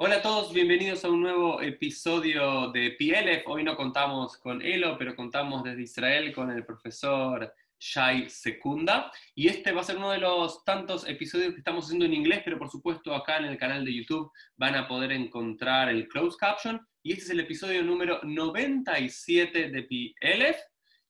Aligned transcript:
Hola 0.00 0.18
a 0.18 0.22
todos, 0.22 0.52
bienvenidos 0.52 1.04
a 1.04 1.10
un 1.10 1.22
nuevo 1.22 1.60
episodio 1.60 2.70
de 2.70 2.92
PLF. 2.92 3.48
Hoy 3.48 3.64
no 3.64 3.74
contamos 3.76 4.36
con 4.36 4.62
Elo, 4.62 4.96
pero 4.96 5.16
contamos 5.16 5.64
desde 5.64 5.82
Israel 5.82 6.32
con 6.32 6.52
el 6.52 6.64
profesor 6.64 7.52
Shai 7.80 8.30
Secunda. 8.30 9.10
Y 9.34 9.48
este 9.48 9.72
va 9.72 9.80
a 9.80 9.84
ser 9.84 9.96
uno 9.96 10.12
de 10.12 10.18
los 10.18 10.64
tantos 10.64 11.04
episodios 11.08 11.52
que 11.52 11.58
estamos 11.58 11.86
haciendo 11.86 12.04
en 12.04 12.14
inglés, 12.14 12.42
pero 12.44 12.60
por 12.60 12.70
supuesto 12.70 13.12
acá 13.12 13.38
en 13.38 13.46
el 13.46 13.58
canal 13.58 13.84
de 13.84 13.92
YouTube 13.92 14.30
van 14.56 14.76
a 14.76 14.86
poder 14.86 15.10
encontrar 15.10 15.88
el 15.88 16.06
closed 16.06 16.38
caption. 16.38 16.80
Y 17.02 17.10
este 17.10 17.24
es 17.24 17.30
el 17.30 17.40
episodio 17.40 17.82
número 17.82 18.20
97 18.22 19.68
de 19.68 19.82
PLF. 19.82 20.58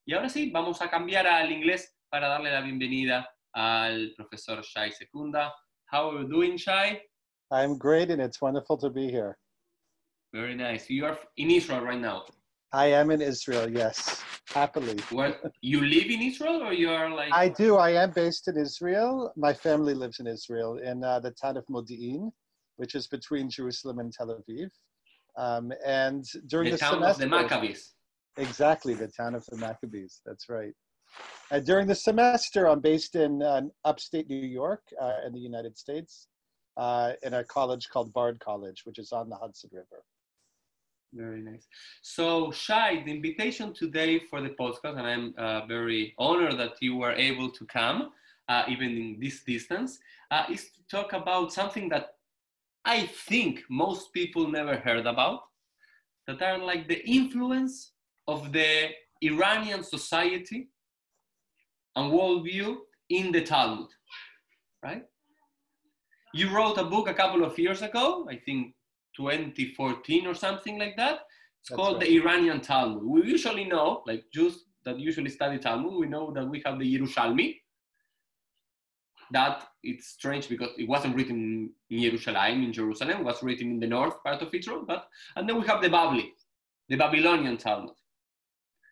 Y 0.03 0.13
ahora 0.13 0.29
sí, 0.29 0.49
vamos 0.49 0.81
a 0.81 0.89
cambiar 0.89 1.27
al 1.27 1.51
inglés 1.51 1.95
para 2.09 2.27
darle 2.27 2.51
la 2.51 2.61
bienvenida 2.61 3.29
al 3.53 4.13
profesor 4.17 4.63
Shai 4.63 4.91
Secunda. 4.91 5.53
How 5.91 6.09
are 6.09 6.23
you 6.23 6.27
doing, 6.27 6.55
Shai? 6.55 6.99
I'm 7.51 7.77
great, 7.77 8.11
and 8.11 8.21
it's 8.21 8.41
wonderful 8.41 8.77
to 8.77 8.89
be 8.89 9.09
here. 9.09 9.37
Very 10.33 10.55
nice. 10.55 10.89
You 10.89 11.05
are 11.05 11.17
in 11.37 11.49
Israel 11.49 11.81
right 11.81 11.99
now. 11.99 12.25
I 12.71 12.85
am 12.87 13.09
in 13.09 13.19
Israel, 13.19 13.67
yes, 13.67 14.23
happily. 14.47 14.99
You 15.61 15.81
live 15.83 16.05
in 16.05 16.21
Israel, 16.21 16.61
or 16.61 16.71
you 16.71 16.91
are 16.91 17.09
like? 17.09 17.33
I 17.33 17.49
do. 17.49 17.77
I 17.77 17.91
am 17.91 18.11
based 18.11 18.47
in 18.47 18.57
Israel. 18.57 19.33
My 19.35 19.53
family 19.53 19.95
lives 19.95 20.19
in 20.19 20.27
Israel, 20.27 20.77
in 20.77 21.03
uh, 21.03 21.19
the 21.19 21.31
town 21.31 21.57
of 21.57 21.65
Modi'in, 21.65 22.31
which 22.77 22.93
is 22.93 23.07
between 23.07 23.49
Jerusalem 23.49 23.97
and 23.97 24.13
Tel 24.13 24.27
Aviv. 24.27 24.69
Um, 25.35 25.73
and 25.83 26.23
during 26.45 26.65
the 26.65 26.71
the, 26.73 26.77
town 26.77 26.93
semester, 26.93 27.23
of 27.23 27.29
the 27.31 27.35
Maccabees. 27.35 27.95
exactly 28.37 28.93
the 28.93 29.07
town 29.07 29.33
of 29.33 29.43
the 29.47 29.57
Maccabees. 29.57 30.21
That's 30.23 30.47
right. 30.47 30.73
And 31.49 31.65
during 31.65 31.87
the 31.87 31.95
semester, 31.95 32.67
I'm 32.67 32.81
based 32.81 33.15
in 33.15 33.41
uh, 33.41 33.61
upstate 33.83 34.29
New 34.29 34.45
York, 34.45 34.83
uh, 35.01 35.13
in 35.25 35.33
the 35.33 35.39
United 35.39 35.75
States, 35.75 36.27
uh, 36.79 37.11
in 37.23 37.33
a 37.33 37.43
college 37.43 37.89
called 37.89 38.13
Bard 38.13 38.39
College, 38.39 38.85
which 38.85 38.99
is 38.99 39.11
on 39.11 39.29
the 39.29 39.35
Hudson 39.35 39.69
River. 39.73 40.01
Very 41.13 41.41
nice. 41.41 41.67
So, 42.01 42.51
Shai, 42.51 43.03
the 43.03 43.11
invitation 43.11 43.73
today 43.73 44.19
for 44.29 44.41
the 44.41 44.51
podcast, 44.61 44.97
and 44.97 45.07
I'm 45.13 45.33
uh, 45.37 45.65
very 45.65 46.13
honored 46.17 46.57
that 46.59 46.75
you 46.79 46.95
were 46.95 47.11
able 47.11 47.49
to 47.51 47.65
come, 47.65 48.11
uh, 48.47 48.63
even 48.69 48.89
in 48.91 49.17
this 49.19 49.43
distance, 49.43 49.99
uh, 50.31 50.45
is 50.49 50.69
to 50.75 50.81
talk 50.89 51.13
about 51.13 51.51
something 51.51 51.89
that 51.89 52.13
I 52.85 53.07
think 53.27 53.63
most 53.69 54.13
people 54.13 54.47
never 54.47 54.77
heard 54.77 55.05
about, 55.05 55.41
that 56.27 56.41
are 56.41 56.59
like 56.59 56.87
the 56.87 57.05
influence 57.09 57.91
of 58.27 58.53
the 58.53 58.89
Iranian 59.21 59.83
society 59.83 60.69
and 61.95 62.13
worldview 62.13 62.77
in 63.09 63.31
the 63.31 63.41
Talmud, 63.41 63.89
right? 64.81 65.03
You 66.33 66.49
wrote 66.55 66.77
a 66.77 66.83
book 66.83 67.09
a 67.09 67.13
couple 67.13 67.43
of 67.43 67.57
years 67.57 67.81
ago, 67.81 68.27
I 68.29 68.35
think 68.35 68.73
2014 69.17 70.27
or 70.27 70.33
something 70.33 70.77
like 70.79 70.95
that. 70.97 71.21
It's 71.61 71.69
That's 71.69 71.75
called 71.75 71.97
right. 71.97 72.07
the 72.07 72.17
Iranian 72.17 72.61
Talmud. 72.61 73.03
We 73.03 73.23
usually 73.23 73.65
know, 73.65 74.03
like 74.05 74.23
Jews 74.33 74.65
that 74.85 74.99
usually 74.99 75.29
study 75.29 75.57
Talmud, 75.57 75.93
we 75.93 76.07
know 76.07 76.31
that 76.31 76.45
we 76.45 76.61
have 76.65 76.79
the 76.79 76.97
Yerushalmi. 76.97 77.57
That 79.31 79.67
it's 79.83 80.07
strange 80.07 80.49
because 80.49 80.69
it 80.77 80.87
wasn't 80.89 81.15
written 81.15 81.69
in 81.89 82.01
Jerusalem, 82.01 82.63
in 82.63 82.73
Jerusalem, 82.73 83.19
it 83.19 83.23
was 83.23 83.43
written 83.43 83.71
in 83.71 83.79
the 83.79 83.87
north 83.87 84.23
part 84.23 84.41
of 84.41 84.53
Israel. 84.53 84.85
But 84.87 85.07
and 85.35 85.47
then 85.47 85.59
we 85.59 85.67
have 85.67 85.81
the 85.81 85.89
Babli, 85.89 86.31
the 86.87 86.95
Babylonian 86.95 87.57
Talmud. 87.57 87.93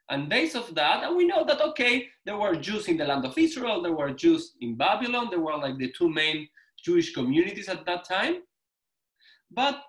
And 0.10 0.30
based 0.30 0.56
of 0.56 0.74
that, 0.76 1.04
and 1.04 1.18
we 1.18 1.26
know 1.26 1.44
that 1.44 1.62
okay, 1.62 2.08
there 2.26 2.38
were 2.38 2.56
Jews 2.56 2.88
in 2.88 2.98
the 2.98 3.06
land 3.06 3.26
of 3.26 3.38
Israel, 3.38 3.82
there 3.82 3.94
were 3.94 4.12
Jews 4.12 4.54
in 4.62 4.76
Babylon, 4.78 5.30
there 5.32 5.40
were 5.40 5.58
like 5.58 5.78
the 5.78 5.92
two 5.98 6.10
main 6.10 6.48
Jewish 6.84 7.14
communities 7.14 7.70
at 7.70 7.86
that 7.86 8.06
time. 8.06 8.44
But 9.52 9.82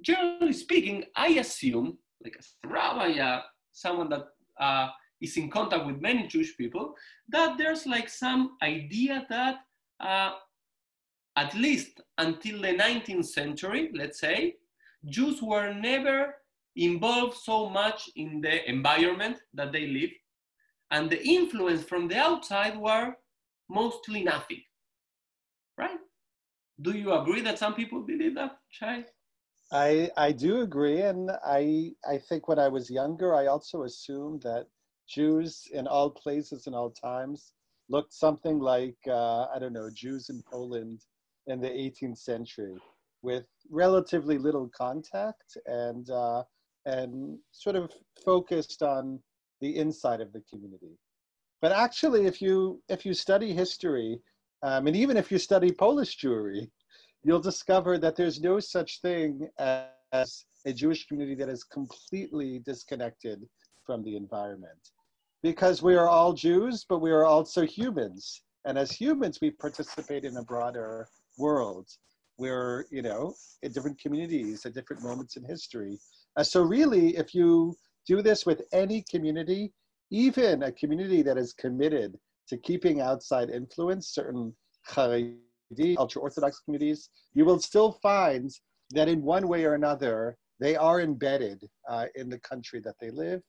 generally 0.00 0.52
speaking, 0.52 1.04
I 1.16 1.28
assume, 1.28 1.98
like 2.22 2.36
a 2.36 2.68
rabbi, 2.68 3.18
uh, 3.18 3.42
someone 3.72 4.08
that 4.10 4.26
uh, 4.60 4.88
is 5.20 5.36
in 5.36 5.50
contact 5.50 5.86
with 5.86 6.00
many 6.00 6.26
Jewish 6.26 6.56
people, 6.56 6.94
that 7.28 7.58
there's 7.58 7.86
like 7.86 8.08
some 8.08 8.56
idea 8.62 9.26
that 9.28 9.56
uh, 10.00 10.32
at 11.36 11.54
least 11.54 12.00
until 12.18 12.60
the 12.60 12.74
19th 12.74 13.26
century, 13.26 13.90
let's 13.94 14.20
say, 14.20 14.56
Jews 15.08 15.40
were 15.40 15.72
never 15.72 16.34
involved 16.74 17.36
so 17.36 17.68
much 17.68 18.10
in 18.16 18.40
the 18.40 18.68
environment 18.68 19.38
that 19.54 19.72
they 19.72 19.86
live, 19.86 20.10
and 20.90 21.08
the 21.08 21.24
influence 21.24 21.84
from 21.84 22.08
the 22.08 22.16
outside 22.16 22.76
were 22.76 23.14
mostly 23.68 24.24
nothing. 24.24 24.62
Right? 25.76 25.98
Do 26.80 26.92
you 26.92 27.12
agree 27.12 27.40
that 27.42 27.58
some 27.58 27.74
people 27.74 28.02
believe 28.02 28.34
that, 28.36 28.58
Shai? 28.70 29.04
I 29.72 30.10
I 30.16 30.32
do 30.32 30.60
agree, 30.62 31.02
and 31.02 31.30
I 31.44 31.92
I 32.08 32.18
think 32.18 32.48
when 32.48 32.58
I 32.58 32.68
was 32.68 32.90
younger, 32.90 33.34
I 33.34 33.46
also 33.46 33.82
assumed 33.82 34.42
that 34.42 34.66
Jews 35.08 35.68
in 35.72 35.86
all 35.86 36.10
places 36.10 36.66
and 36.66 36.74
all 36.74 36.90
times 36.90 37.52
looked 37.88 38.12
something 38.12 38.58
like 38.60 38.96
uh, 39.06 39.46
I 39.54 39.58
don't 39.58 39.72
know 39.72 39.90
Jews 39.90 40.30
in 40.30 40.42
Poland 40.42 41.04
in 41.46 41.60
the 41.60 41.68
18th 41.68 42.18
century, 42.18 42.76
with 43.22 43.46
relatively 43.70 44.38
little 44.38 44.68
contact 44.68 45.56
and 45.66 46.08
uh, 46.10 46.44
and 46.86 47.38
sort 47.52 47.76
of 47.76 47.92
focused 48.24 48.82
on 48.82 49.20
the 49.60 49.76
inside 49.76 50.20
of 50.20 50.32
the 50.32 50.42
community. 50.48 50.96
But 51.60 51.72
actually, 51.72 52.26
if 52.26 52.40
you 52.40 52.82
if 52.88 53.04
you 53.04 53.14
study 53.14 53.52
history, 53.52 54.22
um, 54.62 54.86
and 54.86 54.96
even 54.96 55.16
if 55.16 55.30
you 55.30 55.38
study 55.38 55.70
Polish 55.70 56.18
Jewry, 56.18 56.68
you'll 57.22 57.40
discover 57.40 57.98
that 57.98 58.16
there's 58.16 58.40
no 58.40 58.60
such 58.60 59.00
thing 59.00 59.48
as 59.58 60.44
a 60.66 60.72
Jewish 60.72 61.06
community 61.06 61.34
that 61.36 61.48
is 61.48 61.64
completely 61.64 62.60
disconnected 62.60 63.42
from 63.84 64.02
the 64.04 64.16
environment. 64.16 64.90
Because 65.42 65.82
we 65.82 65.94
are 65.94 66.08
all 66.08 66.32
Jews, 66.32 66.84
but 66.88 66.98
we 66.98 67.10
are 67.10 67.24
also 67.24 67.64
humans. 67.64 68.42
And 68.64 68.76
as 68.76 68.90
humans, 68.90 69.38
we 69.40 69.50
participate 69.50 70.24
in 70.24 70.36
a 70.36 70.42
broader 70.42 71.08
world. 71.38 71.88
We're, 72.38 72.86
you 72.90 73.02
know, 73.02 73.34
in 73.62 73.72
different 73.72 74.00
communities 74.00 74.66
at 74.66 74.74
different 74.74 75.02
moments 75.02 75.36
in 75.36 75.44
history. 75.44 75.98
Uh, 76.36 76.42
so, 76.42 76.62
really, 76.62 77.16
if 77.16 77.34
you 77.34 77.76
do 78.06 78.22
this 78.22 78.46
with 78.46 78.62
any 78.72 79.04
community, 79.10 79.72
even 80.10 80.62
a 80.62 80.72
community 80.72 81.22
that 81.22 81.36
is 81.36 81.52
committed 81.52 82.18
to 82.48 82.56
keeping 82.56 83.00
outside 83.00 83.50
influence, 83.50 84.08
certain 84.08 84.54
Haredi, 84.88 85.96
ultra 85.98 86.22
Orthodox 86.22 86.60
communities, 86.60 87.10
you 87.34 87.44
will 87.44 87.58
still 87.58 87.92
find 88.02 88.50
that 88.90 89.08
in 89.08 89.22
one 89.22 89.48
way 89.48 89.64
or 89.64 89.74
another, 89.74 90.36
they 90.60 90.76
are 90.76 91.00
embedded 91.00 91.62
uh, 91.88 92.06
in 92.14 92.28
the 92.28 92.40
country 92.40 92.80
that 92.80 92.96
they 93.00 93.10
live. 93.10 93.42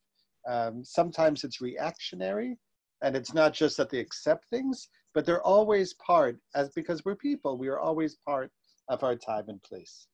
Um, 0.47 0.83
sometimes 0.83 1.43
it's 1.43 1.61
reactionary, 1.61 2.57
and 3.01 3.15
it's 3.15 3.33
not 3.33 3.53
just 3.53 3.77
that 3.77 3.89
they 3.89 3.99
accept 3.99 4.45
things, 4.49 4.89
but 5.13 5.25
they're 5.25 5.41
always 5.41 5.93
part, 5.95 6.37
as 6.55 6.69
because 6.69 7.03
we're 7.05 7.15
people, 7.15 7.57
we 7.57 7.67
are 7.67 7.79
always 7.79 8.17
part 8.27 8.51
of 8.89 9.03
our 9.03 9.15
time 9.15 9.45
and 9.47 9.61
place. 9.63 10.07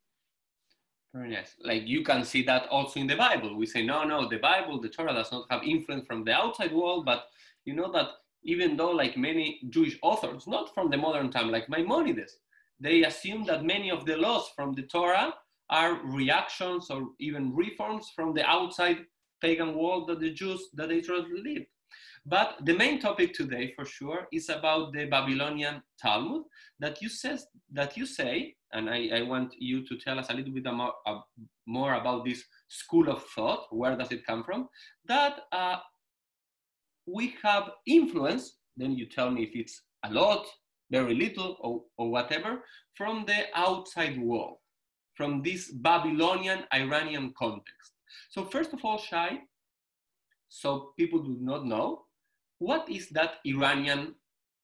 Very 1.13 1.29
nice. 1.29 1.55
Like 1.63 1.87
you 1.87 2.03
can 2.03 2.25
see 2.25 2.43
that 2.43 2.67
also 2.67 2.99
in 2.99 3.07
the 3.07 3.15
Bible. 3.15 3.55
We 3.55 3.65
say, 3.65 3.85
no, 3.85 4.03
no, 4.03 4.27
the 4.27 4.37
Bible, 4.37 4.81
the 4.81 4.89
Torah 4.89 5.13
does 5.13 5.31
not 5.31 5.45
have 5.49 5.63
influence 5.63 6.05
from 6.05 6.25
the 6.25 6.33
outside 6.33 6.73
world, 6.73 7.05
but 7.05 7.27
you 7.63 7.73
know 7.73 7.89
that 7.93 8.09
even 8.45 8.77
though 8.77 8.91
like 8.91 9.17
many 9.17 9.59
Jewish 9.69 9.97
authors, 10.01 10.47
not 10.47 10.73
from 10.73 10.89
the 10.89 10.97
modern 10.97 11.31
time, 11.31 11.51
like 11.51 11.67
Maimonides, 11.69 12.37
they 12.79 13.03
assume 13.03 13.45
that 13.45 13.63
many 13.63 13.89
of 13.89 14.05
the 14.05 14.17
laws 14.17 14.49
from 14.55 14.73
the 14.73 14.83
Torah 14.83 15.33
are 15.69 15.99
reactions 16.05 16.89
or 16.89 17.07
even 17.19 17.53
reforms 17.53 18.11
from 18.15 18.33
the 18.33 18.45
outside 18.45 18.97
pagan 19.41 19.75
world 19.75 20.07
that 20.07 20.19
the 20.19 20.31
Jews 20.31 20.69
that 20.75 20.89
they 20.89 21.01
lived. 21.01 21.65
But 22.25 22.57
the 22.65 22.73
main 22.73 22.99
topic 22.99 23.33
today, 23.33 23.73
for 23.75 23.85
sure, 23.85 24.27
is 24.31 24.49
about 24.49 24.93
the 24.93 25.05
Babylonian 25.05 25.83
Talmud 26.01 26.43
that 26.79 27.01
you 27.01 27.09
says 27.09 27.45
that 27.71 27.95
you 27.95 28.05
say, 28.05 28.55
and 28.73 28.89
I, 28.89 29.09
I 29.13 29.21
want 29.21 29.53
you 29.59 29.85
to 29.85 29.97
tell 29.97 30.17
us 30.17 30.29
a 30.29 30.33
little 30.33 30.51
bit 30.51 30.65
more, 30.73 30.93
uh, 31.05 31.19
more 31.67 31.93
about 31.93 32.25
this 32.25 32.43
school 32.67 33.09
of 33.09 33.23
thought. 33.35 33.67
Where 33.69 33.95
does 33.95 34.11
it 34.11 34.25
come 34.25 34.43
from? 34.43 34.69
That 35.05 35.41
uh, 35.51 35.77
we 37.05 37.35
have 37.43 37.71
influence. 37.85 38.57
Then 38.77 38.93
you 38.93 39.05
tell 39.07 39.31
me 39.31 39.43
if 39.43 39.55
it's 39.55 39.81
a 40.03 40.11
lot, 40.11 40.45
very 40.91 41.15
little, 41.15 41.57
or, 41.61 41.83
or 41.97 42.11
whatever 42.11 42.63
from 42.95 43.25
the 43.25 43.45
outside 43.55 44.19
world. 44.21 44.57
from 45.15 45.41
this 45.41 45.71
Babylonian 45.71 46.63
Iranian 46.73 47.33
context. 47.37 47.93
So 48.29 48.43
first 48.45 48.73
of 48.73 48.83
all, 48.83 48.97
Shai, 48.97 49.39
so 50.49 50.93
people 50.97 51.23
do 51.23 51.37
not 51.41 51.65
know, 51.65 52.05
what 52.59 52.89
is 52.89 53.09
that 53.09 53.35
Iranian 53.45 54.15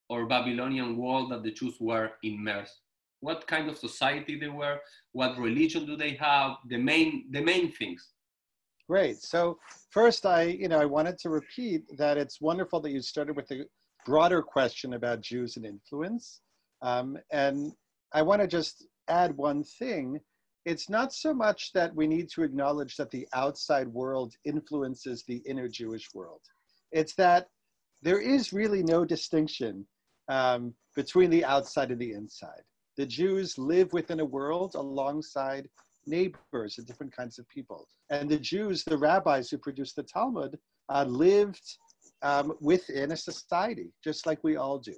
or 0.08 0.26
Babylonian 0.26 0.96
world 0.96 1.32
that 1.32 1.42
the 1.42 1.52
Jews 1.52 1.74
were 1.80 2.12
immersed? 2.22 2.80
What 3.20 3.46
kind 3.46 3.68
of 3.68 3.78
society 3.78 4.38
they 4.38 4.48
were? 4.48 4.78
What 5.12 5.38
religion 5.38 5.86
do 5.86 5.96
they 5.96 6.14
have? 6.14 6.56
The 6.68 6.78
main, 6.78 7.26
the 7.30 7.40
main 7.40 7.72
things. 7.72 8.08
Great. 8.92 9.22
So 9.22 9.58
first, 9.88 10.26
I, 10.26 10.42
you 10.42 10.68
know, 10.68 10.78
I 10.78 10.84
wanted 10.84 11.18
to 11.20 11.30
repeat 11.30 11.84
that 11.96 12.18
it's 12.18 12.42
wonderful 12.42 12.78
that 12.80 12.90
you 12.90 13.00
started 13.00 13.34
with 13.34 13.48
the 13.48 13.64
broader 14.04 14.42
question 14.42 14.92
about 14.92 15.22
Jews 15.22 15.56
and 15.56 15.64
influence. 15.64 16.42
Um, 16.82 17.16
and 17.32 17.72
I 18.12 18.20
want 18.20 18.42
to 18.42 18.46
just 18.46 18.86
add 19.08 19.34
one 19.34 19.64
thing. 19.64 20.20
It's 20.66 20.90
not 20.90 21.14
so 21.14 21.32
much 21.32 21.72
that 21.72 21.94
we 21.94 22.06
need 22.06 22.28
to 22.34 22.42
acknowledge 22.42 22.96
that 22.96 23.10
the 23.10 23.26
outside 23.32 23.88
world 23.88 24.34
influences 24.44 25.24
the 25.24 25.40
inner 25.46 25.68
Jewish 25.68 26.12
world. 26.12 26.42
It's 26.90 27.14
that 27.14 27.46
there 28.02 28.20
is 28.20 28.52
really 28.52 28.82
no 28.82 29.06
distinction 29.06 29.86
um, 30.28 30.74
between 30.94 31.30
the 31.30 31.46
outside 31.46 31.92
and 31.92 31.98
the 31.98 32.12
inside. 32.12 32.60
The 32.98 33.06
Jews 33.06 33.56
live 33.56 33.94
within 33.94 34.20
a 34.20 34.26
world 34.26 34.74
alongside 34.74 35.66
neighbors 36.06 36.78
and 36.78 36.86
different 36.86 37.14
kinds 37.14 37.38
of 37.38 37.48
people. 37.48 37.88
And 38.10 38.28
the 38.28 38.38
Jews, 38.38 38.84
the 38.84 38.98
rabbis 38.98 39.50
who 39.50 39.58
produced 39.58 39.96
the 39.96 40.02
Talmud, 40.02 40.58
uh, 40.88 41.04
lived 41.04 41.78
um, 42.22 42.54
within 42.60 43.12
a 43.12 43.16
society, 43.16 43.92
just 44.02 44.26
like 44.26 44.42
we 44.42 44.56
all 44.56 44.78
do. 44.78 44.94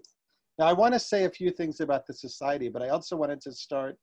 Now, 0.58 0.66
I 0.66 0.72
want 0.72 0.94
to 0.94 1.00
say 1.00 1.24
a 1.24 1.30
few 1.30 1.50
things 1.50 1.80
about 1.80 2.06
the 2.06 2.14
society, 2.14 2.68
but 2.68 2.82
I 2.82 2.90
also 2.90 3.16
wanted 3.16 3.40
to 3.42 3.52
start 3.52 3.96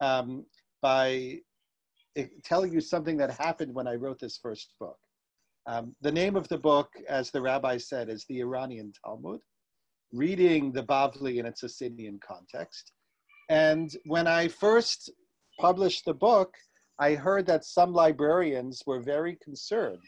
um, 0.00 0.44
by 0.80 1.40
eh, 2.16 2.26
telling 2.44 2.72
you 2.72 2.80
something 2.80 3.16
that 3.18 3.30
happened 3.30 3.74
when 3.74 3.86
I 3.86 3.94
wrote 3.94 4.18
this 4.20 4.38
first 4.42 4.74
book. 4.80 4.96
Um, 5.66 5.94
the 6.00 6.12
name 6.12 6.34
of 6.34 6.48
the 6.48 6.56
book, 6.56 6.88
as 7.08 7.30
the 7.30 7.42
rabbi 7.42 7.76
said, 7.76 8.08
is 8.08 8.24
the 8.24 8.40
Iranian 8.40 8.92
Talmud, 9.04 9.40
reading 10.12 10.72
the 10.72 10.82
Bavli 10.82 11.38
in 11.38 11.46
its 11.46 11.62
Sasanian 11.62 12.18
context. 12.20 12.92
And 13.50 13.94
when 14.06 14.26
I 14.26 14.48
first 14.48 15.10
published 15.58 16.04
the 16.04 16.14
book, 16.14 16.54
I 16.98 17.14
heard 17.14 17.46
that 17.46 17.64
some 17.64 17.92
librarians 17.92 18.82
were 18.86 19.00
very 19.00 19.36
concerned 19.42 20.02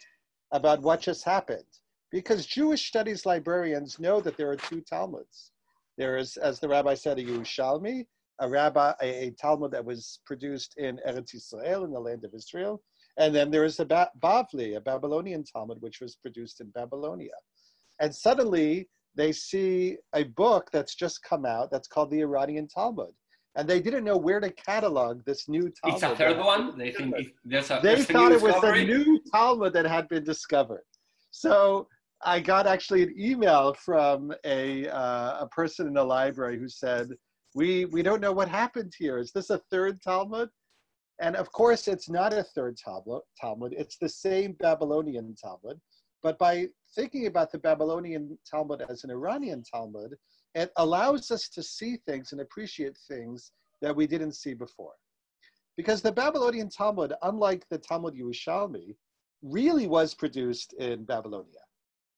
about 0.52 0.82
what 0.82 1.00
just 1.00 1.24
happened 1.24 1.64
because 2.10 2.46
Jewish 2.46 2.88
studies 2.88 3.26
librarians 3.26 4.00
know 4.00 4.20
that 4.20 4.36
there 4.36 4.50
are 4.50 4.56
two 4.56 4.80
Talmuds. 4.80 5.52
There 5.96 6.16
is, 6.16 6.36
as 6.36 6.58
the 6.58 6.68
rabbi 6.68 6.94
said, 6.94 7.18
a 7.18 7.24
Yerushalmi, 7.24 8.06
a 8.40 8.48
rabbi, 8.48 8.92
a, 9.02 9.26
a 9.26 9.30
Talmud 9.32 9.70
that 9.72 9.84
was 9.84 10.20
produced 10.26 10.74
in 10.78 10.98
Eretz 11.06 11.34
Israel, 11.34 11.84
in 11.84 11.92
the 11.92 12.00
land 12.00 12.24
of 12.24 12.34
Israel, 12.34 12.82
and 13.18 13.34
then 13.34 13.50
there 13.50 13.64
is 13.64 13.78
a 13.80 13.84
ba- 13.84 14.10
Bavli, 14.20 14.76
a 14.76 14.80
Babylonian 14.80 15.44
Talmud, 15.44 15.80
which 15.80 16.00
was 16.00 16.16
produced 16.16 16.60
in 16.60 16.70
Babylonia. 16.70 17.34
And 18.00 18.14
suddenly 18.14 18.88
they 19.14 19.32
see 19.32 19.98
a 20.14 20.24
book 20.24 20.70
that's 20.72 20.94
just 20.94 21.22
come 21.22 21.44
out 21.44 21.70
that's 21.70 21.88
called 21.88 22.10
the 22.10 22.20
Iranian 22.20 22.66
Talmud 22.66 23.12
and 23.56 23.68
they 23.68 23.80
didn't 23.80 24.04
know 24.04 24.16
where 24.16 24.40
to 24.40 24.50
catalog 24.50 25.24
this 25.24 25.48
new 25.48 25.70
Talmud. 25.82 25.94
It's 25.94 26.02
a 26.02 26.16
third 26.16 26.38
one. 26.38 26.78
They 26.78 26.92
think 26.92 27.14
there's 27.44 27.70
a. 27.70 27.80
They 27.82 28.02
thought 28.02 28.32
it 28.32 28.40
was 28.40 28.62
a 28.62 28.84
new 28.84 29.20
Talmud 29.32 29.72
that 29.72 29.86
had 29.86 30.08
been 30.08 30.24
discovered. 30.24 30.84
So 31.30 31.88
I 32.24 32.40
got 32.40 32.66
actually 32.66 33.02
an 33.02 33.14
email 33.18 33.74
from 33.74 34.32
a 34.44 34.88
uh, 34.88 35.44
a 35.44 35.48
person 35.50 35.86
in 35.88 35.94
the 35.94 36.04
library 36.04 36.58
who 36.58 36.68
said, 36.68 37.10
"We 37.54 37.86
we 37.86 38.02
don't 38.02 38.20
know 38.20 38.32
what 38.32 38.48
happened 38.48 38.92
here. 38.96 39.18
Is 39.18 39.32
this 39.32 39.50
a 39.50 39.58
third 39.70 40.00
Talmud?" 40.00 40.48
And 41.20 41.36
of 41.36 41.50
course, 41.52 41.88
it's 41.88 42.08
not 42.08 42.32
a 42.32 42.42
third. 42.42 42.76
Talmud. 43.40 43.74
It's 43.76 43.96
the 43.98 44.08
same 44.08 44.52
Babylonian 44.60 45.34
Talmud. 45.34 45.80
But 46.22 46.38
by 46.38 46.68
thinking 46.94 47.26
about 47.26 47.50
the 47.50 47.58
Babylonian 47.58 48.38
Talmud 48.48 48.84
as 48.88 49.04
an 49.04 49.10
Iranian 49.10 49.62
Talmud, 49.62 50.14
it 50.54 50.72
allows 50.76 51.30
us 51.30 51.48
to 51.48 51.62
see 51.62 51.96
things 52.06 52.32
and 52.32 52.40
appreciate 52.40 52.96
things 53.08 53.52
that 53.82 53.94
we 53.94 54.06
didn't 54.06 54.32
see 54.32 54.54
before. 54.54 54.92
Because 55.76 56.02
the 56.02 56.12
Babylonian 56.12 56.68
Talmud, 56.68 57.14
unlike 57.22 57.64
the 57.70 57.78
Talmud 57.78 58.14
Yerushalmi, 58.14 58.96
really 59.42 59.86
was 59.86 60.14
produced 60.14 60.74
in 60.74 61.04
Babylonia, 61.04 61.60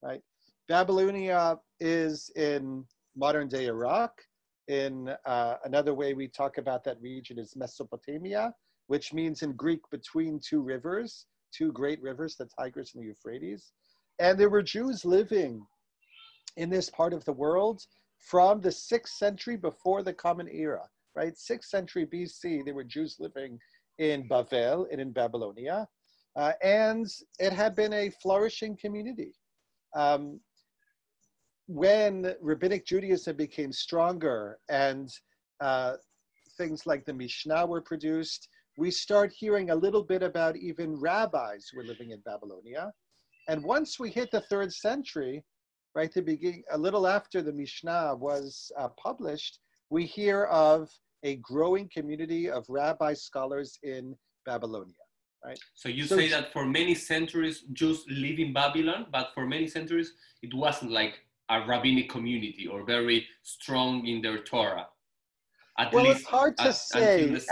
right? 0.02 0.20
Babylonia 0.68 1.58
is 1.80 2.30
in 2.36 2.84
modern 3.16 3.48
day 3.48 3.66
Iraq. 3.66 4.20
In 4.68 5.14
uh, 5.26 5.56
another 5.64 5.92
way 5.92 6.14
we 6.14 6.28
talk 6.28 6.58
about 6.58 6.82
that 6.84 7.00
region 7.00 7.38
is 7.38 7.56
Mesopotamia, 7.56 8.54
which 8.86 9.12
means 9.12 9.42
in 9.42 9.52
Greek 9.52 9.80
between 9.90 10.40
two 10.40 10.62
rivers, 10.62 11.26
two 11.52 11.72
great 11.72 12.00
rivers, 12.00 12.36
the 12.36 12.48
Tigris 12.58 12.94
and 12.94 13.02
the 13.02 13.08
Euphrates. 13.08 13.72
And 14.18 14.38
there 14.38 14.50
were 14.50 14.62
Jews 14.62 15.04
living 15.04 15.64
in 16.56 16.70
this 16.70 16.90
part 16.90 17.12
of 17.12 17.24
the 17.24 17.32
world 17.32 17.82
from 18.22 18.60
the 18.60 18.72
sixth 18.72 19.14
century 19.14 19.56
before 19.56 20.02
the 20.02 20.12
Common 20.12 20.48
Era, 20.48 20.88
right? 21.14 21.36
Sixth 21.36 21.68
century 21.68 22.06
BC, 22.06 22.64
there 22.64 22.74
were 22.74 22.84
Jews 22.84 23.16
living 23.18 23.58
in 23.98 24.28
Bavel 24.28 24.86
and 24.90 25.00
in 25.00 25.12
Babylonia, 25.12 25.86
uh, 26.36 26.52
and 26.62 27.06
it 27.38 27.52
had 27.52 27.74
been 27.74 27.92
a 27.92 28.10
flourishing 28.22 28.76
community. 28.76 29.34
Um, 29.94 30.40
when 31.66 32.34
rabbinic 32.40 32.86
Judaism 32.86 33.36
became 33.36 33.72
stronger 33.72 34.58
and 34.68 35.10
uh, 35.60 35.94
things 36.56 36.86
like 36.86 37.04
the 37.04 37.12
Mishnah 37.12 37.66
were 37.66 37.82
produced, 37.82 38.48
we 38.78 38.90
start 38.90 39.32
hearing 39.36 39.70
a 39.70 39.74
little 39.74 40.02
bit 40.02 40.22
about 40.22 40.56
even 40.56 40.98
rabbis 40.98 41.68
who 41.68 41.78
were 41.78 41.84
living 41.84 42.10
in 42.10 42.20
Babylonia. 42.24 42.92
And 43.48 43.62
once 43.64 43.98
we 43.98 44.10
hit 44.10 44.30
the 44.30 44.40
third 44.42 44.72
century, 44.72 45.44
right, 45.94 46.12
the 46.12 46.22
beginning, 46.22 46.62
a 46.70 46.78
little 46.78 47.06
after 47.06 47.42
the 47.42 47.52
Mishnah 47.52 48.16
was 48.16 48.70
uh, 48.78 48.88
published, 49.02 49.58
we 49.90 50.04
hear 50.04 50.44
of 50.44 50.90
a 51.22 51.36
growing 51.36 51.88
community 51.92 52.50
of 52.50 52.64
rabbi 52.68 53.14
scholars 53.14 53.78
in 53.82 54.16
Babylonia. 54.46 54.94
Right? 55.44 55.58
So 55.74 55.88
you 55.88 56.04
so 56.04 56.16
say 56.16 56.28
that 56.28 56.52
for 56.52 56.64
many 56.64 56.94
centuries 56.94 57.64
Jews 57.72 58.04
live 58.08 58.38
in 58.38 58.52
Babylon, 58.52 59.06
but 59.10 59.30
for 59.34 59.44
many 59.46 59.66
centuries 59.66 60.12
it 60.40 60.54
wasn't 60.54 60.92
like 60.92 61.14
a 61.50 61.66
rabbinic 61.66 62.08
community 62.08 62.66
or 62.66 62.84
very 62.84 63.26
strong 63.42 64.06
in 64.06 64.22
their 64.22 64.38
Torah. 64.38 64.86
At 65.78 65.92
well, 65.92 66.04
least, 66.04 66.20
it's 66.20 66.28
hard 66.28 66.56
to 66.58 66.72
say. 66.72 67.26
This, 67.26 67.46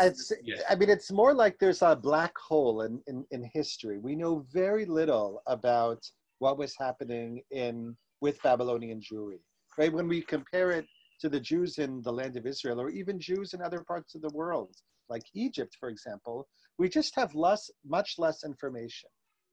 yes. 0.45 0.63
I 0.69 0.75
mean, 0.75 0.91
it's 0.91 1.11
more 1.11 1.33
like 1.33 1.59
there's 1.59 1.81
a 1.81 1.97
black 1.97 2.37
hole 2.37 2.83
in, 2.83 3.01
in, 3.07 3.25
in 3.31 3.51
history. 3.55 3.99
We 3.99 4.15
know 4.15 4.45
very 4.53 4.85
little 4.85 5.43
about 5.47 6.07
what 6.39 6.59
was 6.59 6.75
happening 6.79 7.43
in 7.51 7.97
with 8.21 8.43
Babylonian 8.43 9.01
Jewry. 9.01 9.41
Right? 9.79 9.93
When 9.93 10.09
we 10.09 10.23
compare 10.23 10.73
it 10.73 10.87
to 11.21 11.29
the 11.29 11.41
Jews 11.41 11.79
in 11.79 12.03
the 12.03 12.13
land 12.13 12.37
of 12.37 12.47
Israel, 12.47 12.81
or 12.81 12.91
even 12.91 13.21
Jews 13.21 13.55
in 13.55 13.63
other 13.63 13.85
parts 13.85 14.15
of 14.15 14.23
the 14.23 14.35
world, 14.35 14.75
like 15.09 15.23
Egypt, 15.35 15.77
for 15.79 15.89
example, 15.89 16.49
we 16.79 16.89
just 16.89 17.15
have 17.15 17.35
less, 17.35 17.71
much 17.85 18.15
less 18.19 18.45
information. 18.45 19.11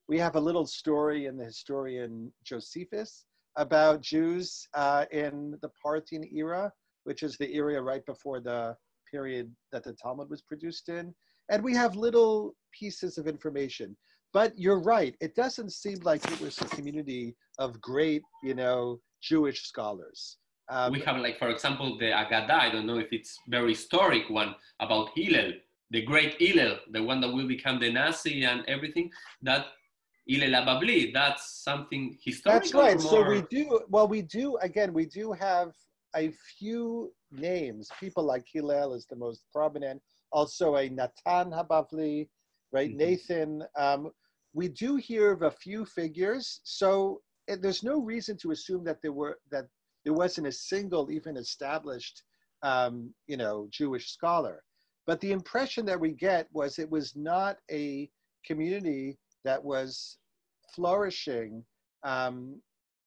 We 0.08 0.18
have 0.20 0.36
a 0.36 0.40
little 0.40 0.66
story 0.66 1.26
in 1.26 1.38
the 1.38 1.46
historian 1.46 2.32
Josephus 2.44 3.26
about 3.58 4.02
Jews 4.02 4.68
uh, 4.74 5.06
in 5.12 5.58
the 5.62 5.70
Parthian 5.84 6.24
era, 6.34 6.72
which 7.04 7.24
is 7.24 7.38
the 7.38 7.54
era 7.54 7.82
right 7.82 8.06
before 8.06 8.40
the 8.40 8.78
period 9.12 9.54
that 9.72 9.84
the 9.84 9.94
Talmud 9.94 10.30
was 10.30 10.42
produced 10.42 10.90
in. 10.90 11.14
And 11.50 11.64
we 11.64 11.74
have 11.74 11.96
little 11.96 12.56
pieces 12.78 13.18
of 13.18 13.28
information. 13.28 13.98
But 14.34 14.58
you're 14.58 14.82
right. 14.82 15.16
It 15.22 15.36
doesn't 15.36 15.72
seem 15.72 16.00
like 16.04 16.30
it 16.32 16.40
was 16.42 16.60
a 16.62 16.66
community 16.66 17.36
of 17.60 17.80
great, 17.82 18.22
you 18.44 18.54
know, 18.54 19.00
Jewish 19.22 19.64
scholars. 19.64 20.38
Um, 20.70 20.92
we 20.92 21.00
have, 21.02 21.18
like, 21.18 21.40
for 21.40 21.50
example, 21.50 21.98
the 21.98 22.08
Agada. 22.08 22.52
I 22.52 22.70
don't 22.70 22.86
know 22.86 23.00
if 23.00 23.08
it's 23.12 23.38
very 23.48 23.70
historic 23.70 24.30
one 24.30 24.54
about 24.82 25.10
Hillel, 25.16 25.54
the 25.92 26.02
great 26.02 26.36
Hillel, 26.40 26.78
the 26.92 27.02
one 27.02 27.22
that 27.22 27.32
will 27.34 27.48
become 27.48 27.80
the 27.80 27.92
Nasi 27.92 28.44
and 28.44 28.64
everything. 28.68 29.10
That 29.42 29.68
Hillel 30.28 30.62
HaBavli. 30.62 31.14
That's 31.14 31.64
something 31.64 32.18
historical. 32.22 32.60
That's 32.60 32.74
right. 32.74 33.02
So 33.02 33.28
we 33.28 33.44
do. 33.50 33.80
Well, 33.88 34.08
we 34.08 34.22
do. 34.22 34.58
Again, 34.58 34.94
we 34.94 35.06
do 35.06 35.32
have 35.32 35.72
a 36.16 36.32
few 36.58 37.14
names. 37.32 37.90
People 38.00 38.24
like 38.24 38.46
Hillel 38.52 38.94
is 38.94 39.06
the 39.06 39.16
most 39.16 39.44
prominent. 39.54 40.02
Also, 40.32 40.76
a 40.76 40.90
Natan 40.90 41.52
Habavli, 41.52 42.28
right? 42.72 42.90
Mm-hmm. 42.90 42.98
Nathan. 42.98 43.64
Um, 43.78 44.12
we 44.54 44.70
do 44.70 44.96
hear 44.96 45.32
of 45.32 45.44
a 45.44 45.52
few 45.52 45.86
figures, 45.86 46.62
so 46.64 47.22
there's 47.48 47.84
no 47.84 48.02
reason 48.02 48.38
to 48.38 48.52
assume 48.52 48.84
that 48.86 49.02
there 49.02 49.12
were 49.12 49.38
that 49.52 49.66
there 50.04 50.14
wasn't 50.14 50.48
a 50.48 50.52
single, 50.52 51.12
even 51.12 51.38
established, 51.38 52.24
um, 52.64 53.14
you 53.28 53.38
know, 53.38 53.68
Jewish 53.72 54.12
scholar. 54.12 54.64
But 55.06 55.20
the 55.22 55.32
impression 55.32 55.86
that 55.86 56.00
we 56.00 56.12
get 56.12 56.48
was 56.52 56.80
it 56.80 56.90
was 56.90 57.16
not 57.16 57.58
a 57.72 58.10
community 58.46 59.18
that 59.44 59.64
was 59.64 60.18
flourishing 60.74 61.64
um, 62.04 62.62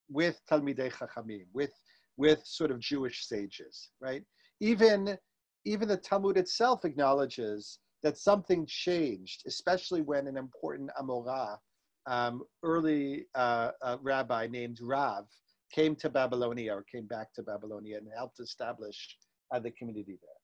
with 0.08 0.40
Talmidei 0.50 0.92
Chachamim, 0.92 1.46
with 1.52 1.72
with 2.16 2.40
sort 2.44 2.70
of 2.70 2.80
Jewish 2.80 3.26
sages, 3.26 3.90
right? 4.00 4.22
Even 4.60 5.18
even 5.64 5.88
the 5.88 5.96
Talmud 5.96 6.36
itself 6.36 6.84
acknowledges 6.84 7.78
that 8.02 8.18
something 8.18 8.66
changed, 8.66 9.42
especially 9.46 10.02
when 10.02 10.26
an 10.26 10.36
important 10.36 10.90
Amora, 11.00 11.58
um, 12.06 12.42
early 12.62 13.26
uh, 13.34 13.70
rabbi 14.02 14.46
named 14.46 14.78
Rav, 14.80 15.26
came 15.72 15.94
to 15.96 16.08
Babylonia 16.08 16.74
or 16.74 16.84
came 16.90 17.06
back 17.06 17.32
to 17.34 17.42
Babylonia 17.42 17.98
and 17.98 18.08
helped 18.16 18.40
establish 18.40 19.16
uh, 19.54 19.58
the 19.58 19.70
community 19.70 20.18
there. 20.20 20.40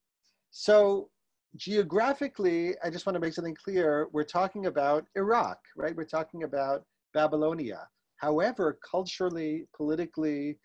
So 0.50 1.10
geographically, 1.56 2.74
I 2.82 2.90
just 2.90 3.06
want 3.06 3.14
to 3.14 3.20
make 3.20 3.32
something 3.32 3.56
clear. 3.56 4.08
We're 4.12 4.24
talking 4.24 4.66
about 4.66 5.04
Iraq, 5.16 5.58
right? 5.76 5.96
We're 5.96 6.04
talking 6.04 6.44
about 6.44 6.84
Babylonia. 7.14 7.88
However, 8.18 8.78
culturally, 8.88 9.64
politically, 9.76 10.58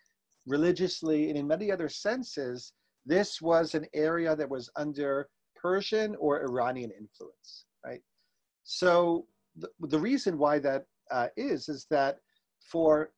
religiously, 0.48 1.30
and 1.30 1.38
in 1.38 1.48
many 1.48 1.72
other 1.72 1.90
senses, 1.90 2.74
this 3.06 3.42
was 3.42 3.74
an 3.74 3.86
area 3.94 4.36
that 4.36 4.50
was 4.50 4.70
under 4.76 5.28
Persian 5.62 6.16
or 6.16 6.44
Iranian 6.44 6.92
influence, 6.92 7.66
right? 7.86 8.02
So 8.64 9.26
the, 9.56 9.70
the 9.82 10.00
reason 10.00 10.38
why 10.38 10.60
that 10.60 10.86
uh, 11.12 11.28
is 11.36 11.70
is 11.70 11.86
that 11.90 12.20
for 12.60 13.12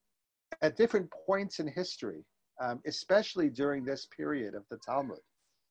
at 0.61 0.77
different 0.77 1.11
points 1.25 1.59
in 1.59 1.67
history, 1.67 2.25
um, 2.61 2.81
especially 2.85 3.49
during 3.49 3.83
this 3.83 4.07
period 4.15 4.55
of 4.55 4.63
the 4.69 4.77
Talmud, 4.77 5.19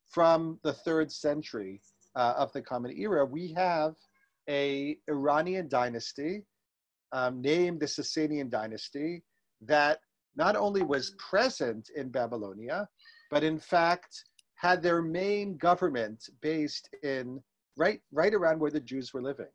from 0.08 0.58
the 0.62 0.72
third 0.72 1.10
century 1.10 1.80
uh, 2.16 2.34
of 2.36 2.52
the 2.52 2.62
Common 2.62 2.92
Era, 2.96 3.24
we 3.24 3.52
have 3.56 3.94
a 4.48 4.98
Iranian 5.08 5.68
dynasty 5.68 6.44
um, 7.12 7.40
named 7.40 7.80
the 7.80 7.86
Sasanian 7.86 8.50
dynasty 8.50 9.22
that 9.60 10.00
not 10.36 10.56
only 10.56 10.82
was 10.82 11.14
present 11.18 11.90
in 11.94 12.08
Babylonia, 12.08 12.88
but 13.30 13.44
in 13.44 13.58
fact 13.58 14.24
had 14.62 14.80
their 14.80 15.02
main 15.02 15.56
government 15.56 16.28
based 16.40 16.88
in 17.02 17.42
right 17.76 18.00
right 18.12 18.32
around 18.32 18.60
where 18.60 18.70
the 18.70 18.80
Jews 18.80 19.12
were 19.12 19.20
living. 19.20 19.52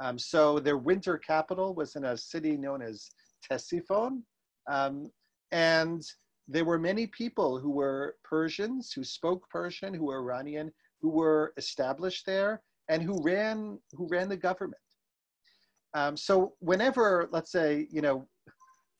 Um, 0.00 0.18
so 0.18 0.60
their 0.60 0.78
winter 0.78 1.18
capital 1.18 1.74
was 1.74 1.96
in 1.96 2.04
a 2.04 2.16
city 2.16 2.56
known 2.56 2.80
as 2.80 3.10
Ctesiphon, 3.44 4.22
um, 4.70 5.10
and 5.50 6.02
there 6.46 6.64
were 6.64 6.78
many 6.78 7.08
people 7.08 7.58
who 7.58 7.70
were 7.70 8.14
Persians, 8.22 8.92
who 8.92 9.02
spoke 9.02 9.48
Persian, 9.50 9.92
who 9.92 10.04
were 10.04 10.20
Iranian, 10.20 10.70
who 11.00 11.08
were 11.08 11.52
established 11.56 12.24
there, 12.24 12.62
and 12.88 13.02
who 13.02 13.20
ran 13.22 13.80
who 13.94 14.06
ran 14.08 14.28
the 14.28 14.36
government. 14.36 14.82
Um, 15.94 16.16
so 16.16 16.52
whenever, 16.60 17.28
let's 17.32 17.50
say, 17.50 17.88
you 17.90 18.02
know, 18.02 18.28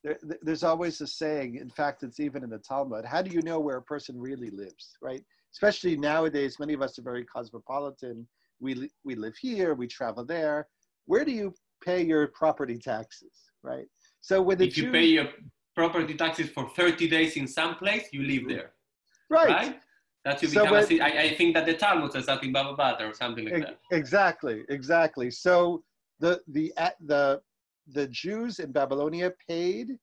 there, 0.02 0.18
there's 0.42 0.64
always 0.64 1.00
a 1.00 1.06
saying. 1.06 1.56
In 1.56 1.70
fact, 1.70 2.02
it's 2.02 2.18
even 2.18 2.42
in 2.42 2.50
the 2.50 2.58
Talmud. 2.58 3.04
How 3.04 3.22
do 3.22 3.30
you 3.30 3.42
know 3.42 3.60
where 3.60 3.76
a 3.76 3.82
person 3.82 4.18
really 4.18 4.50
lives, 4.50 4.96
right? 5.00 5.22
Especially 5.56 5.96
nowadays, 5.96 6.58
many 6.58 6.74
of 6.74 6.82
us 6.82 6.98
are 6.98 7.02
very 7.02 7.24
cosmopolitan. 7.24 8.28
We 8.60 8.90
we 9.04 9.14
live 9.14 9.36
here, 9.40 9.72
we 9.72 9.86
travel 9.86 10.22
there. 10.22 10.68
Where 11.06 11.24
do 11.24 11.32
you 11.32 11.54
pay 11.82 12.02
your 12.04 12.26
property 12.26 12.76
taxes, 12.76 13.36
right? 13.62 13.86
So 14.20 14.42
when 14.42 14.58
the 14.58 14.66
if 14.66 14.74
Jews, 14.74 14.84
you 14.84 14.92
pay 14.92 15.06
your 15.06 15.28
property 15.74 16.12
taxes 16.12 16.50
for 16.50 16.68
30 16.68 17.08
days 17.08 17.38
in 17.38 17.46
some 17.46 17.76
place, 17.76 18.08
you 18.12 18.22
live 18.22 18.46
there. 18.46 18.72
Right. 19.30 19.48
right? 19.48 19.80
That 20.26 20.42
you 20.42 20.48
so 20.48 20.64
become 20.64 20.72
when, 20.74 21.00
a, 21.00 21.04
I, 21.04 21.22
I 21.22 21.34
think 21.36 21.54
that 21.54 21.64
the 21.64 21.74
Talmud 21.74 22.12
says 22.12 22.26
something 22.26 22.52
Baba 22.52 22.76
Batra 22.76 23.10
or 23.10 23.14
something 23.14 23.48
like 23.48 23.62
that. 23.62 23.78
Exactly, 23.92 24.64
exactly. 24.68 25.30
So 25.30 25.82
the 26.20 26.42
the 26.48 26.70
the 27.00 27.40
the 27.94 28.08
Jews 28.08 28.58
in 28.58 28.72
Babylonia 28.72 29.32
paid 29.48 29.96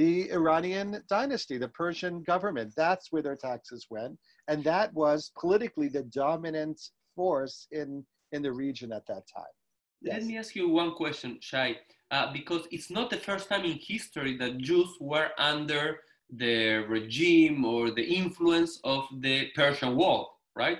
the 0.00 0.30
Iranian 0.38 0.88
dynasty, 1.08 1.56
the 1.58 1.72
Persian 1.82 2.22
government. 2.32 2.72
That's 2.76 3.06
where 3.10 3.24
their 3.26 3.40
taxes 3.48 3.82
went, 3.90 4.14
and 4.50 4.58
that 4.64 4.88
was 4.94 5.32
politically 5.42 5.88
the 5.88 6.04
dominant 6.26 6.78
force 7.16 7.56
in 7.80 7.88
in 8.34 8.40
the 8.42 8.52
region 8.66 8.92
at 8.98 9.06
that 9.06 9.24
time. 9.36 9.54
Yes. 10.00 10.14
Let 10.18 10.26
me 10.30 10.38
ask 10.38 10.50
you 10.54 10.68
one 10.68 10.92
question, 11.02 11.38
Shai 11.40 11.68
uh, 12.10 12.32
because 12.32 12.62
it's 12.70 12.90
not 12.90 13.10
the 13.10 13.16
first 13.16 13.48
time 13.48 13.64
in 13.64 13.78
history 13.80 14.36
that 14.38 14.58
Jews 14.58 14.96
were 15.00 15.30
under 15.38 15.98
the 16.30 16.84
regime 16.88 17.64
or 17.64 17.90
the 17.90 18.02
influence 18.02 18.80
of 18.84 19.04
the 19.20 19.48
Persian 19.54 19.96
world, 19.96 20.28
right? 20.54 20.78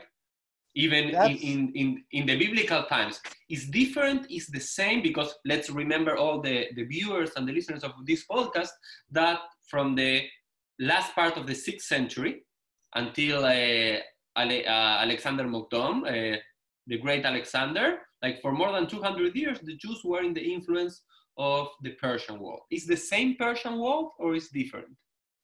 Even 0.85 1.05
in, 1.11 1.37
in, 1.51 1.73
in, 1.81 2.05
in, 2.17 2.27
the 2.27 2.37
biblical 2.45 2.83
times. 2.85 3.21
It's 3.49 3.67
different, 3.81 4.21
it's 4.31 4.49
the 4.57 4.61
same, 4.79 5.03
because 5.03 5.31
let's 5.45 5.69
remember 5.71 6.17
all 6.17 6.41
the, 6.41 6.67
the 6.77 6.85
viewers 6.85 7.31
and 7.35 7.49
the 7.49 7.53
listeners 7.53 7.83
of 7.83 7.93
this 8.07 8.23
podcast 8.31 8.73
that 9.11 9.41
from 9.71 9.97
the 9.97 10.13
last 10.79 11.15
part 11.15 11.37
of 11.37 11.49
the 11.49 11.55
sixth 11.67 11.89
century 11.89 12.33
until 12.95 13.45
uh, 13.45 13.99
Ale, 14.41 14.63
uh, 14.67 15.03
Alexander 15.07 15.45
Mokdom, 15.45 15.95
uh, 16.07 16.39
the 16.87 16.99
great 16.99 17.25
Alexander, 17.25 17.99
like 18.23 18.41
for 18.41 18.53
more 18.53 18.73
than 18.73 18.87
200 18.87 19.35
years, 19.35 19.59
the 19.61 19.77
Jews 19.77 20.01
were 20.05 20.23
in 20.23 20.33
the 20.33 20.53
influence 20.55 21.03
of 21.37 21.69
the 21.83 21.91
Persian 21.93 22.39
world. 22.39 22.61
Is 22.71 22.87
the 22.87 22.97
same 22.97 23.37
Persian 23.37 23.79
world 23.79 24.11
or 24.19 24.35
is 24.35 24.49
different? 24.49 24.89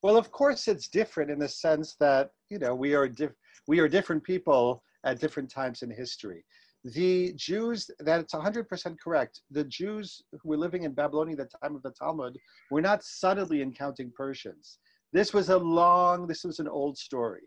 Well, 0.01 0.17
of 0.17 0.31
course, 0.31 0.67
it's 0.67 0.87
different 0.87 1.31
in 1.31 1.39
the 1.39 1.49
sense 1.49 1.95
that 1.99 2.29
you 2.49 2.59
know 2.59 2.75
we 2.75 2.93
are 2.93 3.07
diff- 3.07 3.39
we 3.67 3.79
are 3.79 3.87
different 3.87 4.23
people 4.23 4.83
at 5.05 5.19
different 5.19 5.49
times 5.49 5.81
in 5.81 5.89
history. 5.89 6.43
The 6.83 7.33
Jews, 7.33 7.89
that 7.99 8.19
it's 8.19 8.33
100% 8.33 8.95
correct. 9.03 9.41
The 9.49 9.63
Jews 9.63 10.21
who 10.31 10.49
were 10.49 10.57
living 10.57 10.83
in 10.83 10.93
Babylonia 10.93 11.33
at 11.39 11.49
the 11.49 11.57
time 11.57 11.75
of 11.75 11.81
the 11.81 11.91
Talmud 11.91 12.37
were 12.69 12.81
not 12.81 13.03
suddenly 13.03 13.61
encountering 13.61 14.11
Persians. 14.15 14.77
This 15.11 15.33
was 15.33 15.49
a 15.49 15.57
long, 15.57 16.27
this 16.27 16.43
was 16.43 16.59
an 16.59 16.67
old 16.67 16.97
story. 16.97 17.41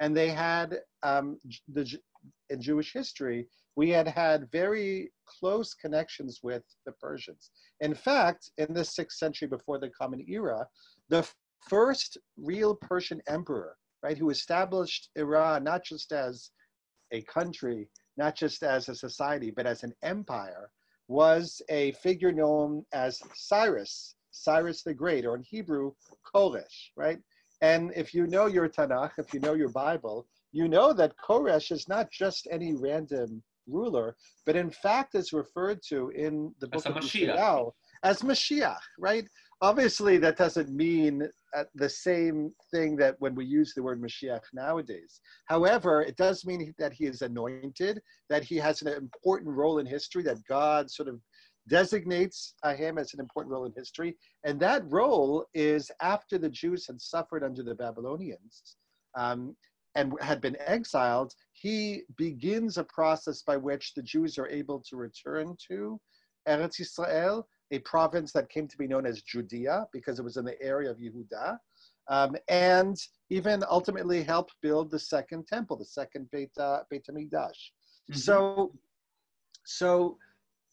And 0.00 0.16
they 0.16 0.28
had, 0.28 0.78
um, 1.02 1.38
the, 1.72 1.98
in 2.50 2.60
Jewish 2.60 2.92
history, 2.92 3.48
we 3.76 3.90
had 3.90 4.06
had 4.06 4.50
very 4.52 5.10
close 5.26 5.74
connections 5.74 6.40
with 6.42 6.62
the 6.86 6.92
Persians. 6.92 7.50
In 7.80 7.94
fact, 7.94 8.50
in 8.58 8.72
the 8.72 8.84
sixth 8.84 9.18
century 9.18 9.48
before 9.48 9.78
the 9.78 9.90
Common 9.90 10.24
Era, 10.28 10.66
the 11.08 11.28
first 11.68 12.18
real 12.36 12.74
Persian 12.76 13.20
emperor, 13.26 13.76
right, 14.02 14.18
who 14.18 14.30
established 14.30 15.10
Iran 15.16 15.64
not 15.64 15.84
just 15.84 16.12
as 16.12 16.50
a 17.12 17.22
country, 17.22 17.88
not 18.16 18.36
just 18.36 18.62
as 18.62 18.88
a 18.88 18.94
society, 18.94 19.50
but 19.50 19.66
as 19.66 19.82
an 19.82 19.94
empire, 20.02 20.70
was 21.08 21.60
a 21.68 21.92
figure 21.92 22.32
known 22.32 22.84
as 22.92 23.20
Cyrus, 23.34 24.14
Cyrus 24.30 24.82
the 24.82 24.94
Great, 24.94 25.26
or 25.26 25.36
in 25.36 25.42
Hebrew, 25.42 25.92
Koresh, 26.34 26.90
right? 26.96 27.18
And 27.60 27.92
if 27.94 28.14
you 28.14 28.26
know 28.26 28.46
your 28.46 28.68
Tanakh, 28.68 29.12
if 29.18 29.32
you 29.32 29.40
know 29.40 29.54
your 29.54 29.68
Bible, 29.68 30.26
you 30.52 30.68
know 30.68 30.92
that 30.92 31.14
Koresh 31.16 31.72
is 31.72 31.88
not 31.88 32.10
just 32.10 32.46
any 32.50 32.74
random 32.74 33.42
ruler, 33.66 34.16
but 34.46 34.56
in 34.56 34.70
fact 34.70 35.14
is 35.14 35.32
referred 35.32 35.80
to 35.88 36.10
in 36.10 36.54
the 36.60 36.68
book 36.68 36.86
of 36.86 36.96
Yeshayahu 36.96 37.72
as 38.02 38.20
Mashiach, 38.20 38.78
right? 38.98 39.26
Obviously, 39.62 40.18
that 40.18 40.36
doesn't 40.36 40.70
mean 40.70 41.28
uh, 41.56 41.64
the 41.74 41.88
same 41.88 42.52
thing 42.70 42.96
that 42.96 43.14
when 43.18 43.34
we 43.34 43.44
use 43.44 43.72
the 43.72 43.82
word 43.82 44.02
Mashiach 44.02 44.42
nowadays. 44.52 45.20
However, 45.46 46.02
it 46.02 46.16
does 46.16 46.44
mean 46.44 46.74
that 46.78 46.92
he 46.92 47.06
is 47.06 47.22
anointed, 47.22 48.02
that 48.28 48.44
he 48.44 48.56
has 48.56 48.82
an 48.82 48.88
important 48.88 49.50
role 49.50 49.78
in 49.78 49.86
history, 49.86 50.22
that 50.24 50.44
God 50.48 50.90
sort 50.90 51.08
of 51.08 51.20
designates 51.68 52.54
him 52.76 52.98
as 52.98 53.14
an 53.14 53.20
important 53.20 53.52
role 53.52 53.64
in 53.64 53.72
history. 53.76 54.16
And 54.44 54.60
that 54.60 54.82
role 54.90 55.46
is 55.54 55.90
after 56.02 56.36
the 56.36 56.50
Jews 56.50 56.86
had 56.86 57.00
suffered 57.00 57.42
under 57.42 57.62
the 57.62 57.74
Babylonians. 57.74 58.76
Um, 59.16 59.56
and 59.94 60.12
had 60.20 60.40
been 60.40 60.56
exiled, 60.66 61.32
he 61.52 62.02
begins 62.16 62.78
a 62.78 62.84
process 62.84 63.42
by 63.42 63.56
which 63.56 63.94
the 63.94 64.02
Jews 64.02 64.38
are 64.38 64.48
able 64.48 64.82
to 64.88 64.96
return 64.96 65.56
to 65.68 66.00
Eretz 66.48 66.80
Israel, 66.80 67.46
a 67.70 67.78
province 67.80 68.32
that 68.32 68.48
came 68.48 68.68
to 68.68 68.78
be 68.78 68.86
known 68.86 69.06
as 69.06 69.22
Judea 69.22 69.86
because 69.92 70.18
it 70.18 70.24
was 70.24 70.36
in 70.36 70.44
the 70.44 70.60
area 70.62 70.90
of 70.90 70.98
Yehuda, 70.98 71.58
um, 72.08 72.36
and 72.48 72.96
even 73.30 73.64
ultimately 73.70 74.22
help 74.22 74.50
build 74.62 74.90
the 74.90 74.98
second 74.98 75.46
temple, 75.46 75.76
the 75.76 75.84
second 75.84 76.30
Beit, 76.30 76.50
uh, 76.58 76.80
Beit 76.90 77.06
HaMikdash. 77.06 77.30
Mm-hmm. 78.10 78.14
So, 78.14 78.72
so 79.64 80.18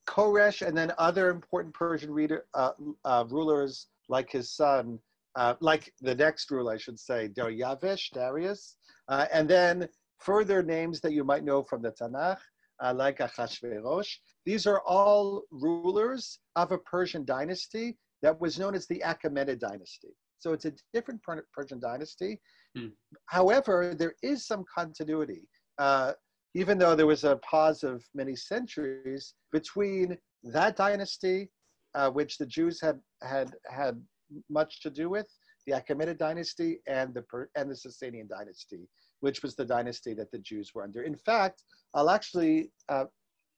Koresh 0.07 0.65
and 0.65 0.77
then 0.77 0.91
other 0.97 1.29
important 1.29 1.73
Persian 1.73 2.11
reader, 2.11 2.45
uh, 2.53 2.71
uh, 3.05 3.25
rulers 3.29 3.87
like 4.09 4.29
his 4.29 4.51
son, 4.51 4.99
uh, 5.35 5.55
like 5.61 5.93
the 6.01 6.15
next 6.15 6.51
ruler, 6.51 6.73
I 6.73 6.77
should 6.77 6.99
say, 6.99 7.29
Darius, 7.29 8.09
Darius, 8.13 8.75
uh, 9.07 9.25
and 9.31 9.49
then 9.49 9.87
further 10.17 10.61
names 10.61 10.99
that 11.01 11.13
you 11.13 11.23
might 11.23 11.45
know 11.45 11.63
from 11.63 11.81
the 11.81 11.91
Tanakh, 11.91 12.39
uh, 12.81 12.93
like 12.93 13.19
Achashverosh. 13.19 14.09
These 14.45 14.65
are 14.67 14.81
all 14.81 15.43
rulers 15.51 16.39
of 16.55 16.71
a 16.71 16.77
Persian 16.79 17.25
dynasty 17.25 17.97
that 18.21 18.39
was 18.39 18.59
known 18.59 18.75
as 18.75 18.87
the 18.87 19.01
Achaemenid 19.05 19.59
dynasty. 19.59 20.09
So 20.39 20.53
it's 20.53 20.65
a 20.65 20.73
different 20.93 21.21
Persian 21.53 21.79
dynasty. 21.79 22.39
Hmm. 22.75 22.87
However, 23.27 23.95
there 23.97 24.15
is 24.23 24.45
some 24.45 24.63
continuity. 24.73 25.47
Uh, 25.77 26.13
even 26.53 26.77
though 26.77 26.95
there 26.95 27.07
was 27.07 27.23
a 27.23 27.37
pause 27.37 27.83
of 27.83 28.03
many 28.13 28.35
centuries 28.35 29.35
between 29.51 30.17
that 30.43 30.75
dynasty, 30.75 31.49
uh, 31.95 32.09
which 32.09 32.37
the 32.37 32.45
Jews 32.45 32.81
had 32.81 32.99
had 33.21 33.51
had 33.69 34.01
much 34.49 34.81
to 34.81 34.89
do 34.89 35.09
with, 35.09 35.27
the 35.67 35.73
Achaemenid 35.73 36.17
dynasty, 36.17 36.79
and 36.87 37.13
the 37.13 37.23
and 37.55 37.69
the 37.69 37.75
Sasanian 37.75 38.27
dynasty, 38.27 38.87
which 39.21 39.41
was 39.41 39.55
the 39.55 39.65
dynasty 39.65 40.13
that 40.13 40.31
the 40.31 40.39
Jews 40.39 40.73
were 40.75 40.83
under. 40.83 41.03
In 41.03 41.15
fact, 41.15 41.63
I'll 41.93 42.09
actually 42.09 42.71
uh, 42.89 43.05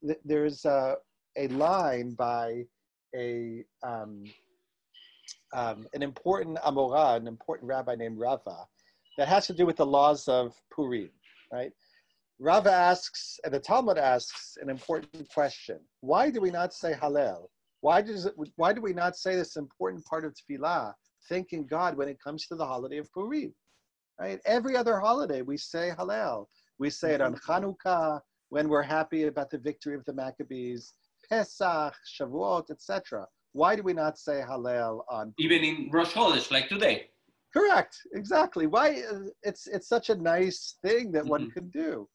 th- 0.05 0.19
there's 0.23 0.63
a, 0.65 0.95
a 1.37 1.47
line 1.49 2.11
by 2.11 2.65
a 3.15 3.63
um, 3.85 4.23
um, 5.53 5.87
an 5.93 6.01
important 6.01 6.57
Amora, 6.59 7.15
an 7.15 7.27
important 7.27 7.67
rabbi 7.67 7.95
named 7.95 8.19
Rava, 8.19 8.65
that 9.17 9.27
has 9.27 9.47
to 9.47 9.53
do 9.53 9.65
with 9.65 9.77
the 9.77 9.85
laws 9.85 10.27
of 10.27 10.55
Purim, 10.71 11.11
right? 11.51 11.71
Rava 12.39 12.71
asks, 12.71 13.39
and 13.43 13.53
the 13.53 13.59
Talmud 13.59 13.97
asks 13.97 14.57
an 14.61 14.69
important 14.69 15.29
question. 15.29 15.79
Why 16.01 16.29
do 16.29 16.41
we 16.41 16.49
not 16.49 16.73
say 16.73 16.93
Hallel? 16.93 17.47
Why, 17.81 18.01
does 18.01 18.25
it, 18.25 18.33
why 18.55 18.73
do 18.73 18.81
we 18.81 18.93
not 18.93 19.15
say 19.15 19.35
this 19.35 19.55
important 19.55 20.03
part 20.05 20.25
of 20.25 20.33
Tefillah, 20.33 20.93
thanking 21.29 21.67
God 21.67 21.95
when 21.95 22.07
it 22.07 22.19
comes 22.19 22.47
to 22.47 22.55
the 22.55 22.65
holiday 22.65 22.97
of 22.97 23.11
Purim? 23.13 23.53
Right? 24.19 24.39
Every 24.45 24.75
other 24.77 24.99
holiday 24.99 25.41
we 25.41 25.57
say 25.57 25.91
Hallel. 25.97 26.45
We 26.79 26.89
say 26.89 27.13
it 27.13 27.21
on 27.21 27.35
Chanukah, 27.35 28.21
when 28.49 28.69
we're 28.69 28.83
happy 28.83 29.23
about 29.23 29.49
the 29.49 29.57
victory 29.57 29.95
of 29.95 30.05
the 30.05 30.13
Maccabees, 30.13 30.93
Pesach, 31.27 31.93
Shavuot, 32.19 32.69
etc. 32.69 33.25
Why 33.53 33.75
do 33.75 33.83
we 33.83 33.93
not 33.93 34.17
say 34.17 34.41
Hallel 34.47 35.01
on 35.09 35.33
Even 35.39 35.63
in 35.63 35.89
Rosh 35.91 36.13
Chodesh, 36.13 36.51
like 36.51 36.67
today. 36.69 37.09
Correct. 37.53 37.97
Exactly. 38.13 38.65
Why 38.67 39.01
uh, 39.11 39.19
it's 39.43 39.67
it's 39.67 39.87
such 39.87 40.09
a 40.09 40.15
nice 40.15 40.77
thing 40.83 41.11
that 41.11 41.25
one 41.25 41.47
Mhm. 41.49 41.53
can 41.53 41.69
do. 41.69 42.07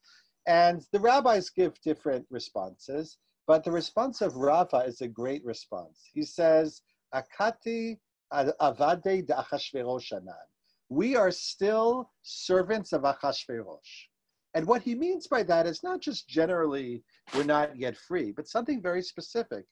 And 0.46 0.84
the 0.92 1.00
rabbis 1.00 1.50
give 1.50 1.80
different 1.82 2.26
responses, 2.30 3.18
but 3.46 3.62
the 3.64 3.70
response 3.70 4.20
of 4.22 4.36
Rava 4.36 4.78
is 4.78 5.00
a 5.00 5.08
great 5.08 5.44
response. 5.44 5.98
He 6.12 6.22
says, 6.22 6.82
Akati 7.14 7.98
ad- 8.32 8.54
avade 8.60 9.26
de 9.26 9.32
Achashverosh 9.34 10.12
anan. 10.12 10.34
We 10.88 11.16
are 11.16 11.30
still 11.30 12.10
servants 12.22 12.92
of 12.92 13.02
Achashverosh. 13.02 14.06
And 14.54 14.66
what 14.66 14.82
he 14.82 14.94
means 14.94 15.26
by 15.26 15.42
that 15.44 15.66
is 15.66 15.82
not 15.82 16.00
just 16.00 16.28
generally 16.28 17.04
we're 17.34 17.44
not 17.44 17.76
yet 17.76 17.96
free, 17.96 18.32
but 18.32 18.48
something 18.48 18.80
very 18.80 19.02
specific. 19.02 19.66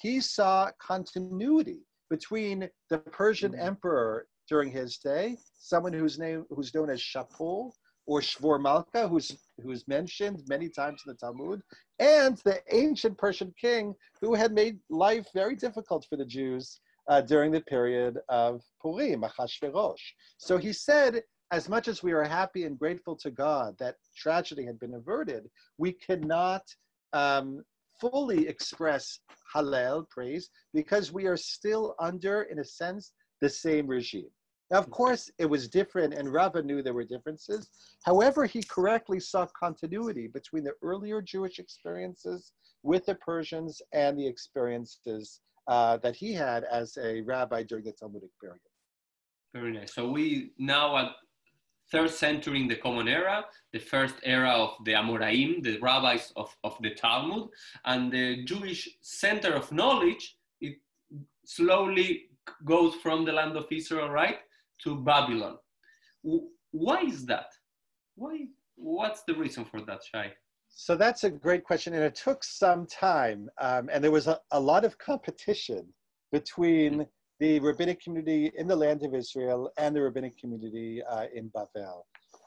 He 0.00 0.20
saw 0.20 0.70
continuity 0.78 1.80
between 2.10 2.68
the 2.90 2.98
Persian 2.98 3.52
Mhm. 3.52 3.60
emperor 3.60 4.28
during 4.48 4.70
his 4.70 4.98
day, 4.98 5.38
someone 5.58 5.92
whose 5.92 6.18
name 6.18 6.46
who's 6.50 6.74
known 6.74 6.90
as 6.90 7.00
Shapur 7.00 7.72
or 8.06 8.20
Shvor 8.20 8.60
Malka, 8.60 9.08
who's 9.08 9.36
who's 9.62 9.86
mentioned 9.88 10.42
many 10.48 10.68
times 10.68 11.02
in 11.04 11.12
the 11.12 11.18
Talmud, 11.18 11.62
and 11.98 12.36
the 12.38 12.62
ancient 12.74 13.18
Persian 13.18 13.52
king 13.60 13.94
who 14.20 14.34
had 14.34 14.52
made 14.52 14.80
life 14.88 15.28
very 15.34 15.56
difficult 15.56 16.06
for 16.08 16.16
the 16.16 16.24
Jews 16.24 16.80
uh, 17.08 17.20
during 17.22 17.50
the 17.50 17.60
period 17.62 18.18
of 18.28 18.62
Purim, 18.80 19.22
Achashverosh. 19.22 20.02
So 20.36 20.58
he 20.58 20.72
said, 20.72 21.22
as 21.50 21.68
much 21.68 21.88
as 21.88 22.02
we 22.02 22.12
are 22.12 22.24
happy 22.24 22.64
and 22.64 22.78
grateful 22.78 23.16
to 23.16 23.30
God 23.30 23.74
that 23.78 23.96
tragedy 24.16 24.64
had 24.64 24.78
been 24.78 24.94
averted, 24.94 25.48
we 25.78 25.92
cannot 25.92 26.62
um, 27.14 27.62
fully 28.00 28.46
express 28.46 29.20
Hallel, 29.54 30.08
praise, 30.10 30.50
because 30.74 31.10
we 31.10 31.26
are 31.26 31.36
still 31.36 31.94
under, 31.98 32.42
in 32.42 32.58
a 32.58 32.64
sense, 32.64 33.12
the 33.40 33.48
same 33.48 33.86
regime. 33.86 34.28
Now, 34.70 34.78
of 34.78 34.90
course, 34.90 35.30
it 35.38 35.46
was 35.46 35.68
different, 35.68 36.12
and 36.12 36.30
Rava 36.30 36.62
knew 36.62 36.82
there 36.82 36.92
were 36.92 37.04
differences. 37.04 37.70
However, 38.04 38.44
he 38.44 38.62
correctly 38.62 39.18
saw 39.18 39.46
continuity 39.58 40.26
between 40.26 40.64
the 40.64 40.74
earlier 40.82 41.22
Jewish 41.22 41.58
experiences 41.58 42.52
with 42.82 43.06
the 43.06 43.14
Persians 43.14 43.80
and 43.92 44.18
the 44.18 44.26
experiences 44.26 45.40
uh, 45.68 45.98
that 45.98 46.16
he 46.16 46.32
had 46.32 46.64
as 46.64 46.96
a 46.96 47.20
rabbi 47.20 47.62
during 47.62 47.84
the 47.84 47.92
Talmudic 47.92 48.30
period. 48.40 48.60
Very 49.54 49.72
nice. 49.72 49.94
So 49.94 50.10
we 50.10 50.52
now 50.58 50.96
at 50.96 51.12
third 51.90 52.10
century 52.10 52.60
in 52.60 52.68
the 52.68 52.76
Common 52.76 53.08
Era, 53.08 53.44
the 53.72 53.78
first 53.78 54.16
era 54.22 54.50
of 54.50 54.70
the 54.84 54.92
Amoraim, 54.92 55.62
the 55.62 55.78
rabbis 55.80 56.32
of, 56.36 56.54
of 56.64 56.76
the 56.82 56.94
Talmud, 56.94 57.48
and 57.84 58.12
the 58.12 58.44
Jewish 58.44 58.88
center 59.00 59.52
of 59.54 59.70
knowledge, 59.72 60.36
it 60.60 60.76
slowly 61.46 62.28
goes 62.64 62.94
from 62.96 63.24
the 63.24 63.32
land 63.32 63.56
of 63.56 63.66
Israel, 63.70 64.10
right, 64.10 64.38
to 64.84 64.96
Babylon. 64.96 65.56
Why 66.70 67.00
is 67.02 67.24
that? 67.26 67.52
Why? 68.16 68.46
What's 68.76 69.22
the 69.22 69.34
reason 69.34 69.64
for 69.64 69.80
that, 69.82 70.00
Shai? 70.04 70.32
So 70.80 70.94
that's 70.94 71.24
a 71.24 71.30
great 71.30 71.64
question, 71.64 71.92
and 71.92 72.04
it 72.04 72.14
took 72.14 72.44
some 72.44 72.86
time, 72.86 73.50
um, 73.60 73.90
and 73.92 74.02
there 74.02 74.12
was 74.12 74.28
a, 74.28 74.38
a 74.52 74.60
lot 74.60 74.84
of 74.84 74.96
competition 74.96 75.92
between 76.30 77.04
the 77.40 77.58
rabbinic 77.58 78.00
community 78.00 78.52
in 78.56 78.68
the 78.68 78.76
land 78.76 79.02
of 79.02 79.12
Israel 79.12 79.72
and 79.76 79.94
the 79.94 80.02
rabbinic 80.02 80.38
community 80.38 81.02
uh, 81.02 81.26
in 81.34 81.50
Bavel. 81.50 82.02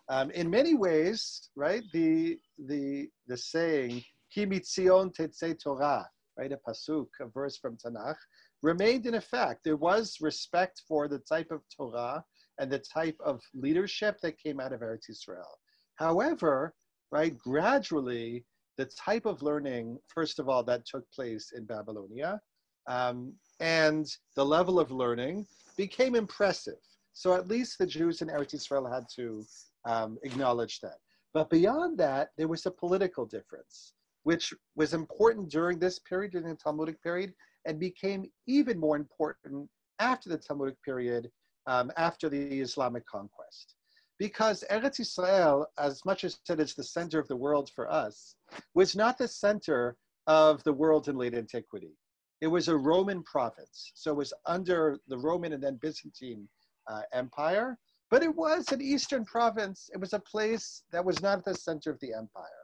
Um, 0.08 0.32
in 0.32 0.50
many 0.50 0.76
ways, 0.76 1.50
right, 1.58 1.84
the 1.92 2.40
the 2.68 3.10
the 3.28 3.36
saying 3.36 4.02
"Ki 4.34 4.46
mitzion 4.46 5.14
tetzei 5.14 5.62
Torah," 5.62 6.10
right, 6.38 6.54
a 6.54 6.60
pasuk, 6.66 7.08
a 7.20 7.26
verse 7.26 7.58
from 7.58 7.76
Tanakh, 7.76 8.22
remained 8.62 9.08
in 9.08 9.16
effect. 9.16 9.66
There 9.66 9.76
was 9.76 10.16
respect 10.22 10.84
for 10.88 11.10
the 11.10 11.20
type 11.20 11.52
of 11.52 11.64
Torah 11.76 12.24
and 12.60 12.72
the 12.72 12.80
type 12.80 13.18
of 13.20 13.42
leadership 13.54 14.22
that 14.22 14.40
came 14.40 14.62
out 14.62 14.72
of 14.72 14.80
Eretz 14.80 15.10
Israel. 15.10 15.60
However, 15.96 16.74
right, 17.12 17.38
gradually 17.38 18.46
the 18.78 18.86
type 18.86 19.26
of 19.26 19.44
learning, 19.44 19.98
first 20.08 20.40
of 20.40 20.50
all, 20.50 20.64
that 20.64 20.86
took 20.86 21.10
place 21.12 21.52
in 21.56 21.66
Babylonia, 21.66 22.40
um, 22.88 23.34
and 23.60 24.08
the 24.36 24.46
level 24.46 24.80
of 24.80 24.92
learning 24.92 25.46
became 25.78 26.16
impressive. 26.16 26.80
So 27.14 27.34
at 27.34 27.48
least 27.48 27.78
the 27.78 27.86
Jews 27.86 28.22
in 28.22 28.30
Eretz 28.30 28.54
Israel 28.54 28.92
had 28.92 29.06
to 29.18 29.46
um, 29.86 30.18
acknowledge 30.24 30.80
that. 30.80 30.96
But 31.34 31.50
beyond 31.50 31.98
that, 32.00 32.30
there 32.38 32.48
was 32.48 32.66
a 32.66 32.72
political 32.72 33.26
difference, 33.26 33.94
which 34.24 34.54
was 34.76 34.94
important 34.94 35.50
during 35.50 35.80
this 35.80 36.00
period, 36.00 36.32
during 36.32 36.48
the 36.48 36.56
Talmudic 36.56 37.02
period, 37.04 37.34
and 37.66 37.80
became 37.80 38.26
even 38.48 38.80
more 38.80 38.96
important 38.96 39.70
after 40.00 40.30
the 40.30 40.38
Talmudic 40.38 40.82
period, 40.84 41.30
um, 41.68 41.92
after 41.98 42.30
the 42.30 42.60
Islamic 42.60 43.06
conquest. 43.06 43.76
Because 44.22 44.64
Eretz 44.70 45.00
Israel, 45.00 45.66
as 45.80 46.06
much 46.06 46.24
as 46.24 46.38
it 46.48 46.60
is 46.60 46.76
the 46.76 46.84
center 46.84 47.18
of 47.18 47.28
the 47.28 47.36
world 47.36 47.72
for 47.74 47.92
us, 47.92 48.36
was 48.76 48.96
not 48.96 49.18
the 49.18 49.28
center 49.28 49.98
of 50.28 50.64
the 50.64 50.74
world 50.74 51.08
in 51.08 51.18
late 51.18 51.34
antiquity. 51.34 51.98
It 52.40 52.46
was 52.46 52.68
a 52.68 52.78
Roman 52.78 53.24
province, 53.24 53.92
so 53.96 54.12
it 54.12 54.18
was 54.18 54.32
under 54.46 55.00
the 55.08 55.18
Roman 55.18 55.54
and 55.54 55.64
then 55.64 55.80
Byzantine 55.82 56.48
uh, 56.88 57.02
Empire, 57.14 57.80
but 58.12 58.22
it 58.22 58.36
was 58.36 58.72
an 58.72 58.80
eastern 58.80 59.26
province. 59.26 59.90
It 59.92 60.00
was 60.00 60.14
a 60.14 60.20
place 60.20 60.84
that 60.92 61.04
was 61.04 61.20
not 61.24 61.40
at 61.40 61.46
the 61.46 61.56
center 61.56 61.90
of 61.90 62.00
the 62.00 62.14
empire. 62.14 62.64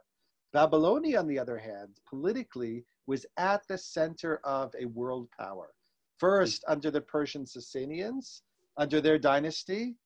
Babylonia, 0.52 1.18
on 1.18 1.26
the 1.26 1.40
other 1.40 1.58
hand, 1.58 1.98
politically 2.08 2.84
was 3.08 3.26
at 3.36 3.66
the 3.66 3.78
center 3.78 4.38
of 4.44 4.72
a 4.80 4.84
world 4.84 5.28
power. 5.36 5.70
First, 6.18 6.62
under 6.68 6.92
the 6.92 7.00
Persian 7.00 7.44
Sasanians, 7.44 8.42
under 8.76 9.00
their 9.00 9.18
dynasty. 9.18 9.96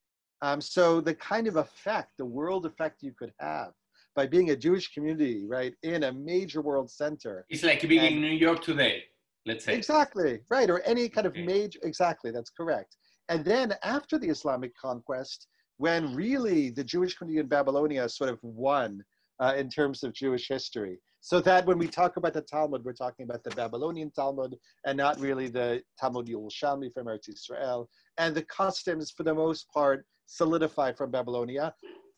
Um, 0.43 0.59
so 0.59 0.99
the 0.99 1.15
kind 1.15 1.47
of 1.47 1.55
effect, 1.55 2.09
the 2.17 2.25
world 2.25 2.65
effect 2.65 3.01
you 3.01 3.13
could 3.17 3.31
have 3.39 3.71
by 4.13 4.27
being 4.27 4.49
a 4.49 4.55
Jewish 4.57 4.93
community, 4.93 5.45
right, 5.47 5.73
in 5.83 6.03
a 6.03 6.11
major 6.11 6.61
world 6.61 6.91
center. 6.91 7.45
It's 7.49 7.63
like 7.63 7.81
being 7.87 8.01
And- 8.05 8.15
in 8.15 8.21
New 8.21 8.37
York 8.47 8.61
today, 8.61 9.05
let's 9.45 9.63
say. 9.63 9.73
Exactly, 9.73 10.41
right, 10.49 10.69
or 10.69 10.81
any 10.81 11.07
kind 11.07 11.25
of 11.25 11.31
Okay. 11.31 11.45
major, 11.45 11.79
exactly, 11.83 12.29
that's 12.29 12.49
correct. 12.49 12.97
And 13.29 13.45
then 13.45 13.73
after 13.83 14.19
the 14.19 14.27
Islamic 14.27 14.75
conquest, 14.75 15.47
when 15.77 16.13
really 16.13 16.69
the 16.71 16.83
Jewish 16.83 17.15
community 17.15 17.39
in 17.39 17.47
Babylonia 17.47 18.07
sort 18.09 18.29
of 18.29 18.37
won 18.43 19.01
uh, 19.39 19.53
in 19.57 19.69
terms 19.69 20.03
of 20.03 20.13
Jewish 20.13 20.47
history. 20.49 20.99
So 21.25 21.39
that 21.39 21.65
when 21.65 21.77
we 21.77 21.87
talk 21.87 22.17
about 22.17 22.33
the 22.33 22.41
Talmud, 22.41 22.83
we're 22.83 22.91
talking 22.91 23.23
about 23.23 23.45
the 23.45 23.51
Babylonian 23.51 24.11
Talmud 24.11 24.57
and 24.85 24.97
not 24.97 25.17
really 25.21 25.47
the 25.47 25.81
Talmud 25.97 26.27
Yerushalmi 26.27 26.93
from 26.93 27.07
Eretz 27.07 27.29
Israel. 27.29 27.89
And 28.17 28.35
the 28.35 28.43
customs, 28.43 29.09
for 29.09 29.23
the 29.23 29.33
most 29.33 29.69
part, 29.73 30.05
solidify 30.25 30.91
from 30.91 31.11
Babylonia. 31.11 31.73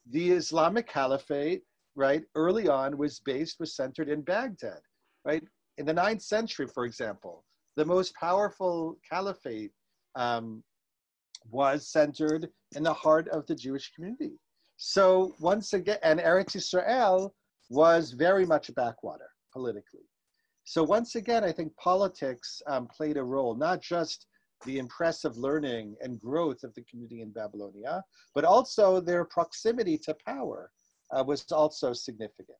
The 0.10 0.32
Islamic 0.32 0.88
Caliphate, 0.88 1.62
right, 1.96 2.24
early 2.34 2.68
on 2.68 2.98
was 2.98 3.20
based, 3.20 3.60
was 3.60 3.76
centered 3.76 4.10
in 4.10 4.22
Baghdad, 4.22 4.82
right? 5.24 5.44
In 5.78 5.86
the 5.86 5.94
ninth 5.94 6.24
century, 6.24 6.66
for 6.66 6.86
example, 6.86 7.44
the 7.76 7.86
most 7.86 8.16
powerful 8.16 8.98
caliphate 9.08 9.72
um, 10.16 10.64
was 11.52 11.92
centered 11.92 12.50
in 12.76 12.82
the 12.82 12.94
heart 12.94 13.28
of 13.28 13.46
the 13.46 13.54
Jewish 13.54 13.94
community. 13.94 14.40
So 14.78 15.36
once 15.40 15.74
again, 15.74 16.00
and 16.02 16.20
Eretz 16.20 16.56
Israel 16.56 17.36
was 17.70 18.12
very 18.12 18.46
much 18.46 18.70
a 18.70 18.74
backwater 18.74 19.30
politically. 19.54 20.02
So 20.66 20.84
once 20.84 21.16
again, 21.16 21.44
I 21.44 21.52
think 21.52 21.76
politics 21.78 22.62
um, 22.68 22.88
played 22.88 23.18
a 23.18 23.24
role, 23.24 23.56
not 23.56 23.82
just 23.82 24.28
the 24.66 24.80
impressive 24.80 25.38
learning 25.38 25.96
and 26.02 26.20
growth 26.20 26.64
of 26.64 26.74
the 26.74 26.84
community 26.90 27.22
in 27.22 27.32
Babylonia, 27.32 28.04
but 28.34 28.46
also 28.46 29.00
their 29.00 29.26
proximity 29.26 29.98
to 30.00 30.16
power 30.26 30.72
uh, 31.16 31.24
was 31.24 31.46
also 31.52 31.94
significant. 31.94 32.58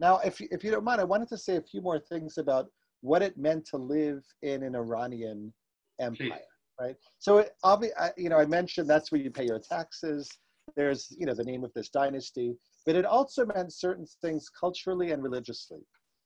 Now, 0.00 0.18
if, 0.18 0.40
you- 0.40 0.48
if 0.50 0.62
you 0.62 0.70
don't 0.70 0.84
mind, 0.84 1.00
I 1.00 1.04
wanted 1.04 1.28
to 1.28 1.38
say 1.38 1.56
a 1.56 1.62
few 1.62 1.80
more 1.80 1.98
things 1.98 2.36
about 2.38 2.66
what 3.00 3.22
it 3.22 3.38
meant 3.38 3.64
to 3.66 3.76
live 3.78 4.22
in 4.42 4.62
an 4.62 4.74
Iranian 4.76 5.52
empire, 6.00 6.40
right? 6.80 6.96
So, 7.18 7.38
it, 7.38 7.52
obvi- 7.64 7.96
I- 7.98 8.12
you 8.16 8.28
know, 8.28 8.36
I 8.38 8.44
mentioned 8.46 8.88
that's 8.90 9.10
where 9.10 9.20
you 9.20 9.30
pay 9.30 9.46
your 9.46 9.60
taxes. 9.60 10.28
There's, 10.76 11.08
you 11.18 11.24
know, 11.24 11.34
the 11.34 11.44
name 11.44 11.64
of 11.64 11.72
this 11.74 11.88
dynasty, 11.88 12.56
but 12.88 12.96
it 12.96 13.04
also 13.04 13.44
meant 13.44 13.70
certain 13.70 14.06
things 14.22 14.48
culturally 14.48 15.10
and 15.12 15.22
religiously. 15.22 15.82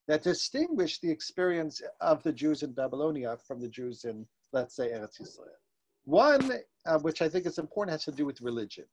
that 0.06 0.22
distinguish 0.22 1.00
the 1.00 1.10
experience 1.10 1.82
of 2.00 2.22
the 2.22 2.32
Jews 2.32 2.62
in 2.62 2.70
Babylonia 2.70 3.36
from 3.48 3.58
the 3.60 3.68
Jews 3.68 4.04
in, 4.04 4.24
let's 4.52 4.76
say, 4.76 4.86
Eretz 4.90 5.20
Israel. 5.20 5.58
One, 6.04 6.52
uh, 6.86 6.98
which 7.00 7.20
I 7.20 7.28
think 7.28 7.46
is 7.46 7.58
important, 7.58 7.90
has 7.94 8.04
to 8.04 8.12
do 8.12 8.24
with 8.24 8.40
religion. 8.40 8.84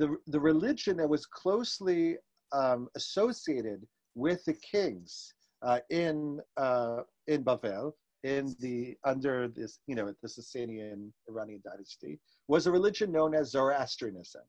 The, 0.00 0.16
the 0.26 0.40
religion 0.40 0.96
that 0.96 1.08
was 1.08 1.24
closely 1.24 2.16
um, 2.50 2.88
associated 2.96 3.86
with 4.16 4.44
the 4.44 4.54
kings 4.54 5.34
uh, 5.62 5.78
in 5.90 6.40
uh, 6.56 7.02
in 7.28 7.44
Bavel, 7.44 7.92
in 8.24 8.56
the 8.58 8.96
under 9.04 9.46
this 9.46 9.78
you 9.86 9.94
know 9.94 10.12
the 10.22 10.28
Sasanian 10.36 11.12
Iranian 11.28 11.62
dynasty, 11.64 12.18
was 12.48 12.66
a 12.66 12.72
religion 12.72 13.12
known 13.12 13.36
as 13.36 13.52
Zoroastrianism. 13.52 14.42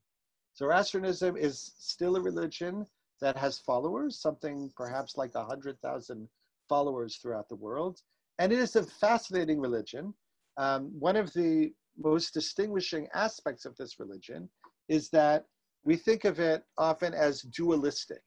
Zoroastrianism 0.57 1.35
is 1.35 1.73
still 1.77 2.15
a 2.15 2.21
religion 2.21 2.85
that 3.21 3.37
has 3.37 3.57
followers, 3.57 4.19
something 4.19 4.71
perhaps 4.75 5.17
like 5.17 5.33
100,000 5.33 6.27
followers 6.69 7.17
throughout 7.17 7.49
the 7.49 7.55
world. 7.55 7.99
And 8.39 8.51
it 8.51 8.59
is 8.59 8.75
a 8.75 8.83
fascinating 8.83 9.59
religion. 9.59 10.13
Um, 10.57 10.91
one 10.99 11.15
of 11.15 11.33
the 11.33 11.73
most 11.97 12.33
distinguishing 12.33 13.07
aspects 13.13 13.65
of 13.65 13.75
this 13.77 13.99
religion 13.99 14.49
is 14.89 15.09
that 15.09 15.45
we 15.83 15.95
think 15.95 16.25
of 16.25 16.39
it 16.39 16.63
often 16.77 17.13
as 17.13 17.41
dualistic, 17.41 18.21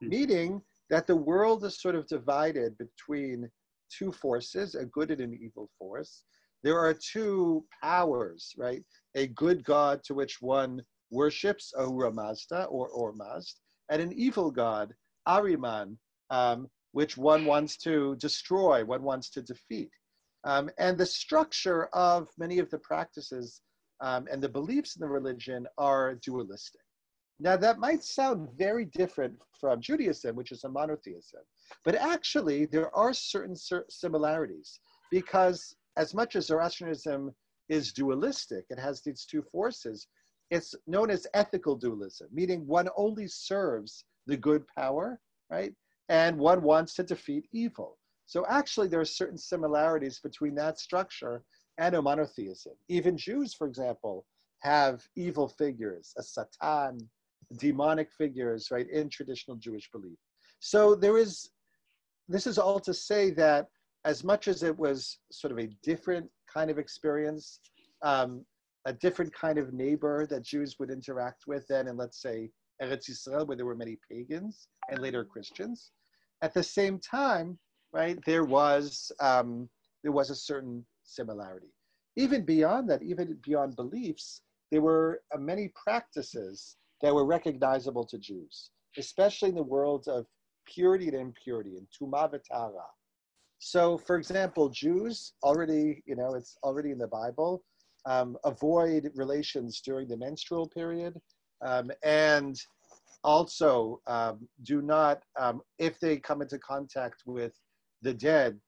hmm. 0.00 0.08
meaning 0.08 0.62
that 0.90 1.06
the 1.06 1.16
world 1.16 1.64
is 1.64 1.80
sort 1.80 1.94
of 1.94 2.06
divided 2.06 2.76
between 2.78 3.50
two 3.90 4.12
forces, 4.12 4.74
a 4.74 4.84
good 4.84 5.10
and 5.10 5.20
an 5.20 5.38
evil 5.40 5.68
force. 5.78 6.22
There 6.62 6.78
are 6.78 6.94
two 6.94 7.64
powers, 7.82 8.52
right? 8.56 8.82
A 9.14 9.28
good 9.28 9.64
God 9.64 10.02
to 10.04 10.14
which 10.14 10.40
one 10.40 10.82
worships, 11.10 11.72
Ahura 11.76 12.12
Mazda 12.12 12.64
or 12.64 12.90
Ormazd, 12.90 13.54
and 13.90 14.02
an 14.02 14.12
evil 14.12 14.50
god, 14.50 14.94
Ahriman, 15.26 15.96
um, 16.30 16.68
which 16.92 17.16
one 17.16 17.44
wants 17.44 17.76
to 17.78 18.16
destroy, 18.16 18.84
one 18.84 19.02
wants 19.02 19.30
to 19.30 19.42
defeat. 19.42 19.90
Um, 20.44 20.70
and 20.78 20.96
the 20.96 21.06
structure 21.06 21.86
of 21.86 22.28
many 22.38 22.58
of 22.58 22.70
the 22.70 22.78
practices 22.78 23.60
um, 24.00 24.26
and 24.30 24.42
the 24.42 24.48
beliefs 24.48 24.96
in 24.96 25.00
the 25.00 25.08
religion 25.08 25.66
are 25.78 26.14
dualistic. 26.16 26.80
Now, 27.38 27.56
that 27.56 27.78
might 27.78 28.02
sound 28.02 28.48
very 28.56 28.86
different 28.86 29.34
from 29.60 29.80
Judaism, 29.80 30.36
which 30.36 30.52
is 30.52 30.64
a 30.64 30.68
monotheism, 30.68 31.40
but 31.84 31.94
actually, 31.94 32.64
there 32.64 32.94
are 32.96 33.12
certain 33.12 33.56
similarities 33.90 34.80
because, 35.10 35.76
as 35.96 36.14
much 36.14 36.34
as 36.34 36.46
Zoroastrianism 36.46 37.34
is 37.68 37.92
dualistic, 37.92 38.64
it 38.70 38.78
has 38.78 39.02
these 39.02 39.26
two 39.26 39.42
forces, 39.42 40.06
it's 40.50 40.74
known 40.86 41.10
as 41.10 41.26
ethical 41.34 41.76
dualism, 41.76 42.28
meaning 42.32 42.66
one 42.66 42.88
only 42.96 43.26
serves 43.26 44.04
the 44.26 44.36
good 44.36 44.64
power, 44.76 45.20
right? 45.50 45.72
And 46.08 46.38
one 46.38 46.62
wants 46.62 46.94
to 46.94 47.02
defeat 47.02 47.46
evil. 47.52 47.98
So 48.26 48.44
actually, 48.48 48.88
there 48.88 49.00
are 49.00 49.04
certain 49.04 49.38
similarities 49.38 50.20
between 50.20 50.54
that 50.56 50.78
structure 50.78 51.42
and 51.78 51.94
a 51.94 52.02
monotheism. 52.02 52.72
Even 52.88 53.16
Jews, 53.16 53.54
for 53.54 53.66
example, 53.66 54.24
have 54.60 55.06
evil 55.16 55.48
figures, 55.48 56.12
a 56.18 56.22
Satan, 56.22 56.98
demonic 57.58 58.10
figures, 58.12 58.70
right, 58.70 58.88
in 58.90 59.08
traditional 59.08 59.56
Jewish 59.56 59.90
belief. 59.90 60.18
So 60.58 60.94
there 60.94 61.18
is, 61.18 61.50
this 62.28 62.46
is 62.46 62.58
all 62.58 62.80
to 62.80 62.94
say 62.94 63.30
that 63.32 63.68
as 64.04 64.24
much 64.24 64.48
as 64.48 64.62
it 64.62 64.76
was 64.76 65.18
sort 65.30 65.52
of 65.52 65.58
a 65.58 65.68
different 65.82 66.28
kind 66.52 66.70
of 66.70 66.78
experience, 66.78 67.60
um, 68.02 68.44
a 68.86 68.92
different 68.92 69.34
kind 69.34 69.58
of 69.58 69.74
neighbor 69.74 70.26
that 70.30 70.44
Jews 70.44 70.78
would 70.78 70.90
interact 70.90 71.46
with 71.48 71.66
than 71.66 71.88
in, 71.88 71.96
let's 71.96 72.22
say, 72.22 72.50
Eretz 72.80 73.10
Yisrael, 73.10 73.46
where 73.46 73.56
there 73.56 73.66
were 73.66 73.74
many 73.74 73.98
pagans 74.08 74.68
and 74.88 75.00
later 75.00 75.24
Christians. 75.24 75.90
At 76.40 76.54
the 76.54 76.62
same 76.62 77.00
time, 77.00 77.58
right, 77.92 78.18
there 78.24 78.44
was 78.44 79.10
um, 79.20 79.68
there 80.02 80.12
was 80.12 80.30
a 80.30 80.36
certain 80.36 80.86
similarity. 81.02 81.72
Even 82.16 82.44
beyond 82.44 82.88
that, 82.88 83.02
even 83.02 83.36
beyond 83.42 83.74
beliefs, 83.74 84.42
there 84.70 84.82
were 84.82 85.20
uh, 85.34 85.38
many 85.38 85.72
practices 85.84 86.76
that 87.02 87.14
were 87.14 87.26
recognizable 87.26 88.06
to 88.06 88.18
Jews, 88.18 88.70
especially 88.96 89.48
in 89.48 89.56
the 89.56 89.62
world 89.62 90.06
of 90.06 90.26
purity 90.66 91.08
and 91.08 91.16
impurity 91.16 91.76
and 91.76 91.86
tuma 91.88 92.30
v'tara. 92.30 92.86
So, 93.58 93.98
for 93.98 94.16
example, 94.16 94.68
Jews 94.68 95.32
already, 95.42 96.02
you 96.06 96.14
know, 96.14 96.34
it's 96.34 96.56
already 96.62 96.90
in 96.92 96.98
the 96.98 97.08
Bible 97.08 97.64
um, 98.06 98.36
avoid 98.44 99.10
relations 99.14 99.80
during 99.80 100.08
the 100.08 100.16
menstrual 100.16 100.68
period, 100.68 101.14
um, 101.64 101.90
and 102.04 102.56
also 103.24 104.00
um, 104.06 104.48
do 104.62 104.80
not, 104.80 105.22
um, 105.38 105.60
if 105.78 105.98
they 105.98 106.16
come 106.16 106.42
into 106.42 106.58
contact 106.58 107.22
with 107.26 107.52
the 108.02 108.14
dead, 108.14 108.58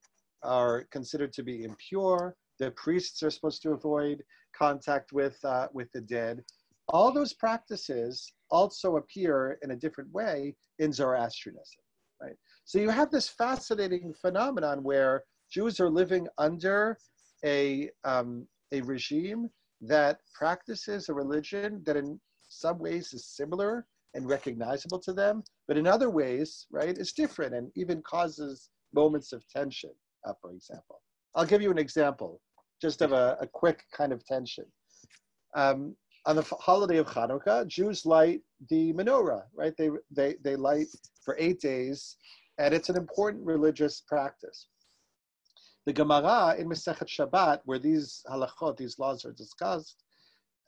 are 0.42 0.84
considered 0.90 1.32
to 1.32 1.42
be 1.42 1.64
impure. 1.64 2.36
The 2.58 2.72
priests 2.72 3.22
are 3.22 3.30
supposed 3.30 3.62
to 3.62 3.70
avoid 3.70 4.22
contact 4.56 5.12
with 5.12 5.38
uh, 5.44 5.68
with 5.72 5.90
the 5.92 6.00
dead. 6.00 6.42
All 6.88 7.12
those 7.12 7.34
practices 7.34 8.32
also 8.50 8.96
appear 8.96 9.58
in 9.62 9.72
a 9.72 9.76
different 9.76 10.10
way 10.12 10.56
in 10.78 10.92
Zoroastrianism, 10.92 11.82
right? 12.20 12.36
So 12.64 12.78
you 12.78 12.88
have 12.88 13.10
this 13.10 13.28
fascinating 13.28 14.14
phenomenon 14.14 14.82
where 14.82 15.24
Jews 15.52 15.80
are 15.80 15.90
living 15.90 16.26
under 16.38 16.98
a 17.44 17.90
um, 18.04 18.46
a 18.72 18.80
regime 18.82 19.48
that 19.80 20.20
practices 20.34 21.08
a 21.08 21.14
religion 21.14 21.82
that 21.86 21.96
in 21.96 22.20
some 22.48 22.78
ways 22.78 23.12
is 23.12 23.26
similar 23.26 23.86
and 24.14 24.28
recognizable 24.28 24.98
to 24.98 25.12
them, 25.12 25.42
but 25.66 25.76
in 25.76 25.86
other 25.86 26.10
ways, 26.10 26.66
right, 26.70 26.96
is 26.96 27.12
different 27.12 27.54
and 27.54 27.70
even 27.76 28.02
causes 28.02 28.70
moments 28.94 29.32
of 29.32 29.46
tension, 29.48 29.90
uh, 30.26 30.32
for 30.40 30.50
example. 30.52 31.02
I'll 31.34 31.46
give 31.46 31.62
you 31.62 31.70
an 31.70 31.78
example 31.78 32.40
just 32.80 33.02
of 33.02 33.12
a, 33.12 33.36
a 33.40 33.46
quick 33.46 33.84
kind 33.96 34.12
of 34.12 34.24
tension. 34.24 34.64
Um, 35.54 35.94
on 36.26 36.36
the 36.36 36.42
holiday 36.60 36.98
of 36.98 37.06
Hanukkah, 37.06 37.66
Jews 37.66 38.04
light 38.04 38.40
the 38.70 38.92
menorah, 38.92 39.44
right? 39.54 39.74
They, 39.76 39.90
they, 40.10 40.34
they 40.42 40.56
light 40.56 40.88
for 41.24 41.36
eight 41.38 41.60
days, 41.60 42.16
and 42.58 42.74
it's 42.74 42.88
an 42.88 42.96
important 42.96 43.44
religious 43.44 44.02
practice. 44.06 44.68
The 45.88 45.94
Gemara 45.94 46.54
in 46.58 46.68
Masechet 46.68 47.08
Shabbat, 47.08 47.60
where 47.64 47.78
these 47.78 48.22
halachot, 48.30 48.76
these 48.76 48.98
laws 48.98 49.24
are 49.24 49.32
discussed, 49.32 50.04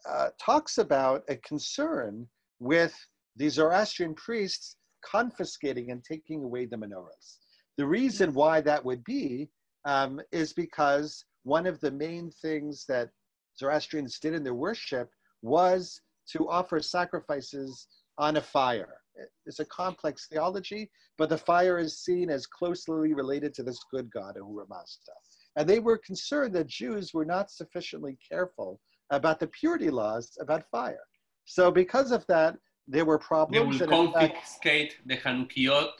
uh, 0.09 0.31
talks 0.41 0.79
about 0.79 1.25
a 1.29 1.37
concern 1.37 2.27
with 2.59 2.97
the 3.37 3.51
Zoroastrian 3.51 4.15
priests 4.15 4.77
confiscating 5.05 5.91
and 5.91 6.03
taking 6.03 6.43
away 6.43 6.65
the 6.65 6.77
menorahs. 6.77 7.37
The 7.77 7.85
reason 7.85 8.33
why 8.33 8.63
that 8.63 8.83
would 8.83 9.05
be 9.05 9.51
um, 9.85 10.23
is 10.33 10.55
because 10.55 11.27
one 11.43 11.67
of 11.67 11.79
the 11.81 11.91
main 11.91 12.31
things 12.41 12.87
that 12.87 13.11
Zoroastrians 13.59 14.19
did 14.21 14.33
in 14.33 14.43
their 14.43 14.55
worship 14.55 15.11
was 15.43 16.01
to 16.31 16.49
offer 16.49 16.81
sacrifices 16.81 17.89
on 18.17 18.39
a 18.39 18.41
fire. 18.41 19.00
It's 19.47 19.61
a 19.61 19.65
complex 19.67 20.27
theology, 20.31 20.91
but 21.19 21.29
the 21.29 21.39
fire 21.39 21.79
is 21.79 21.99
seen 21.99 22.31
as 22.31 22.47
closely 22.47 23.13
related 23.15 23.55
to 23.55 23.63
this 23.63 23.79
good 23.93 24.11
God, 24.11 24.37
Ahura 24.37 24.67
Mazda. 24.69 25.13
And 25.57 25.69
they 25.69 25.81
were 25.81 25.99
concerned 25.99 26.55
that 26.55 26.69
Jews 26.69 27.13
were 27.13 27.25
not 27.25 27.51
sufficiently 27.51 28.17
careful 28.27 28.81
about 29.11 29.41
the 29.41 29.49
purity 29.49 29.91
laws 29.91 30.31
about 30.41 30.65
fire. 30.71 31.05
So 31.45 31.71
because 31.71 32.13
of 32.13 32.25
that, 32.29 32.57
there 32.87 33.05
were 33.05 33.19
problems. 33.19 33.79
They 33.79 33.87
will 33.87 34.13
confiscate 34.13 34.93
fact, 34.93 35.09
the 35.09 35.17
Hanukkot 35.17 35.91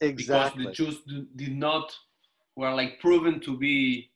exactly. 0.00 0.66
because 0.66 0.76
the 0.76 0.84
Jews 0.84 1.26
did 1.36 1.56
not 1.56 1.92
were 2.56 2.74
like 2.74 3.00
proven 3.00 3.40
to 3.40 3.56
be 3.56 4.10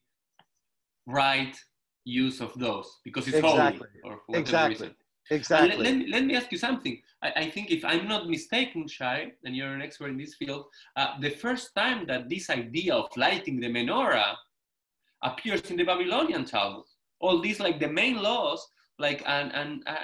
right 1.06 1.56
use 2.04 2.40
of 2.40 2.52
those 2.54 2.88
because 3.04 3.26
it's 3.26 3.36
exactly. 3.36 3.88
holy 4.02 4.14
or 4.14 4.20
for 4.26 4.36
exactly. 4.36 4.86
Reason. 4.86 4.94
Exactly. 5.30 5.70
Let, 5.70 5.78
let, 5.80 5.96
me, 5.96 6.06
let 6.08 6.24
me 6.24 6.36
ask 6.36 6.52
you 6.52 6.58
something. 6.58 7.00
I, 7.22 7.32
I, 7.36 7.50
think 7.50 7.70
if 7.70 7.84
I'm 7.84 8.06
not 8.06 8.28
mistaken, 8.28 8.86
Shai, 8.86 9.32
and 9.44 9.56
you're 9.56 9.72
an 9.72 9.82
expert 9.82 10.10
in 10.10 10.16
this 10.16 10.34
field, 10.34 10.66
uh, 10.94 11.18
the 11.20 11.30
first 11.30 11.74
time 11.74 12.06
that 12.06 12.28
this 12.28 12.48
idea 12.48 12.94
of 12.94 13.08
lighting 13.16 13.58
the 13.58 13.68
menorah 13.68 14.34
appears 15.22 15.62
in 15.70 15.76
the 15.76 15.84
Babylonian 15.84 16.44
Talmud, 16.44 16.84
all 17.20 17.40
these 17.40 17.58
like 17.58 17.80
the 17.80 17.88
main 17.88 18.22
laws, 18.22 18.64
like 18.98 19.22
and 19.26 19.52
and 19.52 19.82
uh, 19.86 19.96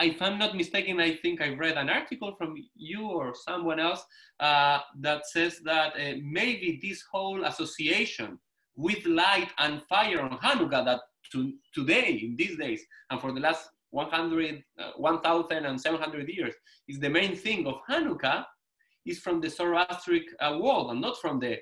if 0.00 0.20
I'm 0.20 0.38
not 0.38 0.56
mistaken, 0.56 1.00
I 1.00 1.16
think 1.16 1.40
I 1.40 1.54
read 1.54 1.76
an 1.76 1.88
article 1.88 2.34
from 2.36 2.54
you 2.74 3.06
or 3.06 3.34
someone 3.34 3.78
else 3.78 4.04
uh, 4.40 4.80
that 5.00 5.26
says 5.26 5.60
that 5.64 5.94
uh, 5.94 6.16
maybe 6.22 6.80
this 6.82 7.02
whole 7.10 7.44
association 7.44 8.38
with 8.76 9.04
light 9.06 9.50
and 9.58 9.82
fire 9.88 10.20
on 10.20 10.38
Hanukkah 10.38 10.84
that 10.84 11.00
to, 11.32 11.52
today, 11.72 12.20
in 12.22 12.36
these 12.36 12.56
days, 12.58 12.82
and 13.10 13.20
for 13.20 13.32
the 13.32 13.40
last 13.40 13.68
100, 13.94 14.64
uh, 14.80 14.90
1,700 14.96 16.28
years 16.28 16.54
is 16.88 16.98
the 16.98 17.08
main 17.08 17.36
thing 17.36 17.66
of 17.66 17.76
Hanukkah 17.88 18.44
is 19.06 19.20
from 19.20 19.40
the 19.40 19.48
Zoroastric 19.48 20.24
uh, 20.40 20.58
world 20.60 20.90
and 20.90 21.00
not 21.00 21.16
from 21.20 21.38
the 21.38 21.58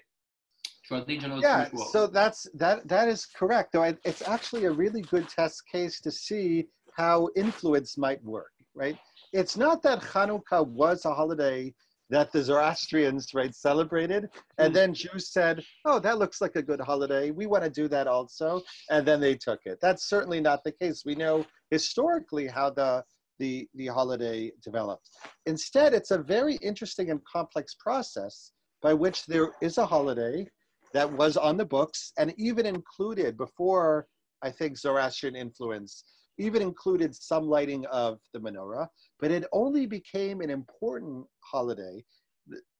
traditional 0.86 1.40
yeah, 1.42 1.64
Jewish 1.64 1.74
world. 1.74 1.90
so 1.92 2.06
that's 2.06 2.48
that 2.54 2.88
that 2.88 3.08
is 3.08 3.26
correct. 3.26 3.72
Though 3.72 3.82
it's 4.04 4.26
actually 4.26 4.64
a 4.64 4.72
really 4.72 5.02
good 5.02 5.28
test 5.28 5.62
case 5.70 6.00
to 6.00 6.10
see 6.10 6.66
how 6.96 7.28
influence 7.36 7.98
might 7.98 8.22
work. 8.24 8.52
Right? 8.74 8.96
It's 9.34 9.56
not 9.58 9.82
that 9.82 10.00
Hanukkah 10.00 10.66
was 10.66 11.04
a 11.04 11.12
holiday 11.12 11.74
that 12.08 12.30
the 12.32 12.42
Zoroastrians 12.42 13.32
right 13.34 13.54
celebrated, 13.54 14.28
and 14.58 14.68
Hmm. 14.68 14.78
then 14.78 14.94
Jews 14.94 15.32
said, 15.32 15.64
"Oh, 15.84 15.98
that 15.98 16.18
looks 16.18 16.40
like 16.40 16.56
a 16.56 16.62
good 16.62 16.80
holiday. 16.80 17.30
We 17.30 17.46
want 17.46 17.64
to 17.64 17.70
do 17.70 17.88
that 17.88 18.06
also," 18.06 18.62
and 18.90 19.06
then 19.06 19.20
they 19.20 19.34
took 19.34 19.60
it. 19.66 19.78
That's 19.80 20.04
certainly 20.08 20.40
not 20.40 20.62
the 20.64 20.72
case. 20.72 21.04
We 21.04 21.14
know 21.14 21.44
historically 21.72 22.46
how 22.46 22.68
the 22.70 23.02
the, 23.38 23.66
the 23.74 23.88
holiday 23.88 24.52
developed. 24.62 25.08
Instead, 25.46 25.94
it's 25.94 26.12
a 26.12 26.18
very 26.18 26.56
interesting 26.56 27.10
and 27.10 27.20
complex 27.24 27.74
process 27.74 28.52
by 28.82 28.94
which 28.94 29.26
there 29.26 29.50
is 29.60 29.78
a 29.78 29.86
holiday 29.86 30.46
that 30.92 31.10
was 31.10 31.36
on 31.36 31.56
the 31.56 31.64
books 31.64 32.12
and 32.18 32.32
even 32.36 32.66
included 32.66 33.36
before 33.36 34.06
I 34.42 34.50
think 34.50 34.78
Zoroastrian 34.78 35.34
influence, 35.34 36.04
even 36.38 36.62
included 36.62 37.14
some 37.14 37.48
lighting 37.48 37.86
of 37.86 38.18
the 38.32 38.40
menorah, 38.40 38.86
but 39.18 39.30
it 39.30 39.44
only 39.52 39.86
became 39.86 40.40
an 40.40 40.50
important 40.50 41.26
holiday. 41.40 42.04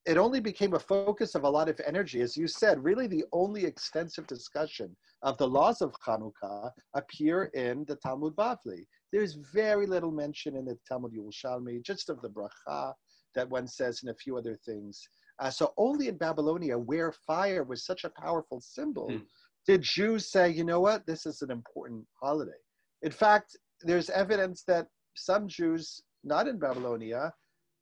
It 0.05 0.17
only 0.17 0.41
became 0.41 0.75
a 0.75 0.81
focus 0.81 1.35
of 1.37 1.45
a 1.45 1.51
lot 1.51 1.69
of 1.69 1.81
energy. 1.87 2.23
As 2.23 2.37
you 2.37 2.49
said, 2.49 2.83
really 2.83 3.07
the 3.07 3.25
only 3.33 3.65
extensive 3.65 4.27
discussion 4.27 4.97
of 5.23 5.39
the 5.39 5.47
laws 5.47 5.81
of 5.81 5.95
Hanukkah 6.05 6.73
appear 6.95 7.45
in 7.55 7.85
the 7.85 7.97
Talmud 7.97 8.35
Bavli. 8.35 8.87
There's 9.13 9.35
very 9.35 9.87
little 9.87 10.11
mention 10.11 10.57
in 10.57 10.65
the 10.65 10.79
Talmud 10.89 11.13
Yerushalmi, 11.13 11.83
just 11.85 12.11
of 12.11 12.21
the 12.21 12.29
bracha 12.31 12.95
that 13.35 13.49
one 13.49 13.69
says 13.69 14.03
and 14.03 14.11
a 14.11 14.15
few 14.15 14.37
other 14.37 14.57
things. 14.67 15.01
Uh, 15.39 15.51
so 15.51 15.73
only 15.77 16.09
in 16.09 16.17
Babylonia, 16.17 16.77
where 16.77 17.13
fire 17.13 17.63
was 17.63 17.85
such 17.85 18.05
a 18.05 18.11
powerful 18.11 18.61
symbol, 18.61 19.11
Hmm. 19.11 19.19
did 19.67 19.83
Jews 19.83 20.31
say, 20.31 20.51
you 20.51 20.65
know 20.65 20.81
what, 20.81 21.07
this 21.07 21.27
is 21.27 21.43
an 21.43 21.51
important 21.51 22.05
holiday. 22.21 22.61
In 23.03 23.13
fact, 23.13 23.57
there's 23.83 24.11
evidence 24.11 24.65
that 24.65 24.89
some 25.15 25.47
Jews, 25.47 26.03
not 26.25 26.49
in 26.49 26.59
Babylonia, 26.59 27.33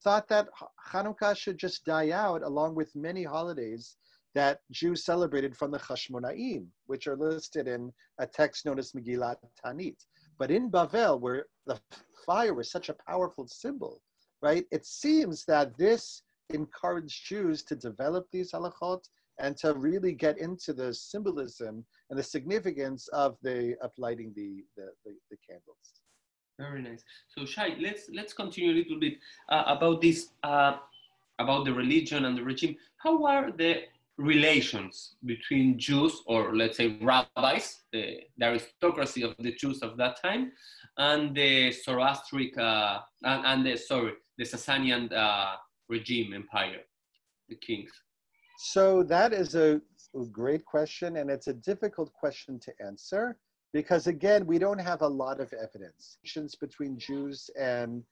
thought 0.03 0.29
that 0.29 0.49
Hanukkah 0.93 1.37
should 1.37 1.59
just 1.59 1.85
die 1.85 2.11
out 2.11 2.43
along 2.43 2.75
with 2.75 2.95
many 2.95 3.25
holidays 3.25 3.97
that 4.35 4.61
Jews 4.71 5.05
celebrated 5.05 5.57
from 5.57 5.71
the 5.71 5.79
Chashmonaim, 5.79 6.67
which 6.87 7.07
are 7.07 7.17
listed 7.17 7.67
in 7.67 7.93
a 8.19 8.27
text 8.27 8.65
known 8.65 8.79
as 8.79 8.93
Megillat 8.93 9.37
Taanit. 9.65 9.97
But 10.39 10.51
in 10.51 10.71
Bavel, 10.71 11.21
where 11.21 11.47
the 11.67 11.81
fire 12.25 12.55
was 12.55 12.71
such 12.71 12.89
a 12.89 12.97
powerful 13.07 13.49
symbol, 13.49 14.01
right, 14.41 14.65
it 14.71 14.87
seems 14.87 15.45
that 15.47 15.77
this 15.77 16.23
encouraged 16.51 17.27
Jews 17.27 17.63
to 17.65 17.77
develop 17.77 18.27
these 18.31 18.53
halachot 18.53 19.03
and 19.39 19.57
to 19.57 19.75
really 19.75 20.13
get 20.13 20.39
into 20.39 20.73
the 20.73 20.93
symbolism 20.93 21.85
and 22.11 22.19
the 22.19 22.23
significance 22.23 23.09
of 23.09 23.37
the 23.43 23.77
of 23.81 23.91
lighting 23.97 24.33
the 24.37 24.65
the, 24.77 24.91
the, 25.05 25.13
the 25.31 25.37
candles. 25.49 26.00
Very 26.61 26.83
nice. 26.83 27.03
So 27.29 27.47
Shai, 27.47 27.75
let's 27.81 28.11
let's 28.13 28.35
continue 28.35 28.73
a 28.73 28.77
little 28.81 29.01
bit 29.01 29.15
uh, 29.49 29.65
about 29.67 30.03
this 30.03 30.29
uh, 30.43 30.77
about 31.39 31.65
the 31.65 31.73
religion 31.73 32.27
and 32.27 32.37
the 32.37 32.45
regime. 32.45 32.77
How 32.99 33.25
are 33.25 33.51
the 33.51 33.85
relations 34.19 35.15
between 35.25 35.79
Jews, 35.79 36.23
or 36.27 36.55
let's 36.55 36.77
say 36.77 36.99
rabbis, 37.01 37.85
the, 37.93 38.21
the 38.37 38.45
aristocracy 38.45 39.23
of 39.23 39.35
the 39.39 39.53
Jews 39.55 39.81
of 39.81 39.97
that 39.97 40.21
time, 40.21 40.53
and 40.99 41.35
the 41.35 41.73
Zoroastric 41.73 42.59
uh, 42.59 42.99
and, 43.23 43.47
and 43.47 43.67
the 43.67 43.79
sorry 43.79 44.13
the 44.37 44.45
Sasanian 44.45 45.11
uh, 45.13 45.55
regime 45.89 46.35
empire, 46.35 46.83
the 47.49 47.57
kings? 47.57 47.91
So 48.59 49.03
that 49.05 49.33
is 49.33 49.55
a, 49.55 49.81
a 50.15 50.25
great 50.27 50.67
question, 50.67 51.17
and 51.17 51.31
it's 51.31 51.47
a 51.47 51.55
difficult 51.55 52.13
question 52.13 52.61
to 52.61 52.73
answer 52.85 53.39
because 53.73 54.07
again, 54.07 54.47
we 54.47 54.59
don't 54.59 54.81
have 54.81 55.03
a 55.03 55.09
lot 55.09 55.41
of 55.41 55.53
evidence 55.53 56.19
between 56.61 56.99
Jews 56.99 57.51
and 57.59 58.03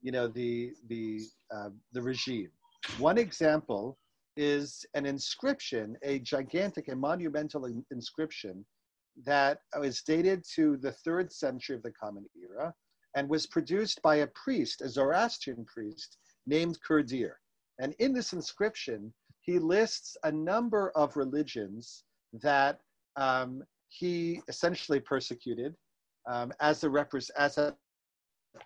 you 0.00 0.12
know 0.12 0.28
the 0.28 0.72
the 0.88 1.20
uh, 1.54 1.70
the 1.92 2.02
regime. 2.02 2.50
One 2.98 3.18
example 3.18 3.98
is 4.36 4.86
an 4.94 5.04
inscription, 5.04 5.96
a 6.02 6.20
gigantic 6.20 6.88
and 6.88 7.00
monumental 7.00 7.64
in- 7.64 7.84
inscription 7.90 8.64
that 9.24 9.58
is 9.82 10.02
dated 10.02 10.44
to 10.54 10.76
the 10.76 10.92
third 10.92 11.32
century 11.32 11.74
of 11.74 11.82
the 11.82 11.90
Common 11.90 12.24
Era 12.40 12.72
and 13.16 13.28
was 13.28 13.46
produced 13.46 14.00
by 14.02 14.16
a 14.16 14.28
priest, 14.28 14.80
a 14.80 14.88
Zoroastrian 14.88 15.64
priest 15.64 16.18
named 16.46 16.78
Kurdir. 16.86 17.32
And 17.80 17.94
in 17.98 18.12
this 18.12 18.32
inscription, 18.32 19.12
he 19.40 19.58
lists 19.58 20.16
a 20.22 20.30
number 20.30 20.90
of 20.90 21.16
religions 21.16 22.04
that 22.34 22.80
um, 23.16 23.64
he 23.88 24.40
essentially 24.48 25.00
persecuted 25.00 25.74
um, 26.28 26.52
as 26.60 26.84
a 26.84 27.06
as 27.36 27.58
a 27.58 27.74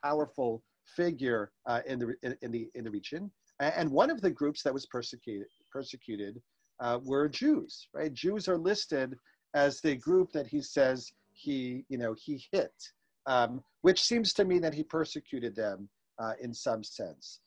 powerful 0.02 0.62
figure 0.96 1.50
uh, 1.66 1.80
in 1.87 1.98
the 1.98 2.14
in, 2.22 2.37
in 2.42 2.50
the 2.50 2.68
in 2.74 2.85
the 2.85 2.90
region. 2.90 3.30
And 3.61 3.90
one 3.90 4.11
of 4.11 4.20
the 4.20 4.30
groups 4.30 4.62
that 4.64 4.74
was 4.74 4.87
persecuted 4.87 5.46
persecuted 5.70 6.40
uh, 6.80 6.98
were 7.04 7.28
Jews. 7.28 7.88
Right, 7.94 8.12
Jews 8.12 8.48
are 8.48 8.58
listed 8.58 9.14
as 9.54 9.80
the 9.80 9.96
group 9.96 10.32
that 10.32 10.46
he 10.46 10.61
says 10.61 11.12
he 11.32 11.85
you 11.88 11.98
know 11.98 12.14
he 12.18 12.44
hit, 12.50 12.72
um, 13.26 13.62
which 13.82 14.02
seems 14.02 14.32
to 14.35 14.44
me 14.44 14.58
that 14.58 14.74
he 14.74 14.82
persecuted 14.82 15.54
them 15.54 15.88
uh, 16.18 16.32
in 16.40 16.52
some 16.52 16.82
sense. 16.82 17.40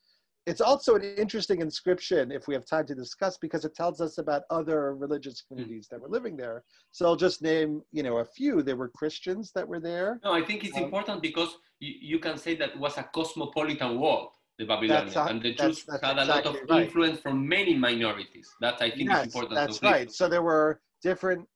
It's 0.46 0.62
also 0.62 0.94
an 0.96 1.04
interesting 1.18 1.60
inscription, 1.62 2.32
if 2.32 2.48
we 2.48 2.54
have 2.54 2.66
time 2.66 2.86
to 2.88 2.94
discuss, 2.96 3.36
because 3.38 3.66
it 3.66 3.74
tells 3.74 4.00
us 4.00 4.20
about 4.20 4.44
other 4.52 4.96
religious 4.96 5.42
communities 5.42 5.88
that 5.90 6.00
were 6.00 6.08
living 6.08 6.38
there. 6.38 6.64
So 6.92 7.06
I'll 7.08 7.16
just 7.16 7.42
name, 7.42 7.82
you 7.92 8.04
know, 8.04 8.18
a 8.18 8.26
few. 8.26 8.62
There 8.62 8.76
were 8.76 8.90
Christians 8.90 9.52
that 9.56 9.68
were 9.68 9.80
there. 9.80 10.20
No, 10.24 10.34
I 10.34 10.44
think 10.44 10.64
it's 10.64 10.78
Um, 10.78 10.84
important 10.84 11.24
because 11.24 11.58
you, 11.80 11.94
you 12.00 12.20
can 12.20 12.38
say 12.38 12.56
that 12.58 12.78
was 12.80 12.96
a 13.00 13.04
cosmopolitan 13.04 14.00
world, 14.00 14.30
the 14.60 14.66
Babylonian, 14.66 15.18
a- 15.18 15.26
and 15.32 15.42
the 15.42 15.54
Jews 15.56 15.84
that's 15.84 16.04
had 16.04 16.20
a 16.20 16.26
lot 16.26 16.46
of 16.46 16.56
right. 16.70 16.84
influence 16.86 17.20
from 17.22 17.48
many 17.48 17.74
minorities. 17.74 18.48
That 18.62 18.76
I 18.82 18.92
think 18.92 19.12
is 19.12 19.24
important. 19.24 19.56
that's 19.56 19.82
right. 19.82 20.12
So 20.12 20.30
there 20.30 20.44
were 20.44 20.80
different, 21.02 21.48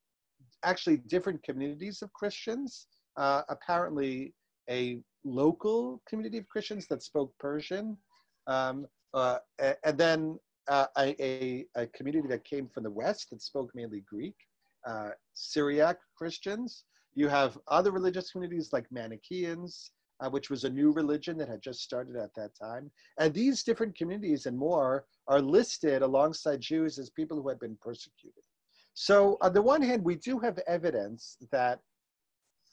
actually 0.64 0.96
different 0.96 1.44
communities 1.44 2.02
of 2.02 2.12
Christians. 2.12 2.88
Uh, 3.16 3.42
apparently, 3.48 4.34
a 4.68 5.00
local 5.24 6.02
community 6.08 6.38
of 6.38 6.48
Christians 6.48 6.88
that 6.88 7.02
spoke 7.04 7.32
Persian, 7.38 7.96
um, 8.50 8.86
uh, 9.14 9.38
and 9.84 9.96
then 9.96 10.38
uh, 10.68 10.86
a, 10.98 11.66
a, 11.76 11.86
community 11.88 12.28
that 12.28 12.44
came 12.44 12.68
from 12.68 12.82
the 12.82 12.90
west 12.90 13.30
that 13.30 13.42
spoke 13.42 13.70
mainly 13.74 14.02
Greek, 14.08 14.34
uh, 14.86 15.10
Syriac 15.34 15.98
Christians. 16.16 16.84
You 17.14 17.28
have 17.28 17.58
other 17.68 17.90
religious 17.90 18.30
communities 18.30 18.72
like 18.72 18.86
Manichaeans, 18.90 19.90
uh, 20.20 20.28
which 20.28 20.50
was 20.50 20.64
a 20.64 20.70
new 20.70 20.92
religion 20.92 21.38
that 21.38 21.48
had 21.48 21.62
just 21.62 21.82
started 21.82 22.16
at 22.16 22.34
that 22.36 22.50
time. 22.60 22.90
And 23.18 23.32
these 23.32 23.62
different 23.62 23.96
communities 23.96 24.46
and 24.46 24.56
more 24.56 25.06
are 25.28 25.40
listed 25.40 26.02
alongside 26.02 26.60
Jews 26.60 26.98
as 26.98 27.10
people 27.10 27.40
who 27.40 27.48
had 27.48 27.58
been 27.58 27.76
persecuted. 27.80 28.42
So, 28.94 29.38
on 29.40 29.52
the 29.52 29.62
one 29.62 29.82
hand, 29.82 30.04
we 30.04 30.16
do 30.16 30.38
have 30.40 30.58
evidence 30.66 31.36
that 31.52 31.80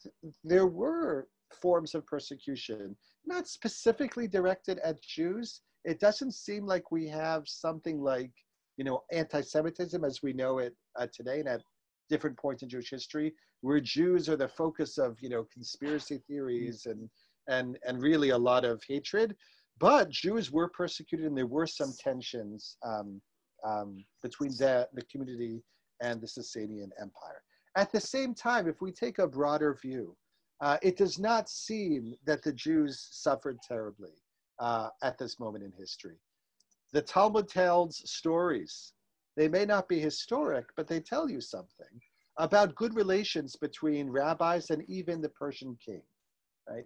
th- 0.04 0.34
there 0.44 0.68
were 0.68 1.28
forms 1.62 1.96
of 1.96 2.06
persecution, 2.06 2.96
not 3.26 3.48
specifically 3.48 4.28
directed 4.28 4.80
at 4.80 5.02
Jews. 5.02 5.62
It 5.84 6.00
doesn't 6.00 6.34
seem 6.34 6.66
like 6.66 6.92
we 6.92 7.08
have 7.08 7.48
something 7.48 8.02
like, 8.02 8.32
you 8.78 8.84
know, 8.84 9.04
anti-Semitism 9.12 10.04
as 10.04 10.22
we 10.22 10.34
know 10.34 10.60
it 10.60 10.76
uh, 11.00 11.08
today 11.14 11.40
and 11.40 11.48
at 11.48 11.62
different 12.10 12.38
points 12.38 12.64
in 12.64 12.70
Jewish 12.70 12.90
history, 12.90 13.34
where 13.62 13.80
Jews 13.80 14.30
are 14.30 14.38
the 14.38 14.48
focus 14.48 14.98
of, 14.98 15.18
you 15.22 15.30
know, 15.30 15.46
conspiracy 15.54 16.22
theories 16.28 16.86
and 16.86 17.10
and 17.48 17.78
and 17.86 18.02
really 18.02 18.30
a 18.30 18.38
lot 18.38 18.66
of 18.66 18.82
hatred. 18.88 19.36
But 19.80 20.10
Jews 20.10 20.52
were 20.52 20.70
persecuted, 20.70 21.28
and 21.28 21.38
there 21.38 21.46
were 21.46 21.68
some 21.68 21.94
tensions 22.00 22.78
um, 22.84 23.22
um, 23.66 24.04
between 24.24 24.52
the, 24.52 24.88
the 24.94 25.04
community 25.04 25.62
and 26.02 26.20
the 26.20 26.28
Sasanian 26.28 26.90
Empire. 27.00 27.42
At 27.76 27.92
the 27.92 28.00
same 28.00 28.34
time, 28.34 28.68
if 28.68 28.82
we 28.82 28.92
take 28.92 29.20
a 29.20 29.28
broader 29.28 29.78
view, 29.80 30.16
uh, 30.62 30.78
it 30.82 30.98
does 30.98 31.20
not 31.20 31.48
seem 31.48 32.16
that 32.26 32.44
the 32.44 32.54
Jews 32.54 33.08
suffered 33.12 33.58
terribly 33.68 34.14
uh, 34.60 34.90
at 35.04 35.18
this 35.18 35.40
moment 35.40 35.64
in 35.64 35.72
history. 35.78 36.16
The 36.94 37.02
Talmud 37.02 37.48
tells 37.48 38.10
stories. 38.10 38.94
They 39.36 39.48
may 39.48 39.66
not 39.66 39.88
be 39.88 40.00
historic, 40.00 40.66
but 40.76 40.88
they 40.88 41.00
tell 41.00 41.30
you 41.30 41.42
something 41.42 42.02
about 42.40 42.76
good 42.76 42.96
relations 42.96 43.56
between 43.56 44.10
rabbis 44.10 44.70
and 44.70 44.84
even 44.88 45.22
the 45.22 45.30
Persian 45.30 45.78
king, 45.84 46.02
right? 46.70 46.86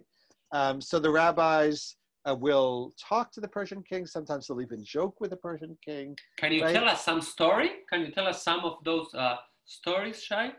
Um, 0.52 0.80
so 0.80 0.98
the 0.98 1.10
rabbis 1.10 1.96
uh, 2.28 2.34
will 2.34 2.92
talk 2.98 3.32
to 3.32 3.40
the 3.40 3.48
Persian 3.48 3.82
king. 3.82 4.06
Sometimes 4.06 4.46
they'll 4.46 4.60
even 4.60 4.84
joke 4.84 5.20
with 5.20 5.30
the 5.30 5.36
Persian 5.36 5.76
king. 5.84 6.16
Can 6.38 6.52
you 6.52 6.62
Right. 6.62 6.74
tell 6.74 6.88
us 6.88 7.04
some 7.04 7.20
story? 7.20 7.70
Can 7.90 8.02
you 8.02 8.10
tell 8.10 8.26
us 8.26 8.42
some 8.42 8.60
of 8.60 8.82
those 8.84 9.12
uh, 9.14 9.36
stories, 9.64 10.22
Shai? 10.22 10.52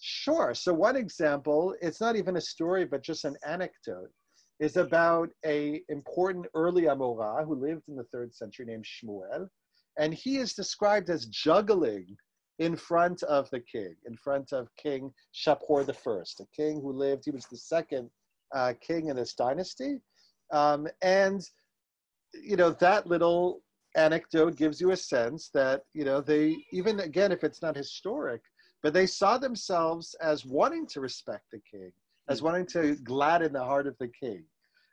Sure. 0.00 0.54
So 0.54 0.72
one 0.72 0.96
example, 0.96 1.74
it's 1.82 2.00
not 2.00 2.16
even 2.16 2.36
a 2.36 2.40
story, 2.40 2.84
but 2.86 3.02
just 3.02 3.24
an 3.24 3.36
anecdote, 3.46 4.10
is 4.60 4.76
about 4.76 5.30
a 5.44 5.82
important 5.88 6.46
early 6.54 6.82
Amora 6.82 7.44
who 7.46 7.54
lived 7.54 7.88
in 7.88 7.96
the 7.96 8.04
third 8.04 8.34
century 8.34 8.66
named 8.66 8.84
Shmuel, 8.84 9.48
and 9.98 10.14
he 10.14 10.36
is 10.36 10.52
described 10.52 11.08
as 11.08 11.26
juggling 11.26 12.16
in 12.58 12.76
front 12.76 13.22
of 13.22 13.48
the 13.50 13.60
king, 13.60 13.96
in 14.06 14.16
front 14.16 14.52
of 14.52 14.68
King 14.76 15.10
Shapur 15.34 15.88
I, 15.88 16.42
a 16.42 16.46
king 16.54 16.80
who 16.82 16.92
lived. 16.92 17.24
He 17.24 17.30
was 17.30 17.46
the 17.46 17.56
second 17.56 18.10
uh, 18.54 18.74
king 18.80 19.08
in 19.08 19.16
this 19.16 19.32
dynasty, 19.32 19.98
um, 20.52 20.86
and 21.00 21.40
you 22.34 22.56
know 22.56 22.70
that 22.70 23.06
little 23.06 23.62
anecdote 23.96 24.56
gives 24.56 24.80
you 24.80 24.92
a 24.92 24.96
sense 24.96 25.50
that 25.54 25.82
you 25.94 26.04
know 26.04 26.20
they 26.20 26.56
even 26.72 27.00
again 27.00 27.32
if 27.32 27.42
it's 27.42 27.60
not 27.60 27.76
historic 27.76 28.40
but 28.84 28.92
they 28.92 29.04
saw 29.04 29.36
themselves 29.36 30.14
as 30.22 30.46
wanting 30.46 30.86
to 30.86 31.00
respect 31.00 31.44
the 31.50 31.60
king 31.68 31.90
as 32.30 32.42
wanting 32.42 32.64
to 32.64 32.94
gladden 33.04 33.52
the 33.52 33.62
heart 33.62 33.86
of 33.86 33.96
the 33.98 34.08
king. 34.08 34.44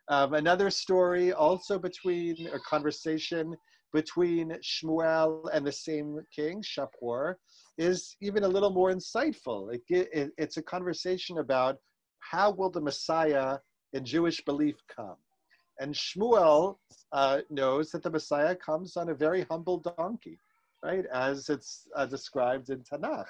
Um, 0.09 0.33
another 0.33 0.69
story 0.69 1.33
also 1.33 1.77
between 1.77 2.47
a 2.53 2.59
conversation 2.59 3.55
between 3.93 4.51
shmuel 4.61 5.45
and 5.53 5.65
the 5.65 5.71
same 5.71 6.19
king 6.35 6.61
shapur 6.61 7.35
is 7.77 8.17
even 8.21 8.43
a 8.43 8.47
little 8.47 8.69
more 8.69 8.91
insightful. 8.91 9.73
It, 9.73 9.81
it, 9.89 10.31
it's 10.37 10.57
a 10.57 10.61
conversation 10.61 11.37
about 11.37 11.77
how 12.19 12.51
will 12.51 12.69
the 12.69 12.81
messiah 12.81 13.57
in 13.93 14.03
jewish 14.03 14.43
belief 14.43 14.75
come? 14.93 15.15
And 15.79 15.93
Shmuel 15.93 16.77
uh, 17.11 17.41
knows 17.49 17.91
that 17.91 18.01
the 18.01 18.09
Messiah 18.09 18.55
comes 18.55 18.97
on 18.97 19.09
a 19.09 19.13
very 19.13 19.45
humble 19.49 19.77
donkey, 19.97 20.39
right, 20.83 21.05
as 21.13 21.49
it's 21.49 21.87
uh, 21.95 22.05
described 22.07 22.69
in 22.69 22.79
Tanakh. 22.79 23.27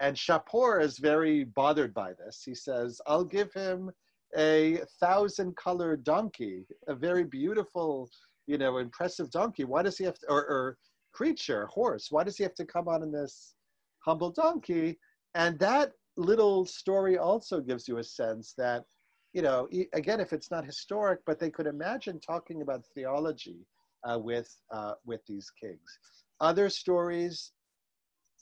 And 0.00 0.16
Shapur 0.16 0.80
is 0.80 0.98
very 0.98 1.44
bothered 1.44 1.92
by 1.92 2.12
this. 2.12 2.42
He 2.44 2.54
says, 2.54 3.00
I'll 3.06 3.24
give 3.24 3.52
him 3.52 3.90
a 4.36 4.80
thousand 5.00 5.56
colored 5.56 6.04
donkey, 6.04 6.64
a 6.86 6.94
very 6.94 7.24
beautiful, 7.24 8.08
you 8.46 8.58
know, 8.58 8.78
impressive 8.78 9.30
donkey. 9.30 9.64
Why 9.64 9.82
does 9.82 9.98
he 9.98 10.04
have 10.04 10.18
to, 10.20 10.26
or, 10.28 10.46
or 10.46 10.78
creature, 11.12 11.66
horse, 11.66 12.08
why 12.10 12.22
does 12.22 12.36
he 12.36 12.44
have 12.44 12.54
to 12.54 12.64
come 12.64 12.88
on 12.88 13.02
in 13.02 13.10
this 13.10 13.54
humble 14.00 14.30
donkey? 14.30 14.98
And 15.34 15.58
that 15.58 15.92
little 16.16 16.64
story 16.64 17.18
also 17.18 17.60
gives 17.60 17.88
you 17.88 17.98
a 17.98 18.04
sense 18.04 18.54
that 18.58 18.84
you 19.32 19.42
know, 19.42 19.68
again, 19.92 20.20
if 20.20 20.32
it's 20.32 20.50
not 20.50 20.64
historic, 20.64 21.20
but 21.26 21.38
they 21.38 21.50
could 21.50 21.66
imagine 21.66 22.18
talking 22.18 22.62
about 22.62 22.84
theology 22.94 23.66
uh, 24.04 24.18
with 24.18 24.56
uh, 24.70 24.94
with 25.04 25.20
these 25.26 25.50
kings. 25.50 25.98
Other 26.40 26.68
stories, 26.68 27.52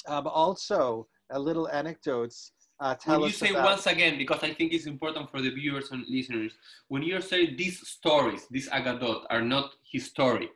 um, 0.07 0.27
also 0.27 1.07
a 1.30 1.38
little 1.38 1.68
anecdotes. 1.68 2.52
Uh, 2.78 2.94
when 3.06 3.20
you 3.22 3.30
say 3.30 3.50
about, 3.50 3.64
once 3.64 3.86
again, 3.86 4.18
because 4.18 4.42
I 4.42 4.52
think 4.52 4.74
it's 4.74 4.86
important 4.86 5.30
for 5.30 5.40
the 5.40 5.50
viewers 5.50 5.90
and 5.92 6.04
listeners, 6.08 6.52
when 6.88 7.02
you 7.02 7.20
say 7.22 7.54
these 7.54 7.86
stories, 7.88 8.46
these 8.50 8.68
agadot, 8.68 9.24
are 9.30 9.40
not 9.40 9.70
historic, 9.90 10.50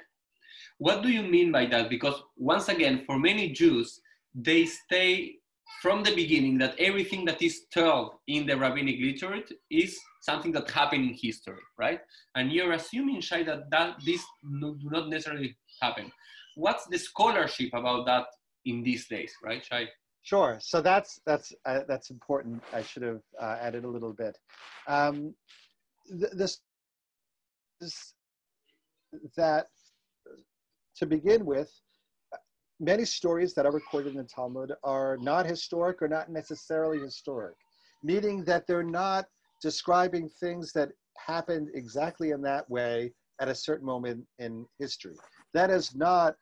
what 0.79 1.03
do 1.03 1.09
you 1.09 1.23
mean 1.23 1.51
by 1.51 1.67
that? 1.67 1.89
Because 1.89 2.23
once 2.37 2.69
again, 2.69 3.05
for 3.07 3.19
many 3.19 3.51
Jews, 3.51 4.01
they 4.35 4.67
stay 4.67 5.37
from 5.81 6.03
the 6.03 6.15
beginning 6.15 6.59
that 6.59 6.79
everything 6.79 7.25
that 7.25 7.41
is 7.41 7.63
told 7.73 8.13
in 8.27 8.47
the 8.47 8.57
rabbinic 8.57 8.97
literature 9.01 9.55
is 9.71 9.99
something 10.21 10.53
that 10.53 10.71
happened 10.71 11.05
in 11.05 11.15
history, 11.15 11.63
right? 11.79 12.01
And 12.35 12.53
you're 12.53 12.73
assuming, 12.73 13.23
Shai, 13.23 13.43
that, 13.45 13.71
that 13.71 13.97
this 14.05 14.23
no, 14.43 14.75
do 14.75 14.91
not 14.91 15.09
necessarily 15.09 15.57
happen. 15.81 16.13
What's 16.55 16.87
the 16.87 16.99
scholarship 16.99 17.71
about 17.73 18.05
that 18.07 18.27
in 18.67 18.83
these 18.83 19.09
days, 19.09 19.33
right, 19.43 19.65
Shai? 19.65 19.87
Sure. 20.23 20.59
So 20.61 20.81
that's 20.81 21.21
that's 21.27 21.53
uh, 21.65 21.81
that's 21.89 22.11
important. 22.11 22.63
I 22.73 22.83
should 22.83 23.03
have 23.03 23.21
uh, 23.41 23.57
added 23.61 23.85
a 23.85 23.89
little 23.89 24.13
bit. 24.13 24.37
Um, 24.87 25.35
th- 26.09 26.33
this 26.33 26.61
is 27.81 28.15
that 29.37 29.67
to 30.97 31.07
begin 31.07 31.47
with, 31.47 31.73
many 32.79 33.05
stories 33.05 33.55
that 33.55 33.67
are 33.67 33.73
recorded 33.73 34.13
in 34.13 34.19
the 34.19 34.25
Talmud 34.25 34.73
are 34.85 35.17
not 35.21 35.47
historic 35.47 36.03
or 36.03 36.09
not 36.09 36.31
necessarily 36.31 36.99
historic, 36.99 37.55
meaning 38.03 38.45
that 38.45 38.67
they're 38.67 38.83
not 38.83 39.27
describing 39.63 40.29
things 40.41 40.73
that 40.73 40.91
happened 41.17 41.69
exactly 41.75 42.31
in 42.31 42.43
that 42.43 42.69
way 42.71 43.13
at 43.41 43.49
a 43.49 43.55
certain 43.55 43.87
moment 43.87 44.25
in 44.39 44.67
history. 44.79 45.17
That 45.55 45.71
is 45.71 45.95
not, 45.95 46.37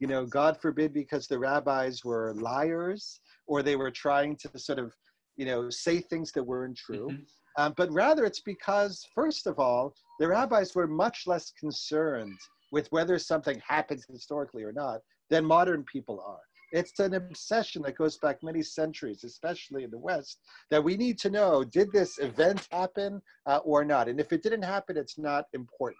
you 0.00 0.06
know, 0.06 0.24
God 0.26 0.60
forbid, 0.60 0.92
because 0.92 1.26
the 1.26 1.38
rabbis 1.38 2.04
were 2.04 2.34
liars 2.34 3.20
or 3.46 3.62
they 3.62 3.76
were 3.76 3.90
trying 3.90 4.36
to 4.36 4.58
sort 4.58 4.78
of, 4.78 4.94
you 5.36 5.46
know, 5.46 5.70
say 5.70 6.00
things 6.00 6.32
that 6.32 6.42
weren't 6.42 6.76
true. 6.76 7.08
Mm-hmm. 7.10 7.22
Um, 7.62 7.74
but 7.76 7.90
rather, 7.90 8.24
it's 8.24 8.40
because, 8.40 9.04
first 9.14 9.46
of 9.46 9.58
all, 9.58 9.92
the 10.20 10.28
rabbis 10.28 10.74
were 10.74 10.86
much 10.86 11.24
less 11.26 11.52
concerned 11.58 12.38
with 12.70 12.86
whether 12.92 13.18
something 13.18 13.60
happens 13.66 14.06
historically 14.08 14.62
or 14.62 14.72
not 14.72 15.00
than 15.30 15.44
modern 15.44 15.84
people 15.84 16.22
are. 16.24 16.40
It's 16.70 16.98
an 17.00 17.14
obsession 17.14 17.82
that 17.82 17.96
goes 17.96 18.18
back 18.18 18.42
many 18.42 18.62
centuries, 18.62 19.24
especially 19.24 19.84
in 19.84 19.90
the 19.90 19.98
West, 19.98 20.38
that 20.70 20.84
we 20.84 20.96
need 20.96 21.18
to 21.20 21.30
know 21.30 21.64
did 21.64 21.90
this 21.92 22.18
event 22.18 22.68
happen 22.70 23.22
uh, 23.46 23.60
or 23.64 23.84
not? 23.84 24.08
And 24.08 24.20
if 24.20 24.32
it 24.32 24.42
didn't 24.42 24.62
happen, 24.62 24.96
it's 24.96 25.18
not 25.18 25.46
important. 25.54 25.98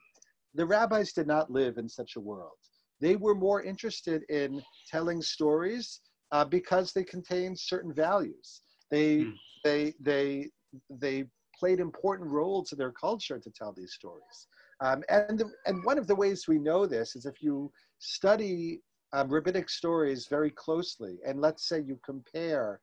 The 0.54 0.66
rabbis 0.66 1.12
did 1.12 1.26
not 1.26 1.50
live 1.50 1.78
in 1.78 1.88
such 1.88 2.16
a 2.16 2.20
world. 2.20 2.58
They 3.00 3.16
were 3.16 3.34
more 3.34 3.62
interested 3.62 4.22
in 4.28 4.62
telling 4.90 5.22
stories 5.22 6.00
uh, 6.32 6.44
because 6.44 6.92
they 6.92 7.04
contained 7.04 7.58
certain 7.58 7.92
values. 7.92 8.62
They, 8.90 9.18
mm. 9.18 9.34
they, 9.64 9.94
they, 10.00 10.48
they 10.90 11.24
played 11.58 11.80
important 11.80 12.30
roles 12.30 12.72
in 12.72 12.78
their 12.78 12.92
culture 12.92 13.38
to 13.38 13.50
tell 13.50 13.72
these 13.72 13.94
stories. 13.94 14.46
Um, 14.80 15.02
and, 15.08 15.38
the, 15.38 15.50
and 15.66 15.84
one 15.84 15.98
of 15.98 16.06
the 16.06 16.14
ways 16.14 16.46
we 16.46 16.58
know 16.58 16.86
this 16.86 17.16
is 17.16 17.26
if 17.26 17.42
you 17.42 17.70
study 17.98 18.80
um, 19.12 19.28
rabbinic 19.28 19.68
stories 19.68 20.26
very 20.28 20.50
closely, 20.50 21.18
and 21.26 21.40
let's 21.40 21.68
say 21.68 21.80
you 21.80 21.98
compare 22.04 22.80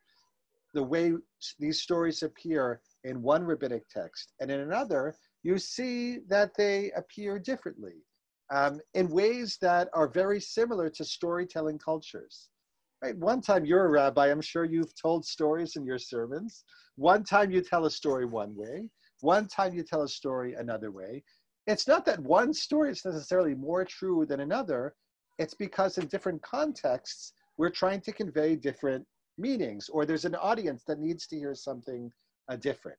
the 0.73 0.83
way 0.83 1.13
these 1.59 1.81
stories 1.81 2.23
appear 2.23 2.81
in 3.05 3.21
one 3.21 3.43
rabbinic 3.43 3.87
text 3.89 4.33
and 4.41 4.51
in 4.51 4.59
another, 4.61 5.15
you 5.43 5.57
see 5.57 6.19
that 6.27 6.51
they 6.57 6.91
appear 6.97 7.39
differently 7.39 7.93
um, 8.51 8.79
in 8.93 9.09
ways 9.09 9.57
that 9.61 9.89
are 9.93 10.07
very 10.07 10.39
similar 10.39 10.89
to 10.89 11.03
storytelling 11.03 11.79
cultures. 11.79 12.49
Right? 13.01 13.17
One 13.17 13.41
time 13.41 13.65
you're 13.65 13.85
a 13.85 13.89
rabbi, 13.89 14.31
I'm 14.31 14.41
sure 14.41 14.65
you've 14.65 14.93
told 14.99 15.25
stories 15.25 15.75
in 15.75 15.85
your 15.85 15.99
sermons. 15.99 16.63
One 16.95 17.23
time 17.23 17.51
you 17.51 17.61
tell 17.61 17.85
a 17.85 17.91
story 17.91 18.25
one 18.25 18.55
way, 18.55 18.89
one 19.21 19.47
time 19.47 19.73
you 19.73 19.83
tell 19.83 20.03
a 20.03 20.07
story 20.07 20.53
another 20.53 20.91
way. 20.91 21.23
It's 21.67 21.87
not 21.87 22.05
that 22.05 22.19
one 22.19 22.53
story 22.53 22.91
is 22.91 23.03
necessarily 23.03 23.55
more 23.55 23.83
true 23.85 24.25
than 24.25 24.39
another, 24.39 24.95
it's 25.39 25.55
because 25.55 25.97
in 25.97 26.07
different 26.07 26.41
contexts, 26.41 27.33
we're 27.57 27.69
trying 27.69 28.01
to 28.01 28.11
convey 28.11 28.55
different 28.55 29.05
meanings, 29.37 29.89
or 29.89 30.05
there's 30.05 30.25
an 30.25 30.35
audience 30.35 30.83
that 30.87 30.99
needs 30.99 31.27
to 31.27 31.37
hear 31.37 31.55
something 31.55 32.11
uh, 32.49 32.55
different. 32.55 32.97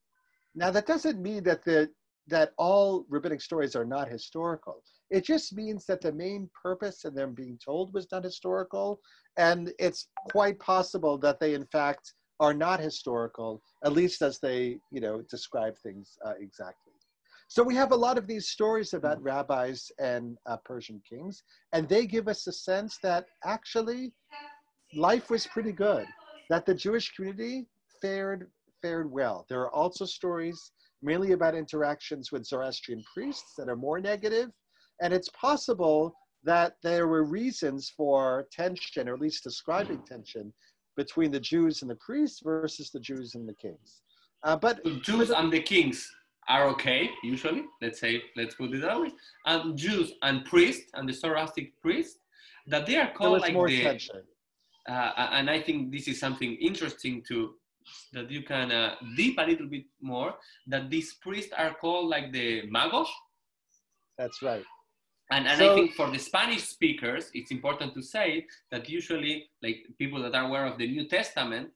Now, 0.55 0.71
that 0.71 0.87
doesn't 0.87 1.21
mean 1.21 1.45
that 1.45 1.65
the 1.65 1.91
that 2.29 2.53
all 2.59 3.07
rabbinic 3.09 3.41
stories 3.41 3.77
are 3.77 3.85
not 3.85 4.09
historical. 4.09 4.83
It 5.11 5.25
just 5.25 5.55
means 5.55 5.87
that 5.87 6.01
the 6.01 6.13
main 6.13 6.51
purpose 6.61 7.05
of 7.05 7.15
them 7.15 7.35
being 7.35 7.59
told 7.65 7.95
was 7.95 8.07
not 8.11 8.25
historical, 8.25 9.01
and 9.37 9.73
it's 9.79 10.09
quite 10.33 10.59
possible 10.59 11.19
that 11.19 11.39
they, 11.39 11.55
in 11.55 11.67
fact, 11.67 12.15
are 12.41 12.55
not 12.55 12.81
historical, 12.81 13.63
at 13.85 13.93
least 13.93 14.23
as 14.23 14.39
they, 14.39 14.79
you 14.91 15.01
know, 15.01 15.23
describe 15.31 15.77
things 15.79 16.19
uh, 16.27 16.35
exactly. 16.41 16.93
So 17.49 17.63
we 17.63 17.77
have 17.77 17.93
a 17.93 17.97
lot 17.97 18.19
of 18.19 18.27
these 18.27 18.49
stories 18.49 18.93
about 18.93 19.19
mm-hmm. 19.19 19.27
rabbis 19.27 19.91
and 20.01 20.37
uh, 20.47 20.57
Persian 20.65 21.01
kings, 21.09 21.45
and 21.73 21.89
they 21.89 22.07
give 22.07 22.27
us 22.29 22.47
a 22.47 22.53
sense 22.53 22.99
that 23.03 23.27
actually 23.45 24.13
life 24.95 25.31
was 25.31 25.47
pretty 25.47 25.73
good, 25.73 26.07
that 26.51 26.67
the 26.67 26.75
Jewish 26.75 27.15
community 27.15 27.67
fared 28.03 28.51
fared 28.83 29.11
well. 29.11 29.47
There 29.49 29.61
are 29.61 29.75
also 29.75 30.05
stories 30.05 30.73
mainly 31.03 31.33
about 31.33 31.55
interactions 31.55 32.33
with 32.33 32.47
Zoroastrian 32.47 33.03
priests 33.13 33.55
that 33.57 33.69
are 33.69 33.77
more 33.77 34.01
negative, 34.01 34.51
and 35.03 35.13
it's 35.13 35.29
possible 35.31 36.15
that 36.45 36.75
there 36.83 37.09
were 37.09 37.25
reasons 37.25 37.93
for 37.97 38.47
tension, 38.53 39.09
or 39.09 39.15
at 39.15 39.21
least 39.21 39.45
describing 39.45 40.03
tension, 40.03 40.53
between 40.97 41.31
the 41.31 41.41
Jews 41.41 41.83
and 41.83 41.91
the 41.91 41.97
priests 41.97 42.41
versus 42.43 42.91
the 42.91 43.01
Jews 43.01 43.35
and 43.35 43.49
the 43.49 43.55
kings. 43.55 44.01
Uh, 44.43 44.57
but 44.57 44.83
Jews 45.03 45.31
and 45.31 45.53
the 45.53 45.61
kings 45.61 46.09
are 46.49 46.69
okay, 46.69 47.11
usually, 47.23 47.65
let's 47.83 48.01
say, 48.01 48.23
let's 48.37 48.55
put 48.55 48.73
it 48.73 48.81
that 48.81 49.01
way, 49.01 49.11
and 49.47 49.77
Jews 49.77 50.13
and 50.23 50.45
priests 50.45 50.91
and 50.95 51.09
the 51.09 51.13
Zoroastric 51.13 51.73
priests, 51.83 52.19
that 52.69 52.87
they 52.87 52.97
are 52.97 53.13
called 53.13 53.41
like 53.41 53.53
the, 53.53 54.01
uh, 54.89 55.13
and 55.33 55.51
I 55.51 55.61
think 55.61 55.93
this 55.93 56.07
is 56.07 56.21
something 56.21 56.55
interesting 56.55 57.23
to, 57.29 57.55
that 58.13 58.31
you 58.31 58.43
can 58.43 58.73
uh, 58.73 58.95
deep 59.17 59.39
a 59.39 59.47
little 59.47 59.67
bit 59.67 59.85
more, 60.01 60.35
that 60.67 60.91
these 60.91 61.15
priests 61.15 61.53
are 61.57 61.75
called 61.75 62.09
like 62.09 62.33
the 62.33 62.63
magos. 62.69 63.09
That's 64.19 64.43
right. 64.43 64.65
And, 65.31 65.49
and 65.49 65.59
so, 65.59 65.73
I 65.73 65.75
think 65.75 65.95
for 65.95 66.11
the 66.11 66.19
Spanish 66.19 66.63
speakers, 66.63 67.31
it's 67.35 67.51
important 67.51 67.95
to 67.95 68.03
say 68.03 68.47
that 68.71 68.89
usually, 68.89 69.49
like 69.63 69.79
people 69.99 70.23
that 70.23 70.35
are 70.35 70.47
aware 70.47 70.67
of 70.67 70.79
the 70.79 70.87
New 70.87 71.09
Testament, 71.09 71.71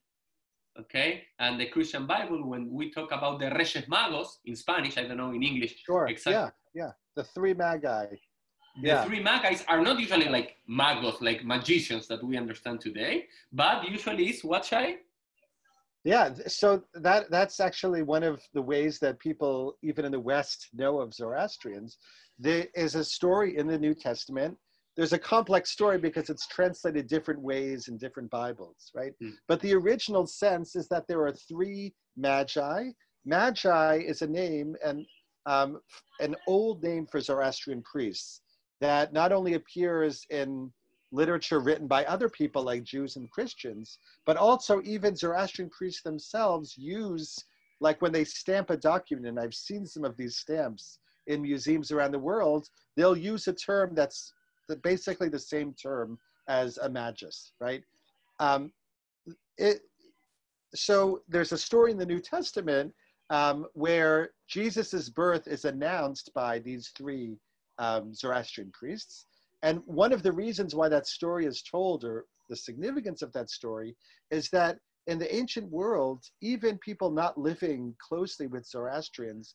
okay? 0.78 1.24
And 1.40 1.61
the 1.61 1.66
Christian 1.66 2.06
Bible, 2.06 2.48
when 2.48 2.70
we 2.70 2.92
talk 2.92 3.11
about 3.11 3.40
the 3.40 3.50
Reyes 3.50 3.84
Magos 3.90 4.38
in 4.44 4.54
Spanish, 4.54 4.96
I 4.98 5.02
don't 5.02 5.16
know 5.16 5.32
in 5.32 5.42
English. 5.42 5.82
Sure. 5.84 6.06
Exactly. 6.06 6.52
Yeah, 6.74 6.84
yeah. 6.84 6.90
The 7.16 7.24
three 7.24 7.54
magi. 7.54 8.06
The 8.80 8.88
yeah. 8.88 9.04
three 9.04 9.20
magi 9.20 9.56
are 9.66 9.82
not 9.82 9.98
usually 9.98 10.28
like 10.28 10.56
magos, 10.68 11.20
like 11.20 11.44
magicians 11.44 12.06
that 12.06 12.22
we 12.22 12.36
understand 12.36 12.80
today, 12.80 13.26
but 13.52 13.88
usually 13.90 14.26
it's 14.28 14.44
what 14.44 14.64
Shai? 14.64 14.98
Yeah, 16.05 16.32
so 16.46 16.82
that 16.94 17.30
that's 17.30 17.61
actually 17.61 18.03
one 18.03 18.22
of 18.22 18.40
the 18.55 18.62
ways 18.62 18.98
that 19.01 19.18
people, 19.18 19.76
even 19.82 20.05
in 20.05 20.12
the 20.12 20.20
West, 20.20 20.68
know 20.72 20.98
of 21.01 21.12
Zoroastrians. 21.12 21.98
There 22.38 22.66
is 22.74 22.94
a 22.94 23.05
story 23.05 23.59
in 23.59 23.66
the 23.66 23.78
New 23.78 23.94
Testament 23.94 24.57
there's 24.96 25.12
a 25.12 25.18
complex 25.18 25.70
story 25.70 25.98
because 25.98 26.30
it's 26.30 26.46
translated 26.46 27.07
different 27.07 27.40
ways 27.40 27.88
in 27.88 27.96
different 27.96 28.30
Bibles, 28.30 28.90
right? 28.94 29.12
Mm. 29.22 29.32
But 29.48 29.61
the 29.61 29.74
original 29.74 30.26
sense 30.26 30.76
is 30.76 30.88
that 30.88 31.05
there 31.09 31.22
are 31.22 31.32
three 31.32 31.94
magi. 32.16 32.90
Magi 33.24 33.96
is 33.96 34.22
a 34.22 34.26
name 34.26 34.76
and 34.84 35.07
um, 35.46 35.80
an 36.20 36.36
old 36.46 36.82
name 36.82 37.07
for 37.11 37.20
Zoroastrian 37.20 37.82
priests 37.82 38.42
that 38.80 39.12
not 39.12 39.32
only 39.32 39.55
appears 39.55 40.24
in 40.30 40.72
literature 41.12 41.61
written 41.61 41.86
by 41.86 42.04
other 42.04 42.28
people 42.28 42.62
like 42.62 42.84
Jews 42.84 43.16
and 43.16 43.30
Christians, 43.30 43.98
but 44.26 44.36
also 44.36 44.80
even 44.84 45.16
Zoroastrian 45.16 45.70
priests 45.70 46.02
themselves 46.02 46.76
use, 46.76 47.44
like 47.80 48.00
when 48.00 48.12
they 48.12 48.24
stamp 48.24 48.70
a 48.70 48.76
document, 48.76 49.26
and 49.26 49.38
I've 49.38 49.54
seen 49.54 49.86
some 49.86 50.04
of 50.04 50.16
these 50.16 50.36
stamps 50.36 50.98
in 51.26 51.42
museums 51.42 51.90
around 51.90 52.12
the 52.12 52.18
world, 52.18 52.68
they'll 52.96 53.16
use 53.16 53.48
a 53.48 53.52
term 53.52 53.94
that's 53.94 54.32
basically 54.82 55.28
the 55.28 55.38
same 55.38 55.74
term 55.74 56.18
as 56.48 56.78
a 56.78 56.88
magus, 56.88 57.52
right? 57.61 57.82
Um, 58.38 58.72
it, 59.58 59.80
so 60.74 61.22
there's 61.28 61.52
a 61.52 61.58
story 61.58 61.90
in 61.90 61.98
the 61.98 62.06
New 62.06 62.20
Testament 62.20 62.92
um, 63.30 63.66
where 63.74 64.30
Jesus' 64.48 65.08
birth 65.08 65.46
is 65.46 65.64
announced 65.64 66.32
by 66.34 66.58
these 66.58 66.88
three 66.96 67.36
um, 67.78 68.14
Zoroastrian 68.14 68.70
priests. 68.72 69.26
And 69.62 69.82
one 69.86 70.12
of 70.12 70.22
the 70.22 70.32
reasons 70.32 70.74
why 70.74 70.88
that 70.88 71.06
story 71.06 71.46
is 71.46 71.62
told, 71.62 72.04
or 72.04 72.24
the 72.48 72.56
significance 72.56 73.22
of 73.22 73.32
that 73.32 73.50
story, 73.50 73.96
is 74.30 74.48
that 74.50 74.78
in 75.06 75.18
the 75.18 75.34
ancient 75.34 75.70
world, 75.70 76.24
even 76.40 76.78
people 76.78 77.11
not 77.11 77.38
living 77.38 77.94
closely 77.98 78.46
with 78.46 78.66
Zoroastrians 78.66 79.54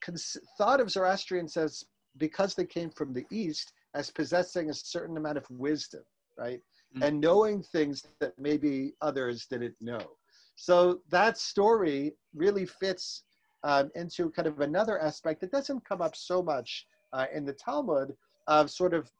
cons- 0.00 0.36
thought 0.58 0.80
of 0.80 0.90
Zoroastrians 0.90 1.56
as, 1.56 1.84
because 2.16 2.54
they 2.54 2.66
came 2.66 2.90
from 2.90 3.12
the 3.12 3.26
East, 3.30 3.72
as 3.94 4.10
possessing 4.10 4.70
a 4.70 4.74
certain 4.74 5.16
amount 5.16 5.36
of 5.36 5.44
wisdom, 5.50 6.02
right? 6.38 6.60
Mm. 6.96 7.06
And 7.06 7.20
knowing 7.20 7.62
things 7.62 8.06
that 8.20 8.38
maybe 8.38 8.94
others 9.00 9.46
didn't 9.46 9.74
know. 9.80 10.16
So 10.56 11.00
that 11.10 11.38
story 11.38 12.14
really 12.34 12.66
fits 12.66 13.24
um, 13.64 13.90
into 13.94 14.30
kind 14.30 14.48
of 14.48 14.60
another 14.60 14.98
aspect 14.98 15.40
that 15.40 15.52
doesn't 15.52 15.84
come 15.84 16.00
up 16.00 16.14
so 16.16 16.42
much 16.42 16.86
uh, 17.12 17.26
in 17.32 17.44
the 17.44 17.52
Talmud 17.52 18.14
of 18.50 18.70
sort 18.70 18.92
of 18.92 19.10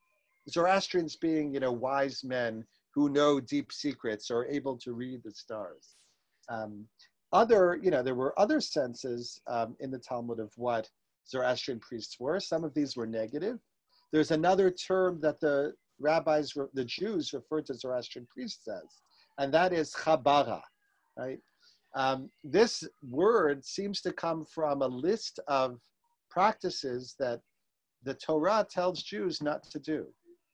Zoroastrians 0.50 1.16
being, 1.16 1.54
you 1.54 1.60
know, 1.60 1.72
wise 1.72 2.22
men 2.24 2.64
who 2.92 3.08
know 3.08 3.40
deep 3.40 3.72
secrets 3.72 4.30
or 4.30 4.44
able 4.46 4.76
to 4.78 4.92
read 4.92 5.22
the 5.22 5.30
stars. 5.30 5.94
Um, 6.48 6.84
other, 7.32 7.78
you 7.80 7.92
know, 7.92 8.02
there 8.02 8.16
were 8.16 8.38
other 8.38 8.60
senses 8.60 9.40
um, 9.46 9.76
in 9.78 9.92
the 9.92 10.00
Talmud 10.00 10.40
of 10.40 10.52
what 10.56 10.90
Zoroastrian 11.28 11.78
priests 11.78 12.18
were. 12.18 12.40
Some 12.40 12.64
of 12.64 12.74
these 12.74 12.96
were 12.96 13.06
negative. 13.06 13.60
There's 14.12 14.32
another 14.32 14.68
term 14.72 15.20
that 15.20 15.38
the 15.40 15.74
rabbis, 16.00 16.52
the 16.74 16.84
Jews, 16.84 17.32
referred 17.32 17.66
to 17.66 17.74
Zoroastrian 17.74 18.26
priests 18.26 18.66
as, 18.66 19.00
and 19.38 19.54
that 19.54 19.72
is 19.72 19.94
chabara, 19.94 20.60
right? 21.16 21.38
Um, 21.94 22.30
this 22.42 22.82
word 23.08 23.64
seems 23.64 24.00
to 24.00 24.12
come 24.12 24.44
from 24.44 24.82
a 24.82 24.88
list 24.88 25.38
of 25.46 25.78
practices 26.30 27.14
that 27.20 27.40
the 28.02 28.14
Torah 28.14 28.66
tells 28.68 29.02
Jews 29.02 29.42
not 29.42 29.62
to 29.70 29.78
do. 29.78 30.06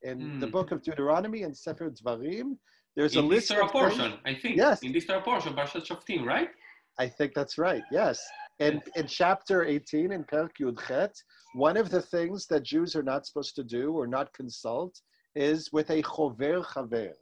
In 0.03 0.39
the 0.41 0.47
Hmm. 0.47 0.53
book 0.53 0.73
of 0.73 0.83
Deuteronomy 0.83 1.43
and 1.43 1.57
Sefer 1.57 1.91
Dvarim, 1.91 2.59
there's 2.95 3.17
a 3.17 3.21
in 3.21 3.29
this 3.29 3.35
list 3.35 3.49
Torah 3.51 3.65
of 3.67 3.73
portion, 3.73 4.11
things. 4.13 4.23
I 4.25 4.35
think. 4.35 4.57
Yes. 4.57 4.83
In 4.83 4.93
this 4.93 5.07
Torah 5.07 5.23
portion, 5.23 5.55
Parshat 5.55 5.85
Shoftim, 5.87 6.25
right? 6.25 6.51
I 6.99 7.09
think 7.09 7.35
that's 7.35 7.59
right. 7.59 7.83
Yes. 7.91 8.19
In, 8.59 8.83
in 8.97 9.07
chapter 9.07 9.65
18 9.65 10.13
in 10.13 10.25
Perek 10.25 10.53
Yud 10.61 10.79
Chet, 10.87 11.15
one 11.55 11.77
of 11.77 11.91
the 11.91 12.01
things 12.01 12.47
that 12.47 12.63
Jews 12.63 12.97
are 12.97 13.03
not 13.03 13.27
supposed 13.27 13.55
to 13.57 13.65
do 13.65 13.93
or 13.93 14.07
not 14.07 14.33
consult 14.33 14.99
is 15.35 15.71
with 15.73 15.91
a 15.91 16.03
chover 16.03 16.65
chaver, 16.65 17.13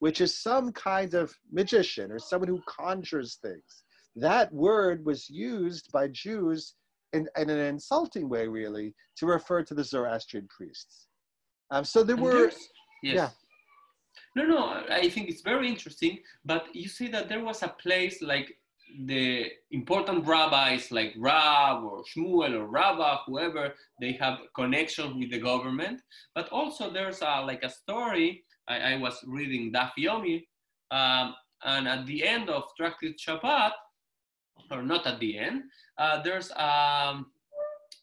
which 0.00 0.20
is 0.20 0.36
some 0.42 0.72
kind 0.72 1.14
of 1.14 1.32
magician 1.52 2.10
or 2.10 2.18
someone 2.18 2.48
who 2.48 2.60
conjures 2.66 3.36
things. 3.36 3.84
That 4.16 4.52
word 4.52 5.06
was 5.06 5.30
used 5.30 5.92
by 5.92 6.08
Jews 6.08 6.74
in, 7.12 7.28
in 7.36 7.50
an 7.50 7.58
insulting 7.58 8.28
way, 8.28 8.46
really, 8.48 8.94
to 9.16 9.26
refer 9.26 9.62
to 9.62 9.74
the 9.74 9.84
Zoroastrian 9.84 10.48
priests. 10.48 11.06
Um, 11.70 11.84
so 11.84 12.02
there 12.02 12.16
And 12.16 12.24
were, 12.24 12.50
Yes. 13.02 13.14
yeah. 13.16 13.30
No, 14.34 14.44
no, 14.46 14.84
I 14.90 15.08
think 15.10 15.28
it's 15.28 15.42
very 15.42 15.68
interesting. 15.68 16.18
But 16.44 16.74
you 16.74 16.88
see 16.88 17.08
that 17.08 17.28
there 17.28 17.44
was 17.44 17.62
a 17.62 17.68
place 17.68 18.22
like 18.22 18.56
the 19.06 19.46
important 19.70 20.26
rabbis 20.26 20.90
like 20.90 21.14
Rab 21.18 21.82
or 21.84 22.02
Shmuel 22.04 22.54
or 22.54 22.66
Rabba, 22.66 23.20
whoever, 23.26 23.74
they 24.00 24.12
have 24.12 24.38
connection 24.54 25.18
with 25.18 25.30
the 25.30 25.38
government. 25.38 26.00
But 26.34 26.48
also 26.50 26.90
there's 26.90 27.20
a, 27.22 27.42
like 27.42 27.62
a 27.62 27.70
story, 27.70 28.44
I, 28.68 28.94
I 28.94 28.96
was 28.98 29.18
reading 29.26 29.72
Daf 29.72 29.92
Yomi, 29.98 30.44
um, 30.90 31.34
and 31.64 31.88
at 31.88 32.06
the 32.06 32.26
end 32.26 32.50
of 32.50 32.64
Tractate 32.78 33.18
Shabbat, 33.18 33.72
or 34.70 34.82
not 34.82 35.06
at 35.06 35.20
the 35.20 35.38
end, 35.38 35.64
uh, 35.98 36.22
there's 36.22 36.50
um, 36.56 37.26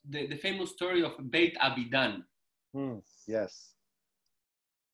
the, 0.08 0.28
the 0.28 0.36
famous 0.36 0.72
story 0.72 1.04
of 1.04 1.14
Beit 1.32 1.58
Abidan. 1.58 2.24
hmm, 2.74 2.98
yes. 3.28 3.74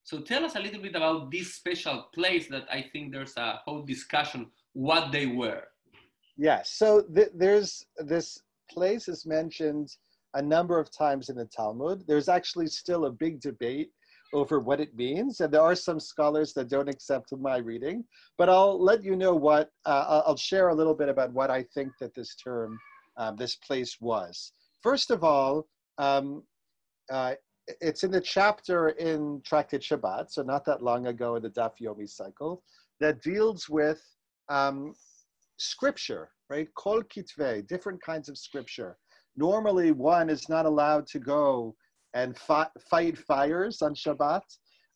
So 0.04 0.20
tell 0.20 0.46
us 0.46 0.56
a 0.56 0.60
little 0.60 0.82
bit 0.82 0.96
about 0.96 1.32
this 1.32 1.56
special 1.56 2.10
place 2.14 2.48
that 2.50 2.68
I 2.72 2.86
think 2.92 3.12
there's 3.12 3.36
a 3.38 3.60
whole 3.66 3.82
discussion 3.82 4.52
what 4.74 5.12
they 5.12 5.26
were. 5.26 5.64
Yeah, 6.38 6.62
so 6.64 7.02
th- 7.02 7.32
there's 7.34 7.88
this 7.98 8.40
place 8.70 9.08
is 9.08 9.26
mentioned 9.26 9.96
a 10.36 10.42
number 10.42 10.80
of 10.80 10.96
times 10.96 11.30
in 11.30 11.38
the 11.38 11.46
Talmud. 11.46 12.04
There's 12.08 12.30
actually 12.30 12.68
still 12.68 13.06
a 13.06 13.12
big 13.12 13.40
debate 13.40 13.92
over 14.36 14.60
what 14.60 14.82
it 14.82 14.94
means, 14.96 15.40
and 15.40 15.52
there 15.52 15.62
are 15.62 15.76
some 15.76 16.00
scholars 16.00 16.54
that 16.54 16.70
don't 16.70 16.90
accept 16.90 17.32
my 17.38 17.58
reading. 17.58 18.04
But 18.38 18.50
I'll 18.50 18.78
let 18.92 19.02
you 19.04 19.16
know 19.16 19.34
what 19.34 19.70
uh, 19.86 20.24
I'll- 20.28 20.36
share 20.36 20.68
a 20.68 20.76
little 20.76 20.94
bit 20.94 21.10
about 21.10 21.32
what 21.32 21.50
I 21.50 21.64
think 21.74 21.90
that 22.02 22.14
this 22.14 22.36
term, 22.36 22.78
um, 23.18 23.38
this 23.38 23.56
place 23.56 23.98
was. 24.02 24.52
First 24.84 25.10
of 25.10 25.24
all, 25.24 25.66
um, 25.98 26.44
uh, 27.10 27.36
it's 27.80 28.04
in 28.04 28.12
the 28.12 28.22
chapter 28.22 28.90
in 28.90 29.42
Tractate 29.44 29.82
Shabbat, 29.82 30.30
so 30.30 30.44
not 30.44 30.66
that 30.66 30.84
long 30.84 31.08
ago 31.08 31.38
in 31.38 31.44
the 31.44 31.50
Daf 31.50 31.74
Yomi 31.82 32.08
cycle, 32.08 32.62
that 33.00 33.22
deals 33.22 33.70
with 33.70 34.02
um, 34.50 34.94
scripture, 35.58 36.30
right? 36.50 36.68
Kol 36.76 37.02
kitvei, 37.04 37.66
different 37.66 38.02
kinds 38.02 38.28
of 38.30 38.38
scripture. 38.38 38.98
Normally, 39.38 39.92
one 39.92 40.30
is 40.30 40.50
not 40.50 40.66
allowed 40.66 41.08
to 41.08 41.20
go 41.20 41.76
and 42.16 42.36
fi- 42.36 42.70
fight 42.90 43.18
fires 43.18 43.82
on 43.82 43.94
Shabbat. 43.94 44.42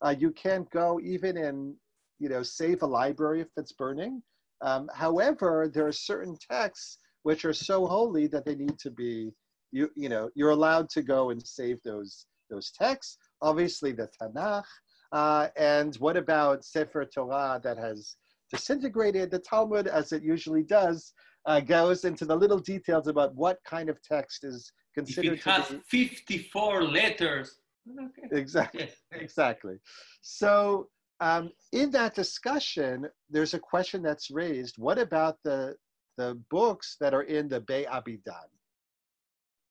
Uh, 0.02 0.14
you 0.18 0.32
can't 0.32 0.68
go 0.70 0.98
even 1.00 1.36
in, 1.36 1.76
you 2.18 2.28
know, 2.28 2.42
save 2.42 2.82
a 2.82 2.86
library 2.86 3.42
if 3.42 3.48
it's 3.56 3.72
burning. 3.72 4.22
Um, 4.62 4.90
however, 4.92 5.70
there 5.72 5.86
are 5.86 5.92
certain 5.92 6.36
texts 6.50 6.98
which 7.22 7.44
are 7.44 7.52
so 7.52 7.86
holy 7.86 8.26
that 8.28 8.44
they 8.44 8.54
need 8.54 8.78
to 8.78 8.90
be, 8.90 9.32
you, 9.70 9.90
you 9.94 10.08
know, 10.08 10.30
you're 10.34 10.50
allowed 10.50 10.88
to 10.90 11.02
go 11.02 11.30
and 11.30 11.46
save 11.46 11.80
those 11.84 12.26
those 12.50 12.72
texts. 12.72 13.16
Obviously, 13.42 13.92
the 13.92 14.08
Tanakh. 14.20 14.64
Uh, 15.12 15.48
and 15.56 15.94
what 15.96 16.16
about 16.16 16.64
Sefer 16.64 17.04
Torah 17.04 17.60
that 17.62 17.78
has 17.78 18.16
disintegrated? 18.50 19.30
The 19.30 19.38
Talmud, 19.38 19.86
as 19.86 20.12
it 20.12 20.22
usually 20.22 20.62
does, 20.62 21.12
uh, 21.46 21.60
goes 21.60 22.04
into 22.04 22.24
the 22.24 22.36
little 22.36 22.58
details 22.58 23.06
about 23.06 23.34
what 23.34 23.58
kind 23.64 23.88
of 23.88 24.02
text 24.02 24.44
is 24.44 24.72
considered. 24.94 25.34
If 25.34 25.46
it 25.46 25.50
has 25.50 25.68
to 25.68 25.74
be 25.90 26.08
54 26.08 26.84
letters, 26.84 27.60
okay. 27.88 28.28
exactly 28.32 28.82
yes, 28.82 28.96
exactly. 29.12 29.76
So 30.20 30.88
um, 31.20 31.50
in 31.72 31.90
that 31.92 32.14
discussion, 32.14 33.08
there's 33.28 33.54
a 33.54 33.58
question 33.58 34.02
that's 34.02 34.30
raised. 34.30 34.76
What 34.78 34.98
about 34.98 35.38
the 35.44 35.76
the 36.16 36.38
books 36.50 36.96
that 37.00 37.14
are 37.14 37.22
in 37.22 37.48
the 37.48 37.60
Bay 37.60 37.86
Abidan? 37.90 38.48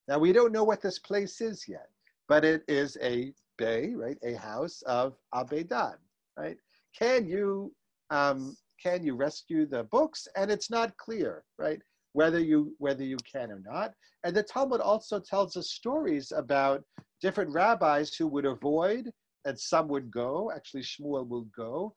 Now 0.07 0.17
we 0.17 0.34
don't 0.34 0.51
know 0.51 0.63
what 0.63 0.82
this 0.82 0.97
place 0.97 1.41
is 1.41 1.65
yet, 1.67 1.89
but 2.27 2.43
it 2.43 2.63
is 2.67 2.97
a 3.01 3.34
bay, 3.57 3.93
right? 3.95 4.17
A 4.23 4.34
house 4.34 4.82
of 4.84 5.15
Abidan, 5.34 5.95
right? 6.38 6.57
Can 6.97 7.27
you 7.27 7.71
um, 8.09 8.57
can 8.82 9.03
you 9.03 9.15
rescue 9.15 9.65
the 9.65 9.84
books? 9.86 10.27
And 10.36 10.51
it's 10.51 10.69
not 10.69 10.95
clear, 10.97 11.43
right? 11.57 11.80
Whether 12.13 12.39
you 12.39 12.73
whether 12.80 13.03
you 13.03 13.17
can 13.32 13.51
or 13.51 13.61
not. 13.65 13.93
And 14.23 14.36
the 14.36 14.43
Talmud 14.43 14.82
also 14.82 15.19
tells 15.19 15.55
us 15.57 15.71
stories 15.71 16.32
about 16.36 16.84
different 17.21 17.51
rabbis 17.53 18.15
who 18.15 18.27
would 18.27 18.45
avoid, 18.45 19.11
and 19.45 19.59
some 19.59 19.88
would 19.89 20.09
go. 20.11 20.51
Actually, 20.55 20.84
Shmuel 20.84 21.27
will 21.27 21.47
go 21.55 21.93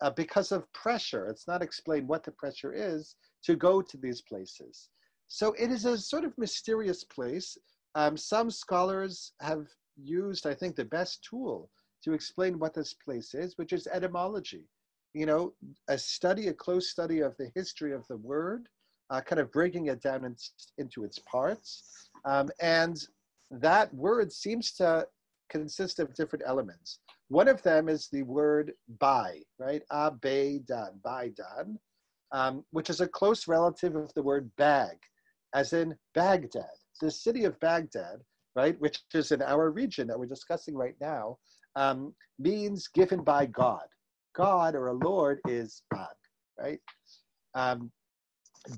uh, 0.00 0.10
because 0.10 0.52
of 0.52 0.70
pressure. 0.72 1.26
It's 1.26 1.48
not 1.48 1.62
explained 1.62 2.08
what 2.08 2.24
the 2.24 2.32
pressure 2.32 2.72
is 2.72 3.16
to 3.44 3.56
go 3.56 3.82
to 3.82 3.96
these 3.96 4.22
places. 4.22 4.88
So 5.28 5.54
it 5.58 5.70
is 5.70 5.84
a 5.84 5.98
sort 5.98 6.24
of 6.24 6.36
mysterious 6.38 7.04
place. 7.04 7.56
Um, 7.94 8.16
some 8.16 8.50
scholars 8.50 9.32
have 9.40 9.66
used, 9.96 10.46
I 10.46 10.54
think, 10.54 10.76
the 10.76 10.84
best 10.84 11.26
tool 11.28 11.70
to 12.04 12.12
explain 12.12 12.58
what 12.58 12.74
this 12.74 12.94
place 12.94 13.34
is, 13.34 13.58
which 13.58 13.72
is 13.72 13.86
etymology. 13.88 14.64
You 15.14 15.26
know, 15.26 15.54
a 15.88 15.98
study, 15.98 16.48
a 16.48 16.54
close 16.54 16.90
study 16.90 17.20
of 17.20 17.36
the 17.38 17.50
history 17.54 17.92
of 17.92 18.06
the 18.08 18.16
word, 18.18 18.68
uh, 19.10 19.20
kind 19.20 19.40
of 19.40 19.50
breaking 19.50 19.86
it 19.86 20.02
down 20.02 20.24
in, 20.24 20.36
into 20.76 21.04
its 21.04 21.18
parts. 21.20 22.10
Um, 22.24 22.50
and 22.60 22.98
that 23.50 23.92
word 23.94 24.32
seems 24.32 24.72
to 24.74 25.06
consist 25.48 25.98
of 25.98 26.14
different 26.14 26.44
elements. 26.46 27.00
One 27.28 27.48
of 27.48 27.62
them 27.62 27.88
is 27.88 28.08
the 28.12 28.22
word 28.22 28.72
by, 29.00 29.40
right? 29.58 29.82
Abedan, 29.90 31.00
baidan, 31.04 31.78
um, 32.32 32.64
which 32.70 32.90
is 32.90 33.00
a 33.00 33.08
close 33.08 33.48
relative 33.48 33.96
of 33.96 34.12
the 34.14 34.22
word 34.22 34.50
bag, 34.56 34.96
as 35.54 35.72
in 35.72 35.96
Baghdad. 36.14 36.64
The 37.00 37.10
city 37.10 37.44
of 37.44 37.58
Baghdad, 37.60 38.20
right, 38.54 38.78
which 38.80 39.00
is 39.14 39.32
in 39.32 39.42
our 39.42 39.70
region 39.70 40.06
that 40.08 40.18
we're 40.18 40.26
discussing 40.26 40.74
right 40.74 40.96
now, 41.00 41.38
um, 41.76 42.14
means 42.38 42.88
given 42.88 43.22
by 43.22 43.46
God. 43.46 43.86
God 44.34 44.74
or 44.74 44.88
a 44.88 44.92
Lord 44.92 45.40
is 45.48 45.82
Bag, 45.90 46.08
right? 46.58 46.80
Um, 47.54 47.90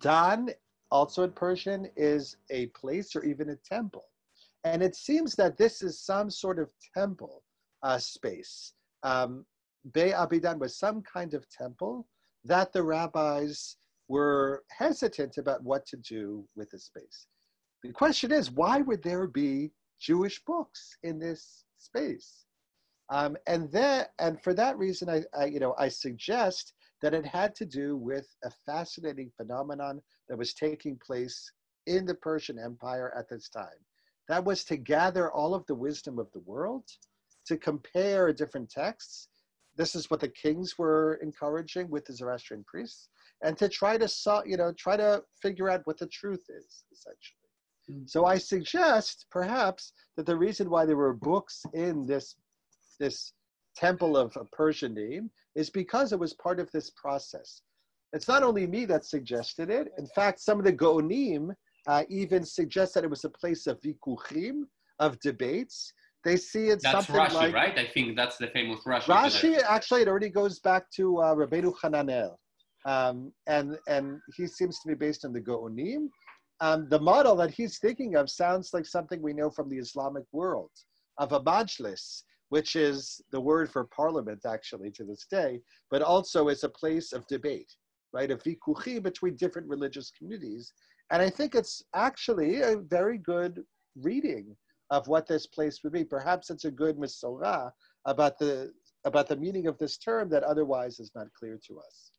Dan, 0.01 0.51
also 0.91 1.25
in 1.25 1.33
Persian, 1.33 1.89
is 1.97 2.37
a 2.51 2.67
place 2.69 3.15
or 3.17 3.25
even 3.25 3.51
a 3.51 3.57
temple. 3.57 4.05
And 4.65 4.83
it 4.83 4.95
seems 4.95 5.35
that 5.37 5.57
this 5.57 5.83
is 5.83 6.01
some 6.01 6.31
sort 6.31 6.59
of 6.59 6.71
temple 6.95 7.43
uh, 7.83 7.99
space. 7.99 8.75
Um, 9.03 9.47
Be 9.95 10.13
Abidan 10.13 10.59
was 10.59 10.77
some 10.77 11.03
kind 11.03 11.35
of 11.35 11.49
temple 11.49 12.07
that 12.45 12.73
the 12.73 12.83
rabbis 12.83 13.77
were 14.09 14.65
hesitant 14.71 15.39
about 15.39 15.63
what 15.63 15.87
to 15.87 15.97
do 15.97 16.45
with 16.57 16.71
the 16.71 16.79
space. 16.79 17.27
The 17.83 17.93
question 17.93 18.33
is, 18.33 18.51
why 18.51 18.81
would 18.83 19.03
there 19.03 19.27
be 19.27 19.71
Jewish 19.99 20.45
books 20.45 20.97
in 21.03 21.19
this 21.19 21.65
space? 21.79 22.45
Um, 23.11 23.37
and 23.47 23.71
that, 23.73 24.13
and 24.21 24.41
for 24.41 24.55
that 24.55 24.79
reason, 24.79 25.09
I, 25.09 25.23
I, 25.37 25.47
you 25.47 25.59
know, 25.59 25.75
I 25.79 25.89
suggest 25.89 26.75
that 27.03 27.15
it 27.15 27.27
had 27.27 27.55
to 27.57 27.67
do 27.67 27.97
with 27.97 28.29
a 28.45 28.51
fascinating 28.67 29.31
phenomenon 29.37 30.01
that 30.29 30.39
was 30.39 30.55
taking 30.55 30.97
place 31.05 31.53
in 31.87 32.07
the 32.07 32.15
Persian 32.15 32.59
Empire 32.59 33.13
at 33.19 33.29
this 33.29 33.49
time. 33.49 33.67
That 34.29 34.45
was 34.45 34.63
to 34.65 34.77
gather 34.77 35.33
all 35.33 35.55
of 35.55 35.67
the 35.67 35.75
wisdom 35.75 36.21
of 36.21 36.31
the 36.33 36.41
world, 36.41 36.85
to 37.47 37.57
compare 37.57 38.33
different 38.33 38.71
texts. 38.71 39.29
This 39.77 39.97
is 39.97 40.09
what 40.09 40.21
the 40.21 40.29
kings 40.29 40.79
were 40.79 41.15
encouraging 41.23 41.91
with 41.91 42.05
the 42.05 42.13
Zoroastrian 42.13 42.65
priests, 42.65 43.09
and 43.43 43.57
to 43.57 43.69
try 43.69 43.99
to, 43.99 44.09
you 44.47 44.57
know, 44.57 44.73
try 44.79 44.97
to 44.97 45.23
figure 45.43 45.69
out 45.69 45.81
what 45.85 45.99
the 45.99 46.07
truth 46.07 46.45
is, 46.49 46.85
essentially. 46.93 47.49
Mm. 47.91 48.09
So 48.09 48.25
I 48.25 48.39
suggest 48.39 49.27
perhaps 49.31 49.93
that 50.17 50.27
the 50.27 50.37
reason 50.37 50.71
why 50.71 50.85
there 50.85 50.97
were 50.97 51.15
books 51.15 51.65
in 51.73 52.07
this 52.07 52.37
this 53.01 53.33
temple 53.75 54.17
of 54.17 54.37
a 54.37 54.45
Persian 54.45 54.95
name 54.95 55.31
is 55.57 55.71
because 55.71 56.13
it 56.13 56.19
was 56.19 56.35
part 56.35 56.61
of 56.61 56.71
this 56.71 56.91
process. 56.91 57.63
It's 58.13 58.29
not 58.29 58.43
only 58.43 58.67
me 58.67 58.85
that 58.87 59.05
suggested 59.05 59.71
it. 59.71 59.89
In 59.99 60.07
fact, 60.07 60.41
some 60.41 60.59
of 60.59 60.65
the 60.65 60.73
Ge'onim 60.73 61.51
uh, 61.87 62.05
even 62.09 62.45
suggest 62.45 62.95
that 62.95 63.05
it 63.05 63.11
was 63.11 63.25
a 63.25 63.31
place 63.31 63.67
of 63.67 63.81
vikuchim, 63.81 64.63
of 64.99 65.19
debates. 65.21 65.93
They 66.25 66.37
see 66.37 66.67
it 66.67 66.83
that's 66.83 67.07
something 67.07 67.17
Rashi, 67.17 67.35
like 67.35 67.55
right? 67.55 67.79
I 67.79 67.87
think 67.87 68.17
that's 68.17 68.37
the 68.37 68.49
famous 68.49 68.81
Rashi. 68.81 69.05
Rashi. 69.05 69.63
Actually, 69.63 70.03
it 70.03 70.09
already 70.09 70.29
goes 70.29 70.59
back 70.59 70.91
to 70.97 71.19
uh, 71.19 71.35
Rabbeinu 71.35 71.75
Hananel, 71.83 72.35
um, 72.85 73.33
and 73.47 73.79
and 73.89 74.21
he 74.37 74.47
seems 74.47 74.81
to 74.81 74.89
be 74.89 74.95
based 74.95 75.25
on 75.25 75.33
the 75.33 75.41
Ge'onim. 75.41 76.09
Um, 76.61 76.89
the 76.91 77.01
model 77.01 77.35
that 77.37 77.51
he's 77.51 77.79
thinking 77.79 78.17
of 78.17 78.29
sounds 78.29 78.75
like 78.75 78.85
something 78.85 79.23
we 79.23 79.33
know 79.33 79.49
from 79.49 79.71
the 79.71 79.79
Islamic 79.79 80.25
world 80.33 80.71
of 81.17 81.33
a 81.33 81.41
majlis, 81.41 82.23
which 82.51 82.77
is 82.77 83.21
the 83.33 83.41
word 83.41 83.71
for 83.71 83.85
parliament 83.85 84.43
actually 84.45 84.91
to 84.91 85.05
this 85.05 85.27
day, 85.31 85.61
but 85.91 86.03
also 86.03 86.49
is 86.49 86.65
a 86.65 86.69
place 86.69 87.13
of 87.13 87.27
debate, 87.27 87.73
right? 88.13 88.31
Of 88.31 88.43
vikuchi 88.43 89.03
between 89.03 89.37
different 89.37 89.69
religious 89.69 90.11
communities. 90.17 90.73
And 91.11 91.23
I 91.23 91.31
think 91.31 91.55
it's 91.55 91.83
actually 91.95 92.61
a 92.61 92.77
very 92.77 93.19
good 93.19 93.63
reading 93.97 94.57
of 94.91 95.07
what 95.07 95.27
this 95.27 95.47
place 95.47 95.81
would 95.83 95.93
be. 95.93 96.05
Perhaps 96.05 96.51
it's 96.51 96.65
a 96.65 96.71
good 96.71 96.97
misorah 96.99 97.71
about 98.05 98.39
the 98.39 98.73
about 99.05 99.29
the 99.29 99.37
meaning 99.37 99.67
of 99.67 99.79
this 99.79 99.97
term 99.97 100.29
that 100.29 100.43
otherwise 100.43 101.01
is 101.01 101.11
not 101.15 101.27
clear 101.39 101.59
to 101.67 101.79
us. 101.79 102.11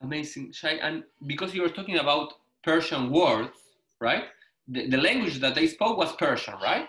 Amazing, 0.00 0.52
Shai. 0.52 0.74
And 0.80 1.02
because 1.26 1.54
you 1.54 1.60
were 1.60 1.68
talking 1.68 1.98
about 1.98 2.32
Persian 2.62 3.10
words, 3.10 3.58
right? 4.00 4.24
The, 4.68 4.88
the 4.88 4.96
language 4.96 5.40
that 5.40 5.54
they 5.54 5.66
spoke 5.66 5.98
was 5.98 6.12
Persian, 6.16 6.54
right? 6.62 6.88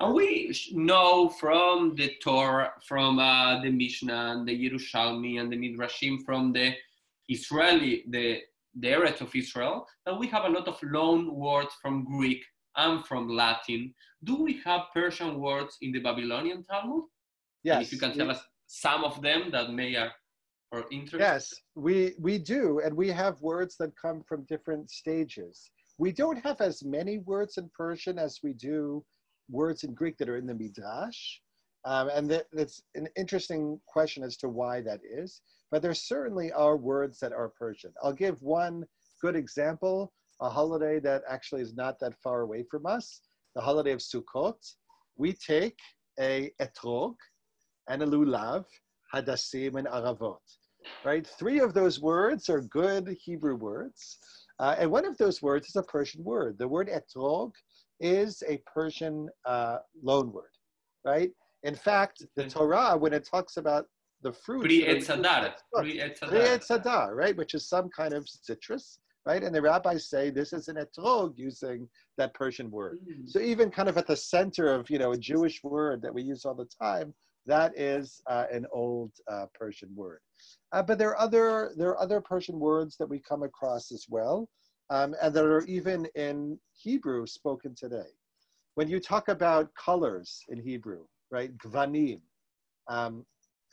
And 0.00 0.14
we 0.14 0.54
know 0.72 1.28
from 1.28 1.94
the 1.94 2.12
Torah, 2.22 2.72
from 2.88 3.18
uh, 3.18 3.60
the 3.60 3.70
Mishnah, 3.70 4.32
and 4.32 4.48
the 4.48 4.70
Yerushalmi, 4.70 5.38
and 5.38 5.52
the 5.52 5.56
Midrashim, 5.56 6.24
from 6.24 6.54
the 6.54 6.74
Israeli, 7.28 8.04
the, 8.08 8.40
the 8.78 8.88
Eretz 8.88 9.20
of 9.20 9.34
Israel, 9.34 9.86
that 10.06 10.18
we 10.18 10.26
have 10.28 10.46
a 10.46 10.48
lot 10.48 10.66
of 10.68 10.78
loan 10.82 11.34
words 11.34 11.74
from 11.82 12.04
Greek 12.04 12.42
and 12.76 13.04
from 13.04 13.28
Latin. 13.28 13.94
Do 14.24 14.42
we 14.42 14.58
have 14.64 14.86
Persian 14.94 15.38
words 15.38 15.76
in 15.82 15.92
the 15.92 16.00
Babylonian 16.00 16.64
Talmud? 16.64 17.04
Yes. 17.62 17.76
And 17.76 17.84
if 17.84 17.92
you 17.92 17.98
can 17.98 18.16
tell 18.16 18.30
us 18.30 18.40
some 18.66 19.04
of 19.04 19.20
them 19.20 19.50
that 19.50 19.70
may 19.70 19.96
are 19.96 20.12
for 20.70 20.84
interest. 20.90 21.20
Yes, 21.20 21.52
we, 21.74 22.14
we 22.18 22.38
do. 22.38 22.80
And 22.82 22.96
we 22.96 23.08
have 23.08 23.40
words 23.42 23.76
that 23.80 23.92
come 24.00 24.22
from 24.26 24.44
different 24.44 24.90
stages. 24.90 25.70
We 25.98 26.12
don't 26.12 26.42
have 26.42 26.62
as 26.62 26.82
many 26.84 27.18
words 27.18 27.58
in 27.58 27.68
Persian 27.76 28.18
as 28.18 28.38
we 28.42 28.54
do 28.54 29.04
words 29.50 29.84
in 29.84 29.94
Greek 29.94 30.16
that 30.18 30.28
are 30.28 30.36
in 30.36 30.46
the 30.46 30.54
Midrash. 30.54 31.38
Um, 31.84 32.10
and 32.12 32.30
that, 32.30 32.46
that's 32.52 32.82
an 32.94 33.08
interesting 33.16 33.80
question 33.86 34.22
as 34.22 34.36
to 34.38 34.48
why 34.48 34.82
that 34.82 35.00
is. 35.04 35.40
But 35.70 35.82
there 35.82 35.94
certainly 35.94 36.52
are 36.52 36.76
words 36.76 37.18
that 37.20 37.32
are 37.32 37.48
Persian. 37.48 37.92
I'll 38.02 38.12
give 38.12 38.42
one 38.42 38.84
good 39.22 39.36
example, 39.36 40.12
a 40.40 40.48
holiday 40.48 40.98
that 41.00 41.22
actually 41.28 41.62
is 41.62 41.74
not 41.74 41.98
that 42.00 42.14
far 42.22 42.40
away 42.42 42.64
from 42.70 42.86
us, 42.86 43.20
the 43.54 43.60
holiday 43.60 43.92
of 43.92 44.00
Sukkot. 44.00 44.58
We 45.16 45.32
take 45.32 45.78
a 46.18 46.50
etrog 46.60 47.14
and 47.88 48.02
a 48.02 48.06
lulav, 48.06 48.64
hadassim 49.14 49.76
and 49.76 49.86
aravot. 49.88 50.38
Right? 51.04 51.26
Three 51.38 51.60
of 51.60 51.74
those 51.74 52.00
words 52.00 52.48
are 52.48 52.62
good 52.62 53.14
Hebrew 53.22 53.54
words. 53.54 54.18
Uh, 54.58 54.76
and 54.78 54.90
one 54.90 55.06
of 55.06 55.16
those 55.18 55.42
words 55.42 55.68
is 55.68 55.76
a 55.76 55.82
Persian 55.82 56.24
word. 56.24 56.58
The 56.58 56.68
word 56.68 56.88
etrog 56.88 57.52
is 58.00 58.42
a 58.48 58.58
Persian 58.66 59.28
uh, 59.44 59.78
loan 60.02 60.32
word, 60.32 60.50
right? 61.04 61.30
In 61.62 61.74
fact, 61.74 62.24
the 62.36 62.48
Torah, 62.48 62.96
when 62.96 63.12
it 63.12 63.28
talks 63.30 63.56
about 63.56 63.86
the 64.22 64.32
fruit, 64.32 64.62
Pri 64.62 64.82
etzadar, 64.82 65.52
etzadar, 66.58 67.14
right, 67.14 67.36
which 67.36 67.54
is 67.54 67.68
some 67.68 67.88
kind 67.90 68.14
of 68.14 68.28
citrus, 68.28 68.98
right? 69.26 69.42
And 69.42 69.54
the 69.54 69.62
rabbis 69.62 70.08
say 70.08 70.30
this 70.30 70.52
is 70.52 70.68
an 70.68 70.76
etrog 70.76 71.34
using 71.36 71.88
that 72.18 72.34
Persian 72.34 72.70
word. 72.70 72.98
Mm. 73.08 73.28
So 73.28 73.40
even 73.40 73.70
kind 73.70 73.88
of 73.88 73.96
at 73.98 74.06
the 74.06 74.16
center 74.16 74.72
of 74.72 74.90
you 74.90 74.98
know 74.98 75.12
a 75.12 75.18
Jewish 75.18 75.62
word 75.62 76.02
that 76.02 76.12
we 76.12 76.22
use 76.22 76.44
all 76.44 76.54
the 76.54 76.68
time, 76.80 77.14
that 77.46 77.78
is 77.78 78.20
uh, 78.26 78.44
an 78.52 78.66
old 78.72 79.12
uh, 79.30 79.46
Persian 79.58 79.90
word. 79.94 80.20
Uh, 80.72 80.82
but 80.82 80.98
there 80.98 81.10
are 81.10 81.20
other 81.20 81.72
there 81.76 81.90
are 81.90 82.00
other 82.00 82.20
Persian 82.20 82.58
words 82.58 82.96
that 82.98 83.08
we 83.08 83.20
come 83.20 83.42
across 83.42 83.92
as 83.92 84.06
well 84.08 84.48
um, 84.90 85.14
and 85.22 85.34
that 85.34 85.44
are 85.44 85.64
even 85.66 86.06
in 86.14 86.58
Hebrew 86.72 87.26
spoken 87.26 87.74
today. 87.74 88.10
When 88.74 88.88
you 88.88 89.00
talk 89.00 89.28
about 89.28 89.74
colors 89.74 90.42
in 90.48 90.58
Hebrew, 90.60 91.04
right, 91.30 91.56
gvanim, 91.58 92.20
um, 92.88 93.24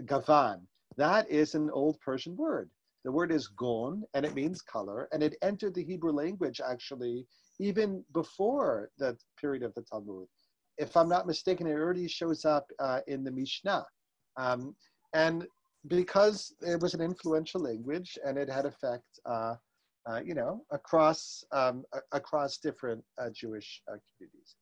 gavan, 0.05 0.61
that 0.97 1.29
is 1.29 1.55
an 1.55 1.69
old 1.71 1.99
Persian 1.99 2.35
word. 2.35 2.69
The 3.03 3.11
word 3.11 3.31
is 3.31 3.47
gon, 3.47 4.03
and 4.13 4.25
it 4.25 4.35
means 4.35 4.61
color, 4.61 5.07
and 5.11 5.23
it 5.23 5.35
entered 5.41 5.75
the 5.75 5.83
Hebrew 5.83 6.11
language 6.11 6.59
actually 6.59 7.25
even 7.59 8.03
before 8.13 8.89
the 8.97 9.17
period 9.39 9.63
of 9.63 9.73
the 9.73 9.81
Talmud. 9.81 10.27
If 10.77 10.95
I'm 10.95 11.09
not 11.09 11.25
mistaken, 11.25 11.67
it 11.67 11.73
already 11.73 12.07
shows 12.07 12.45
up 12.45 12.69
uh, 12.79 12.99
in 13.07 13.23
the 13.23 13.31
Mishnah. 13.31 13.85
Um, 14.37 14.75
and 15.13 15.47
because 15.87 16.53
it 16.61 16.79
was 16.81 16.93
an 16.93 17.01
influential 17.01 17.61
language 17.61 18.17
and 18.25 18.37
it 18.37 18.49
had 18.49 18.65
effect 18.65 19.05
uh, 19.25 19.55
uh, 20.09 20.21
you 20.23 20.33
know, 20.33 20.63
across 20.71 21.43
um, 21.51 21.83
across 22.11 22.57
different 22.57 23.03
uh, 23.19 23.29
Jewish 23.33 23.81
uh, 23.91 23.97
communities. 24.07 24.55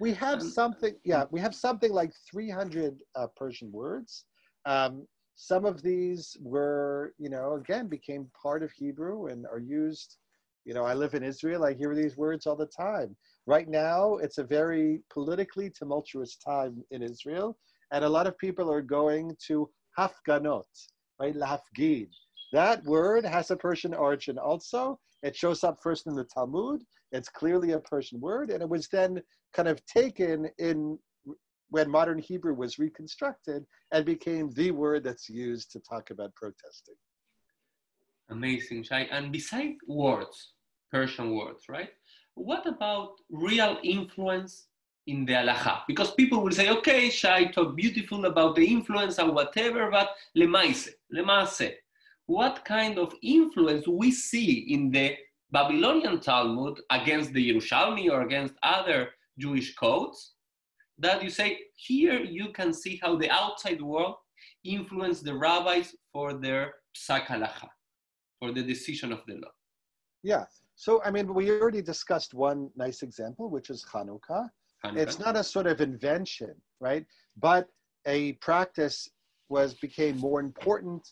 We 0.00 0.12
have 0.14 0.40
um, 0.40 0.48
something, 0.48 0.94
yeah, 1.04 1.24
we 1.30 1.40
have 1.40 1.54
something 1.54 1.92
like 1.92 2.12
300 2.30 2.98
uh, 3.14 3.26
Persian 3.36 3.70
words. 3.72 4.24
Um, 4.64 5.06
some 5.36 5.64
of 5.64 5.82
these 5.82 6.36
were, 6.40 7.12
you 7.18 7.28
know, 7.28 7.54
again, 7.54 7.88
became 7.88 8.30
part 8.40 8.62
of 8.62 8.72
Hebrew 8.72 9.26
and 9.26 9.46
are 9.46 9.58
used. 9.58 10.16
You 10.64 10.74
know, 10.74 10.84
I 10.84 10.94
live 10.94 11.14
in 11.14 11.22
Israel. 11.22 11.64
I 11.64 11.74
hear 11.74 11.94
these 11.94 12.16
words 12.16 12.46
all 12.46 12.56
the 12.56 12.66
time. 12.66 13.16
Right 13.46 13.68
now, 13.68 14.16
it's 14.16 14.38
a 14.38 14.44
very 14.44 15.02
politically 15.10 15.70
tumultuous 15.70 16.36
time 16.36 16.82
in 16.90 17.02
Israel, 17.02 17.56
and 17.92 18.04
a 18.04 18.08
lot 18.08 18.26
of 18.26 18.36
people 18.38 18.70
are 18.72 18.82
going 18.82 19.36
to 19.46 19.70
hafganot, 19.96 20.64
right? 21.20 21.34
Lahafgin, 21.34 22.08
that 22.52 22.84
word 22.84 23.24
has 23.24 23.50
a 23.50 23.56
Persian 23.56 23.94
origin 23.94 24.38
also. 24.38 24.98
It 25.22 25.34
shows 25.34 25.64
up 25.64 25.82
first 25.82 26.06
in 26.06 26.14
the 26.14 26.24
Talmud. 26.24 26.82
It's 27.12 27.28
clearly 27.28 27.72
a 27.72 27.80
Persian 27.80 28.20
word, 28.20 28.50
and 28.50 28.62
it 28.62 28.68
was 28.68 28.88
then 28.88 29.22
kind 29.52 29.68
of 29.68 29.84
taken 29.86 30.48
in 30.58 30.98
when 31.70 31.90
modern 31.90 32.18
Hebrew 32.18 32.54
was 32.54 32.78
reconstructed 32.78 33.66
and 33.92 34.04
became 34.04 34.50
the 34.50 34.70
word 34.70 35.02
that's 35.02 35.28
used 35.28 35.72
to 35.72 35.80
talk 35.80 36.10
about 36.10 36.34
protesting. 36.34 36.94
Amazing, 38.30 38.84
Shai. 38.84 39.02
And 39.10 39.32
beside 39.32 39.74
words, 39.88 40.52
Persian 40.92 41.34
words, 41.34 41.64
right? 41.68 41.90
What 42.34 42.66
about 42.66 43.14
real 43.30 43.78
influence 43.82 44.68
in 45.06 45.24
the 45.24 45.34
halacha. 45.34 45.82
Because 45.86 46.12
people 46.12 46.42
will 46.42 46.52
say, 46.52 46.68
okay, 46.70 47.10
Shai 47.10 47.46
talk 47.46 47.76
beautiful 47.76 48.24
about 48.26 48.56
the 48.56 48.66
influence 48.66 49.18
and 49.18 49.34
whatever, 49.34 49.90
but 49.90 50.10
lemaise, 50.36 50.88
lemase. 51.14 51.72
What 52.26 52.64
kind 52.64 52.98
of 52.98 53.14
influence 53.22 53.86
we 53.86 54.10
see 54.10 54.72
in 54.72 54.90
the 54.90 55.16
Babylonian 55.52 56.20
Talmud 56.20 56.80
against 56.90 57.32
the 57.32 57.50
Yerushalmi 57.50 58.10
or 58.10 58.22
against 58.22 58.54
other 58.62 59.10
Jewish 59.38 59.74
codes? 59.76 60.32
That 60.98 61.22
you 61.22 61.30
say, 61.30 61.58
here 61.74 62.20
you 62.20 62.52
can 62.52 62.72
see 62.72 62.98
how 63.02 63.16
the 63.16 63.30
outside 63.30 63.80
world 63.80 64.16
influenced 64.64 65.24
the 65.24 65.34
rabbis 65.34 65.94
for 66.12 66.34
their 66.34 66.74
psak 66.96 67.26
halacha, 67.26 67.68
for 68.40 68.52
the 68.52 68.62
decision 68.62 69.12
of 69.12 69.20
the 69.28 69.34
law. 69.34 69.50
Yeah. 70.22 70.44
So, 70.74 71.02
I 71.04 71.10
mean, 71.10 71.32
we 71.32 71.50
already 71.50 71.82
discussed 71.82 72.34
one 72.34 72.70
nice 72.76 73.02
example, 73.02 73.48
which 73.50 73.70
is 73.70 73.84
Hanukkah. 73.92 74.48
Hanukkah. 74.84 74.96
It's 74.96 75.18
not 75.18 75.36
a 75.36 75.44
sort 75.44 75.66
of 75.66 75.80
invention, 75.80 76.54
right? 76.80 77.04
But 77.36 77.68
a 78.06 78.32
practice 78.34 79.08
was 79.48 79.74
became 79.74 80.18
more 80.18 80.40
important, 80.40 81.08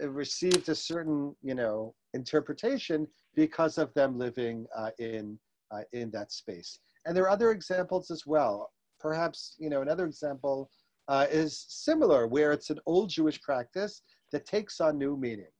received 0.00 0.68
a 0.68 0.74
certain, 0.74 1.34
you 1.42 1.54
know, 1.54 1.94
interpretation 2.14 3.06
because 3.34 3.78
of 3.78 3.92
them 3.94 4.18
living 4.18 4.66
uh, 4.76 4.90
in 4.98 5.38
uh, 5.70 5.82
in 5.92 6.10
that 6.10 6.32
space. 6.32 6.78
And 7.04 7.16
there 7.16 7.24
are 7.24 7.30
other 7.30 7.50
examples 7.50 8.10
as 8.10 8.26
well. 8.26 8.70
Perhaps, 9.00 9.56
you 9.58 9.68
know, 9.68 9.82
another 9.82 10.06
example 10.06 10.70
uh, 11.08 11.26
is 11.30 11.66
similar, 11.68 12.26
where 12.26 12.52
it's 12.52 12.70
an 12.70 12.80
old 12.86 13.10
Jewish 13.10 13.40
practice 13.42 14.02
that 14.32 14.46
takes 14.46 14.80
on 14.80 14.98
new 14.98 15.16
meaning. 15.16 15.50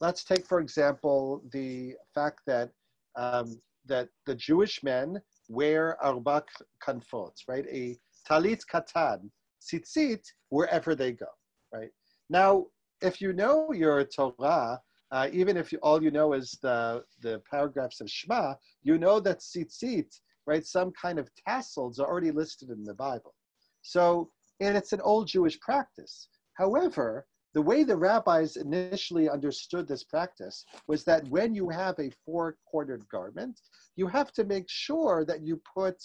Let's 0.00 0.24
take, 0.24 0.46
for 0.46 0.60
example, 0.60 1.42
the 1.52 1.94
fact 2.14 2.40
that 2.46 2.70
um, 3.16 3.60
that 3.86 4.08
the 4.26 4.34
Jewish 4.34 4.82
men 4.82 5.20
wear 5.48 6.02
arba 6.02 6.44
kanfot, 6.82 7.32
right? 7.48 7.66
A 7.70 7.98
talit 8.28 8.62
katan, 8.72 9.30
tzitzit, 9.60 10.24
wherever 10.48 10.94
they 10.94 11.12
go, 11.12 11.26
right? 11.72 11.90
Now, 12.28 12.66
if 13.02 13.20
you 13.20 13.32
know 13.32 13.72
your 13.72 14.04
Torah, 14.04 14.80
uh, 15.10 15.28
even 15.32 15.56
if 15.56 15.72
you, 15.72 15.78
all 15.82 16.02
you 16.02 16.10
know 16.10 16.32
is 16.34 16.58
the, 16.62 17.02
the 17.20 17.42
paragraphs 17.50 18.00
of 18.00 18.10
Shema, 18.10 18.54
you 18.82 18.98
know 18.98 19.20
that 19.20 19.40
tzitzit, 19.40 20.20
right, 20.46 20.64
some 20.64 20.92
kind 20.92 21.18
of 21.18 21.28
tassels 21.46 21.98
are 21.98 22.06
already 22.06 22.30
listed 22.30 22.70
in 22.70 22.84
the 22.84 22.94
Bible. 22.94 23.34
So, 23.82 24.30
and 24.60 24.76
it's 24.76 24.92
an 24.92 25.00
old 25.00 25.26
Jewish 25.26 25.58
practice. 25.60 26.28
However, 26.54 27.26
the 27.54 27.62
way 27.62 27.82
the 27.82 27.96
rabbis 27.96 28.56
initially 28.56 29.28
understood 29.28 29.88
this 29.88 30.04
practice 30.04 30.64
was 30.86 31.02
that 31.04 31.26
when 31.28 31.54
you 31.54 31.68
have 31.68 31.98
a 31.98 32.12
four 32.24 32.56
cornered 32.70 33.08
garment, 33.08 33.60
you 33.96 34.06
have 34.06 34.32
to 34.34 34.44
make 34.44 34.68
sure 34.68 35.24
that 35.24 35.42
you 35.42 35.60
put 35.74 35.96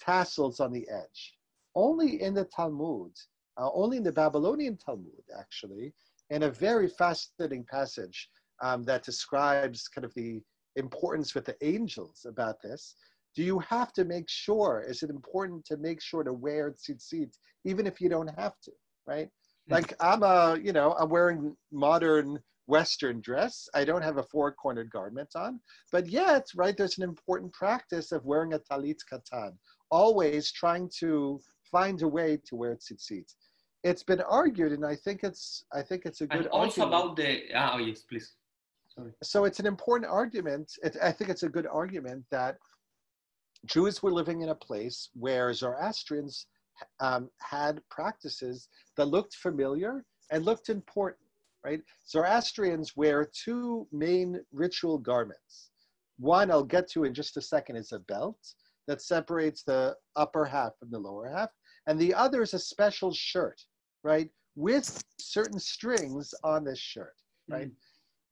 tassels 0.00 0.58
on 0.58 0.72
the 0.72 0.88
edge. 0.88 1.36
Only 1.76 2.20
in 2.20 2.34
the 2.34 2.46
Talmud, 2.46 3.12
uh, 3.56 3.70
only 3.72 3.98
in 3.98 4.02
the 4.02 4.10
Babylonian 4.10 4.76
Talmud, 4.76 5.22
actually, 5.38 5.94
in 6.30 6.44
a 6.44 6.50
very 6.50 6.88
fascinating 6.88 7.64
passage 7.64 8.28
um, 8.62 8.82
that 8.84 9.04
describes 9.04 9.88
kind 9.88 10.04
of 10.04 10.14
the 10.14 10.40
importance 10.76 11.34
with 11.34 11.44
the 11.44 11.56
angels 11.62 12.26
about 12.28 12.62
this. 12.62 12.94
Do 13.36 13.42
you 13.42 13.58
have 13.60 13.92
to 13.94 14.04
make 14.04 14.28
sure? 14.28 14.84
Is 14.88 15.02
it 15.02 15.10
important 15.10 15.64
to 15.66 15.76
make 15.76 16.00
sure 16.00 16.24
to 16.24 16.32
wear 16.32 16.72
tzitzit, 16.72 17.32
even 17.64 17.86
if 17.86 18.00
you 18.00 18.08
don't 18.08 18.28
have 18.38 18.54
to, 18.64 18.72
right? 19.06 19.28
Like 19.68 19.94
I'm 20.00 20.22
a, 20.24 20.58
you 20.60 20.72
know, 20.72 20.94
I'm 20.98 21.08
wearing 21.08 21.56
modern 21.70 22.40
Western 22.66 23.20
dress. 23.20 23.68
I 23.74 23.84
don't 23.84 24.02
have 24.02 24.18
a 24.18 24.22
four-cornered 24.24 24.90
garment 24.90 25.30
on, 25.36 25.60
but 25.92 26.08
yet, 26.08 26.46
right, 26.56 26.76
there's 26.76 26.98
an 26.98 27.04
important 27.04 27.52
practice 27.52 28.10
of 28.12 28.24
wearing 28.24 28.54
a 28.54 28.58
talit 28.58 28.98
katan, 29.12 29.52
always 29.90 30.50
trying 30.52 30.90
to 30.98 31.40
find 31.70 32.02
a 32.02 32.08
way 32.08 32.38
to 32.46 32.56
wear 32.56 32.76
tzitzit. 32.76 33.32
It's 33.82 34.02
been 34.02 34.20
argued, 34.20 34.72
and 34.72 34.84
I 34.84 34.94
think 34.94 35.24
it's, 35.24 35.64
I 35.72 35.82
think 35.82 36.04
it's 36.04 36.20
a 36.20 36.26
good 36.26 36.40
and 36.40 36.46
also 36.48 36.82
argument. 36.82 37.04
about 37.04 37.16
the, 37.16 37.42
ah, 37.54 37.72
oh 37.74 37.78
yes, 37.78 38.02
please. 38.02 38.34
Sorry. 38.88 39.12
so 39.22 39.44
it's 39.44 39.60
an 39.60 39.66
important 39.66 40.10
argument. 40.10 40.72
It, 40.82 40.96
I 41.00 41.12
think 41.12 41.30
it's 41.30 41.44
a 41.44 41.48
good 41.48 41.66
argument 41.66 42.24
that 42.30 42.56
Jews 43.66 44.02
were 44.02 44.12
living 44.12 44.42
in 44.42 44.48
a 44.50 44.54
place 44.54 45.10
where 45.14 45.52
Zoroastrians 45.52 46.46
um, 47.00 47.30
had 47.38 47.80
practices 47.90 48.68
that 48.96 49.06
looked 49.06 49.34
familiar 49.34 50.04
and 50.30 50.44
looked 50.44 50.68
important, 50.68 51.28
right? 51.64 51.80
Zoroastrians 52.08 52.96
wear 52.96 53.30
two 53.44 53.86
main 53.92 54.40
ritual 54.52 54.98
garments. 54.98 55.70
One 56.18 56.50
I'll 56.50 56.64
get 56.64 56.88
to 56.90 57.04
in 57.04 57.14
just 57.14 57.36
a 57.36 57.42
second 57.42 57.76
is 57.76 57.92
a 57.92 57.98
belt 58.00 58.38
that 58.86 59.02
separates 59.02 59.62
the 59.62 59.96
upper 60.16 60.44
half 60.44 60.76
from 60.78 60.90
the 60.90 60.98
lower 60.98 61.28
half, 61.28 61.50
and 61.86 61.98
the 61.98 62.14
other 62.14 62.42
is 62.42 62.54
a 62.54 62.58
special 62.58 63.12
shirt, 63.12 63.60
right, 64.02 64.28
with 64.56 65.02
certain 65.18 65.58
strings 65.58 66.34
on 66.44 66.64
this 66.64 66.78
shirt, 66.78 67.14
right? 67.48 67.70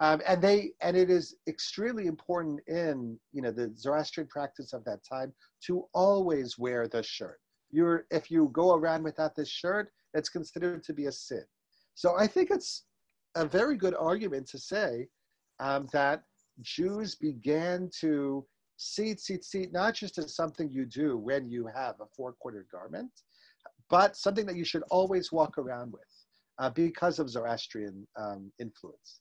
Um, 0.01 0.23
and 0.29 0.41
they 0.41 0.73
and 0.81 0.97
it 0.97 1.11
is 1.11 1.37
extremely 1.49 2.07
important 2.07 2.61
in 2.69 3.19
you 3.33 3.43
know 3.43 3.51
the 3.51 3.73
Zoroastrian 3.77 4.29
practice 4.29 4.73
of 4.73 4.85
that 4.85 5.01
time 5.09 5.33
to 5.67 5.87
always 5.93 6.59
wear 6.59 6.87
the 6.87 7.03
shirt. 7.03 7.41
You're 7.71 8.07
if 8.11 8.31
you 8.31 8.51
go 8.53 8.75
around 8.75 9.03
without 9.03 9.35
this 9.35 9.49
shirt, 9.49 9.91
it's 10.15 10.29
considered 10.29 10.85
to 10.85 10.93
be 10.93 11.07
a 11.07 11.13
sin. 11.13 11.45
So 11.95 12.17
I 12.17 12.27
think 12.29 12.51
it's 12.51 12.85
a 13.35 13.45
very 13.45 13.77
good 13.77 13.95
argument 13.95 14.47
to 14.49 14.59
say 14.59 15.09
um, 15.59 15.89
that 15.93 16.23
Jews 16.63 17.17
began 17.17 17.91
to 18.01 18.47
see 18.77 19.15
tzitzit 19.15 19.73
not 19.73 19.95
just 19.95 20.19
as 20.19 20.35
something 20.35 20.71
you 20.71 20.87
do 20.87 21.17
when 21.17 21.51
you 21.51 21.67
have 21.67 21.97
a 22.01 22.07
four-quarter 22.17 22.67
garment, 22.71 23.11
but 23.91 24.17
something 24.17 24.47
that 24.47 24.57
you 24.57 24.65
should 24.65 24.83
always 24.91 25.33
walk 25.33 25.59
around 25.59 25.93
with 25.93 26.03
uh, 26.59 26.71
because 26.71 27.19
of 27.19 27.31
Zoroastrian 27.31 28.07
um, 28.17 28.53
influence. 28.59 29.21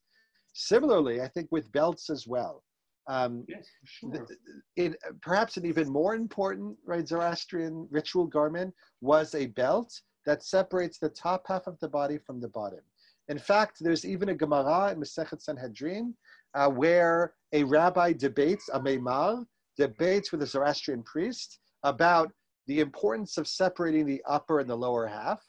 Similarly, 0.53 1.21
I 1.21 1.27
think 1.27 1.47
with 1.51 1.71
belts 1.71 2.09
as 2.09 2.25
well. 2.27 2.63
Um, 3.07 3.45
Yes, 3.47 3.65
sure. 3.85 4.27
in 4.75 4.95
perhaps 5.21 5.55
an 5.55 5.65
even 5.65 5.87
more 5.89 6.15
important 6.15 6.77
right 6.85 7.07
Zoroastrian 7.07 7.87
ritual 7.89 8.25
garment 8.25 8.73
was 8.99 9.33
a 9.33 9.47
belt 9.47 9.93
that 10.25 10.43
separates 10.43 10.97
the 10.99 11.09
top 11.09 11.43
half 11.47 11.67
of 11.67 11.79
the 11.79 11.87
body 11.87 12.17
from 12.17 12.41
the 12.41 12.49
bottom. 12.49 12.81
In 13.29 13.39
fact, 13.39 13.77
there's 13.79 14.05
even 14.05 14.29
a 14.29 14.35
Gemara 14.35 14.91
in 14.91 14.99
Masechet 14.99 15.41
Sanhedrin 15.41 16.13
uh, 16.53 16.69
where 16.69 17.33
a 17.53 17.63
rabbi 17.63 18.11
debates, 18.11 18.69
Amemar, 18.73 19.45
debates 19.77 20.31
with 20.31 20.41
a 20.41 20.45
Zoroastrian 20.47 21.03
priest 21.03 21.59
about 21.83 22.31
the 22.67 22.79
importance 22.79 23.37
of 23.37 23.47
separating 23.47 24.05
the 24.05 24.21
upper 24.27 24.59
and 24.59 24.69
the 24.69 24.75
lower 24.75 25.07
half. 25.07 25.41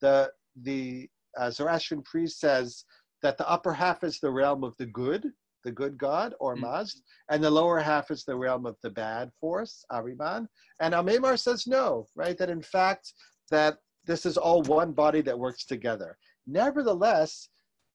The, 0.00 0.30
the 0.62 1.08
uh, 1.36 1.50
Zoroastrian 1.50 2.02
priest 2.02 2.38
says 2.40 2.84
that 3.22 3.38
the 3.38 3.48
upper 3.48 3.72
half 3.72 4.04
is 4.04 4.20
the 4.20 4.30
realm 4.30 4.62
of 4.62 4.74
the 4.78 4.86
good, 4.86 5.32
the 5.64 5.72
good 5.72 5.98
God, 5.98 6.34
or 6.38 6.54
Mm. 6.56 6.62
Mazd, 6.62 7.00
and 7.30 7.42
the 7.42 7.50
lower 7.50 7.80
half 7.80 8.10
is 8.10 8.24
the 8.24 8.36
realm 8.36 8.66
of 8.66 8.76
the 8.82 8.90
bad 8.90 9.32
force, 9.40 9.84
Ahriman. 9.90 10.46
And 10.80 10.94
Amemar 10.94 11.38
says 11.38 11.66
no, 11.66 12.06
right? 12.14 12.38
That 12.38 12.50
in 12.50 12.62
fact, 12.62 13.12
that 13.50 13.78
this 14.04 14.26
is 14.26 14.36
all 14.36 14.62
one 14.62 14.92
body 14.92 15.22
that 15.22 15.38
works 15.38 15.64
together. 15.64 16.16
Nevertheless, 16.46 17.48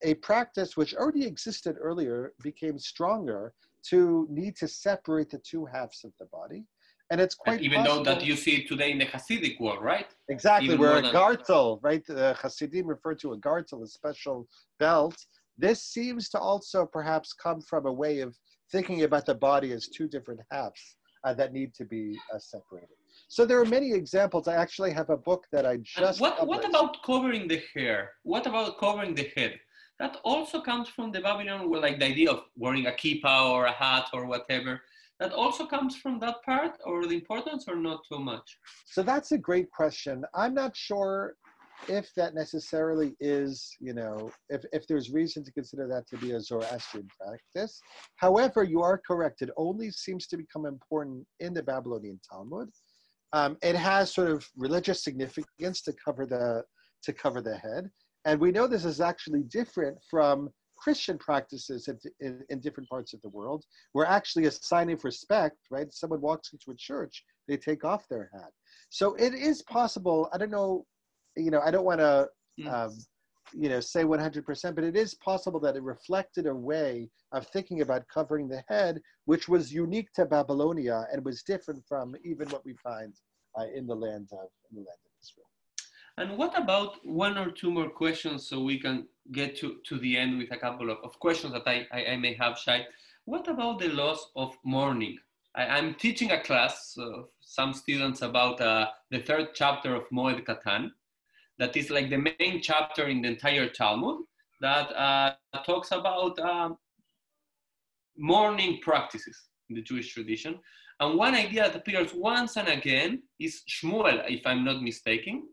a 0.03 0.15
practice 0.15 0.75
which 0.75 0.95
already 0.95 1.25
existed 1.25 1.77
earlier 1.79 2.33
became 2.43 2.77
stronger 2.77 3.53
to 3.83 4.27
need 4.29 4.55
to 4.57 4.67
separate 4.67 5.29
the 5.29 5.39
two 5.39 5.65
halves 5.65 6.03
of 6.03 6.11
the 6.19 6.25
body. 6.25 6.65
And 7.11 7.19
it's 7.19 7.35
quite 7.35 7.57
And 7.57 7.65
even 7.65 7.83
though 7.83 8.03
that 8.03 8.23
you 8.23 8.37
see 8.37 8.55
it 8.61 8.69
today 8.69 8.91
in 8.91 8.97
the 8.97 9.05
Hasidic 9.05 9.59
world, 9.59 9.83
right? 9.83 10.07
Exactly, 10.29 10.69
Even 10.69 10.79
wear 10.79 10.95
a 10.97 11.11
gartel, 11.11 11.79
right? 11.83 12.03
The 12.07 12.33
Hasidim 12.41 12.87
refer 12.87 13.13
to 13.15 13.33
a 13.33 13.37
gartel, 13.37 13.83
a 13.83 13.87
special 13.87 14.47
belt. 14.79 15.17
This 15.57 15.83
seems 15.83 16.29
to 16.29 16.39
also 16.39 16.85
perhaps 16.85 17.33
come 17.33 17.59
from 17.61 17.85
a 17.85 17.91
way 17.91 18.21
of 18.21 18.33
thinking 18.71 19.03
about 19.03 19.25
the 19.25 19.35
body 19.35 19.73
as 19.73 19.89
two 19.89 20.07
different 20.07 20.39
halves 20.51 20.95
uh, 21.25 21.33
that 21.33 21.51
need 21.51 21.73
to 21.75 21.83
be 21.83 22.17
uh, 22.33 22.39
separated. 22.39 22.95
So 23.27 23.45
there 23.45 23.59
are 23.59 23.65
many 23.65 23.91
examples. 23.93 24.47
I 24.47 24.55
actually 24.55 24.93
have 24.93 25.09
a 25.09 25.17
book 25.17 25.47
that 25.51 25.65
I 25.65 25.73
And 25.73 25.85
just 25.85 26.21
what, 26.21 26.47
what 26.47 26.63
about 26.63 27.03
covering 27.03 27.49
the 27.49 27.61
hair? 27.73 28.11
What 28.23 28.47
about 28.47 28.79
covering 28.79 29.15
the 29.15 29.29
head? 29.35 29.59
That 29.99 30.17
also 30.23 30.61
comes 30.61 30.87
from 30.87 31.11
the 31.11 31.19
Babylon, 31.19 31.69
like 31.69 31.99
the 31.99 32.05
idea 32.05 32.31
of 32.31 32.43
wearing 32.55 32.87
a 32.87 32.91
kippah 32.91 33.51
or 33.51 33.65
a 33.65 33.71
hat 33.71 34.07
or 34.13 34.25
whatever. 34.25 34.81
That 35.21 35.33
also 35.33 35.67
comes 35.67 35.95
from 35.95 36.19
that 36.21 36.37
part, 36.43 36.79
or 36.83 37.05
the 37.05 37.13
importance, 37.13 37.65
or 37.67 37.75
not 37.75 37.99
too 38.11 38.17
much. 38.17 38.57
So 38.87 39.03
that's 39.03 39.31
a 39.31 39.37
great 39.37 39.69
question. 39.69 40.25
I'm 40.33 40.55
not 40.55 40.75
sure 40.75 41.35
if 41.87 42.11
that 42.15 42.33
necessarily 42.33 43.15
is, 43.19 43.75
you 43.79 43.93
know, 43.93 44.31
if, 44.49 44.65
if 44.73 44.87
there's 44.87 45.11
reason 45.11 45.43
to 45.43 45.51
consider 45.51 45.87
that 45.89 46.07
to 46.07 46.17
be 46.17 46.31
a 46.31 46.41
Zoroastrian 46.41 47.07
practice. 47.19 47.79
However, 48.15 48.63
you 48.63 48.81
are 48.81 48.97
correct. 48.97 49.43
It 49.43 49.51
only 49.57 49.91
seems 49.91 50.25
to 50.25 50.37
become 50.37 50.65
important 50.65 51.23
in 51.39 51.53
the 51.53 51.61
Babylonian 51.61 52.19
Talmud. 52.27 52.69
Um, 53.31 53.57
it 53.61 53.75
has 53.75 54.11
sort 54.11 54.29
of 54.29 54.43
religious 54.57 55.03
significance 55.03 55.83
to 55.83 55.93
cover 56.03 56.25
the 56.25 56.63
to 57.03 57.13
cover 57.13 57.41
the 57.41 57.57
head, 57.57 57.89
and 58.25 58.39
we 58.39 58.51
know 58.51 58.67
this 58.67 58.85
is 58.85 59.01
actually 59.01 59.43
different 59.43 59.97
from 60.09 60.49
Christian 60.81 61.17
practices 61.17 61.87
in, 61.87 61.99
in, 62.19 62.43
in, 62.49 62.59
different 62.59 62.89
parts 62.89 63.13
of 63.13 63.21
the 63.21 63.29
world, 63.29 63.63
where 63.93 64.05
actually 64.05 64.45
a 64.47 64.51
sign 64.51 64.89
of 64.89 65.03
respect, 65.03 65.57
right? 65.69 65.93
Someone 65.93 66.21
walks 66.21 66.53
into 66.53 66.71
a 66.71 66.75
church, 66.75 67.23
they 67.47 67.55
take 67.55 67.85
off 67.85 68.07
their 68.09 68.29
hat. 68.33 68.51
So 68.89 69.13
it 69.15 69.33
is 69.33 69.61
possible. 69.61 70.27
I 70.33 70.37
don't 70.39 70.49
know, 70.49 70.85
you 71.37 71.51
know, 71.51 71.61
I 71.63 71.69
don't 71.69 71.85
want 71.85 71.99
to, 71.99 72.27
mm. 72.59 72.73
um, 72.73 72.97
you 73.53 73.69
know, 73.69 73.79
say 73.79 74.03
100%, 74.03 74.75
but 74.75 74.83
it 74.83 74.95
is 74.95 75.13
possible 75.15 75.59
that 75.59 75.75
it 75.75 75.83
reflected 75.83 76.47
a 76.47 76.55
way 76.55 77.09
of 77.31 77.45
thinking 77.47 77.81
about 77.81 78.07
covering 78.11 78.47
the 78.47 78.63
head, 78.67 78.99
which 79.25 79.47
was 79.47 79.71
unique 79.71 80.11
to 80.13 80.25
Babylonia 80.25 81.05
and 81.11 81.23
was 81.23 81.43
different 81.43 81.83
from 81.87 82.15
even 82.23 82.49
what 82.49 82.65
we 82.65 82.73
find 82.83 83.13
uh, 83.57 83.65
in 83.75 83.85
the 83.85 83.95
land 83.95 84.29
of 84.31 84.47
in 84.69 84.77
the 84.77 84.81
land 84.81 85.01
of 85.05 85.11
Israel. 85.21 85.51
And 86.17 86.37
what 86.37 86.57
about 86.57 87.05
one 87.05 87.37
or 87.37 87.51
two 87.51 87.71
more 87.71 87.89
questions 87.89 88.47
so 88.47 88.61
we 88.61 88.77
can 88.79 89.07
get 89.31 89.57
to, 89.57 89.77
to 89.87 89.97
the 89.99 90.17
end 90.17 90.37
with 90.37 90.51
a 90.51 90.57
couple 90.57 90.89
of, 90.89 90.97
of 91.03 91.19
questions 91.19 91.53
that 91.53 91.67
I, 91.67 91.87
I, 91.91 92.05
I 92.13 92.15
may 92.17 92.33
have, 92.35 92.57
Shai. 92.57 92.85
What 93.25 93.47
about 93.47 93.79
the 93.79 93.89
loss 93.89 94.31
of 94.35 94.55
mourning? 94.63 95.17
I, 95.55 95.77
am 95.77 95.95
teaching 95.95 96.31
a 96.31 96.41
class 96.41 96.95
of 96.97 97.27
some 97.41 97.73
students 97.73 98.21
about 98.21 98.61
uh, 98.61 98.87
the 99.09 99.19
third 99.19 99.49
chapter 99.53 99.95
of 99.95 100.09
Moed 100.09 100.45
Katan, 100.45 100.91
that 101.59 101.77
is 101.77 101.89
like 101.89 102.09
the 102.09 102.17
main 102.17 102.61
chapter 102.61 103.07
in 103.07 103.21
the 103.21 103.27
entire 103.27 103.69
Talmud 103.69 104.25
that 104.61 104.91
uh, 104.95 105.33
talks 105.63 105.91
about 105.91 106.39
um, 106.39 106.77
mourning 108.17 108.79
practices 108.81 109.37
in 109.69 109.75
the 109.75 109.81
Jewish 109.81 110.13
tradition. 110.13 110.59
And 110.99 111.17
one 111.17 111.35
idea 111.35 111.63
that 111.63 111.75
appears 111.75 112.13
once 112.13 112.57
and 112.57 112.67
again 112.67 113.23
is 113.39 113.61
Shmuel, 113.69 114.23
if 114.27 114.41
I'm 114.45 114.63
not 114.63 114.81
mistaken, 114.81 115.47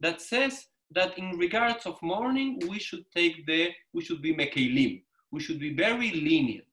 that 0.00 0.20
says 0.20 0.66
that 0.92 1.16
in 1.18 1.38
regards 1.38 1.86
of 1.86 2.00
mourning, 2.02 2.60
we 2.68 2.78
should 2.78 3.04
take 3.14 3.46
the, 3.46 3.70
we 3.92 4.02
should 4.02 4.22
be 4.22 4.34
mekelim. 4.34 5.02
We 5.30 5.40
should 5.40 5.60
be 5.60 5.72
very 5.72 6.10
lenient. 6.10 6.66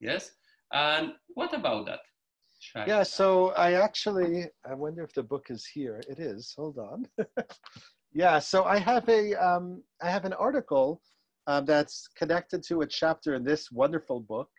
Yes? 0.00 0.32
And 0.72 1.12
what 1.28 1.54
about 1.54 1.86
that? 1.86 2.00
Shai? 2.58 2.86
Yeah, 2.86 3.04
so 3.04 3.50
I 3.50 3.74
actually, 3.74 4.46
I 4.68 4.74
wonder 4.74 5.02
if 5.02 5.12
the 5.12 5.22
book 5.22 5.46
is 5.50 5.64
here. 5.64 6.02
It 6.08 6.18
is, 6.18 6.52
hold 6.56 6.78
on. 6.78 7.06
yeah, 8.12 8.40
so 8.40 8.64
I 8.64 8.78
have 8.78 9.08
a, 9.08 9.34
um, 9.34 9.82
I 10.02 10.10
have 10.10 10.24
an 10.24 10.32
article 10.32 11.00
um, 11.46 11.64
that's 11.64 12.08
connected 12.16 12.62
to 12.64 12.82
a 12.82 12.86
chapter 12.86 13.34
in 13.34 13.44
this 13.44 13.70
wonderful 13.70 14.20
book. 14.20 14.50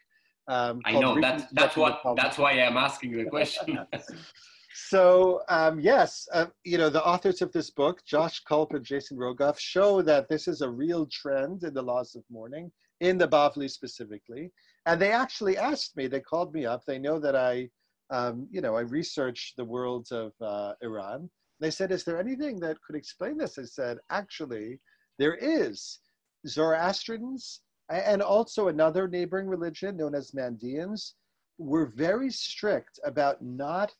Um, 0.47 0.81
I 0.85 0.93
know, 0.93 1.19
that's, 1.19 1.43
that's, 1.51 1.75
what, 1.75 2.01
that's 2.15 2.37
why 2.37 2.53
I'm 2.53 2.77
asking 2.77 3.17
the 3.17 3.25
question. 3.25 3.79
so 4.87 5.41
um, 5.49 5.79
yes, 5.79 6.27
uh, 6.33 6.47
you 6.63 6.77
know 6.77 6.89
the 6.89 7.05
authors 7.05 7.41
of 7.41 7.51
this 7.51 7.69
book, 7.69 8.03
Josh 8.05 8.43
Kulp 8.43 8.73
and 8.73 8.83
Jason 8.83 9.17
Rogoff, 9.17 9.59
show 9.59 10.01
that 10.03 10.27
this 10.29 10.47
is 10.47 10.61
a 10.61 10.69
real 10.69 11.05
trend 11.07 11.63
in 11.63 11.73
the 11.73 11.81
laws 11.81 12.15
of 12.15 12.23
mourning 12.29 12.71
in 12.99 13.17
the 13.17 13.27
Bavli 13.27 13.69
specifically. 13.69 14.51
And 14.85 15.01
they 15.01 15.11
actually 15.11 15.57
asked 15.57 15.95
me. 15.95 16.07
They 16.07 16.19
called 16.19 16.53
me 16.53 16.65
up. 16.65 16.85
They 16.85 16.99
know 16.99 17.19
that 17.19 17.35
I, 17.35 17.69
um, 18.09 18.47
you 18.51 18.61
know, 18.61 18.75
I 18.75 18.81
researched 18.81 19.55
the 19.57 19.65
world 19.65 20.07
of 20.11 20.33
uh, 20.41 20.73
Iran. 20.81 21.29
They 21.59 21.71
said, 21.71 21.91
"Is 21.91 22.03
there 22.03 22.19
anything 22.19 22.59
that 22.61 22.81
could 22.81 22.95
explain 22.95 23.37
this?" 23.37 23.57
I 23.57 23.63
said, 23.63 23.97
"Actually, 24.09 24.79
there 25.17 25.35
is. 25.35 25.99
Zoroastrians 26.47 27.61
and 27.89 28.21
also 28.21 28.67
another 28.67 29.07
neighboring 29.07 29.47
religion 29.47 29.97
known 29.97 30.15
as 30.15 30.31
Mandeans 30.31 31.13
were 31.57 31.87
very 31.87 32.31
strict 32.31 32.99
about 33.03 33.41
not 33.43 33.93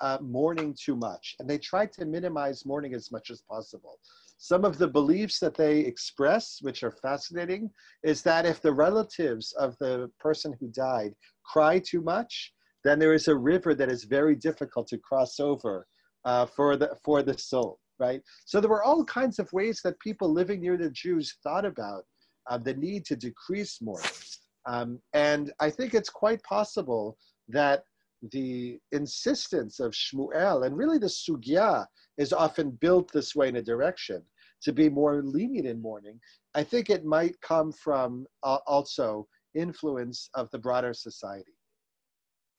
uh, 0.00 0.18
mourning 0.20 0.74
too 0.78 0.96
much, 0.96 1.36
and 1.38 1.48
they 1.48 1.58
tried 1.58 1.92
to 1.92 2.04
minimize 2.04 2.66
mourning 2.66 2.94
as 2.94 3.10
much 3.12 3.30
as 3.30 3.42
possible. 3.42 3.98
Some 4.38 4.64
of 4.64 4.78
the 4.78 4.88
beliefs 4.88 5.38
that 5.38 5.54
they 5.54 5.80
express, 5.80 6.58
which 6.60 6.82
are 6.82 6.90
fascinating, 6.90 7.70
is 8.02 8.22
that 8.22 8.44
if 8.44 8.60
the 8.60 8.72
relatives 8.72 9.52
of 9.52 9.76
the 9.78 10.10
person 10.18 10.54
who 10.58 10.68
died 10.68 11.14
cry 11.44 11.78
too 11.78 12.02
much, 12.02 12.52
then 12.82 12.98
there 12.98 13.14
is 13.14 13.28
a 13.28 13.36
river 13.36 13.74
that 13.74 13.90
is 13.90 14.04
very 14.04 14.34
difficult 14.34 14.86
to 14.88 14.98
cross 14.98 15.40
over 15.40 15.86
uh, 16.24 16.46
for 16.46 16.76
the 16.76 16.96
for 17.02 17.22
the 17.22 17.36
soul, 17.38 17.78
right? 17.98 18.20
So 18.44 18.60
there 18.60 18.70
were 18.70 18.84
all 18.84 19.04
kinds 19.04 19.38
of 19.38 19.52
ways 19.52 19.80
that 19.84 19.98
people 20.00 20.30
living 20.30 20.60
near 20.60 20.76
the 20.76 20.90
Jews 20.90 21.36
thought 21.42 21.64
about 21.64 22.04
uh, 22.48 22.58
the 22.58 22.74
need 22.74 23.04
to 23.06 23.16
decrease 23.16 23.80
mourning, 23.80 24.10
um, 24.66 24.98
and 25.12 25.52
I 25.60 25.70
think 25.70 25.94
it's 25.94 26.10
quite 26.10 26.42
possible 26.42 27.16
that 27.48 27.84
the 28.32 28.78
insistence 28.92 29.80
of 29.80 29.92
Shmuel 29.92 30.66
and 30.66 30.76
really 30.76 30.98
the 30.98 31.06
sugya 31.06 31.86
is 32.16 32.32
often 32.32 32.70
built 32.70 33.12
this 33.12 33.34
way 33.34 33.48
in 33.48 33.56
a 33.56 33.62
direction 33.62 34.22
to 34.62 34.72
be 34.72 34.88
more 34.88 35.22
lenient 35.22 35.66
in 35.66 35.80
mourning. 35.80 36.18
I 36.54 36.64
think 36.64 36.88
it 36.88 37.04
might 37.04 37.40
come 37.40 37.72
from 37.72 38.26
uh, 38.42 38.58
also 38.66 39.26
influence 39.54 40.30
of 40.34 40.50
the 40.50 40.58
broader 40.58 40.94
society. 40.94 41.52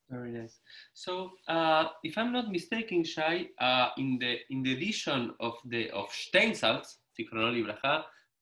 Very 0.10 0.32
nice. 0.32 0.60
So, 0.94 1.32
uh, 1.48 1.86
if 2.04 2.16
I'm 2.18 2.32
not 2.32 2.52
mistaken, 2.52 3.04
Shai, 3.04 3.48
uh, 3.60 3.90
in 3.98 4.20
the 4.20 4.38
in 4.52 4.62
the 4.62 4.74
edition 4.74 5.34
of 5.40 5.54
the 5.66 5.90
of 5.90 6.06
Steinsaltz, 6.10 6.98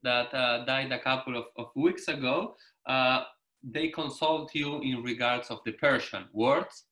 that 0.03 0.33
uh, 0.33 0.65
died 0.65 0.91
a 0.91 0.99
couple 0.99 1.37
of, 1.37 1.45
of 1.57 1.67
weeks 1.77 2.09
ago, 2.09 2.55
uh, 2.87 3.23
they 3.63 3.87
consult 3.87 4.53
you 4.53 4.81
in 4.81 5.01
regards 5.03 5.49
of 5.49 5.59
the 5.65 5.71
Persian 5.71 6.25
words 6.33 6.83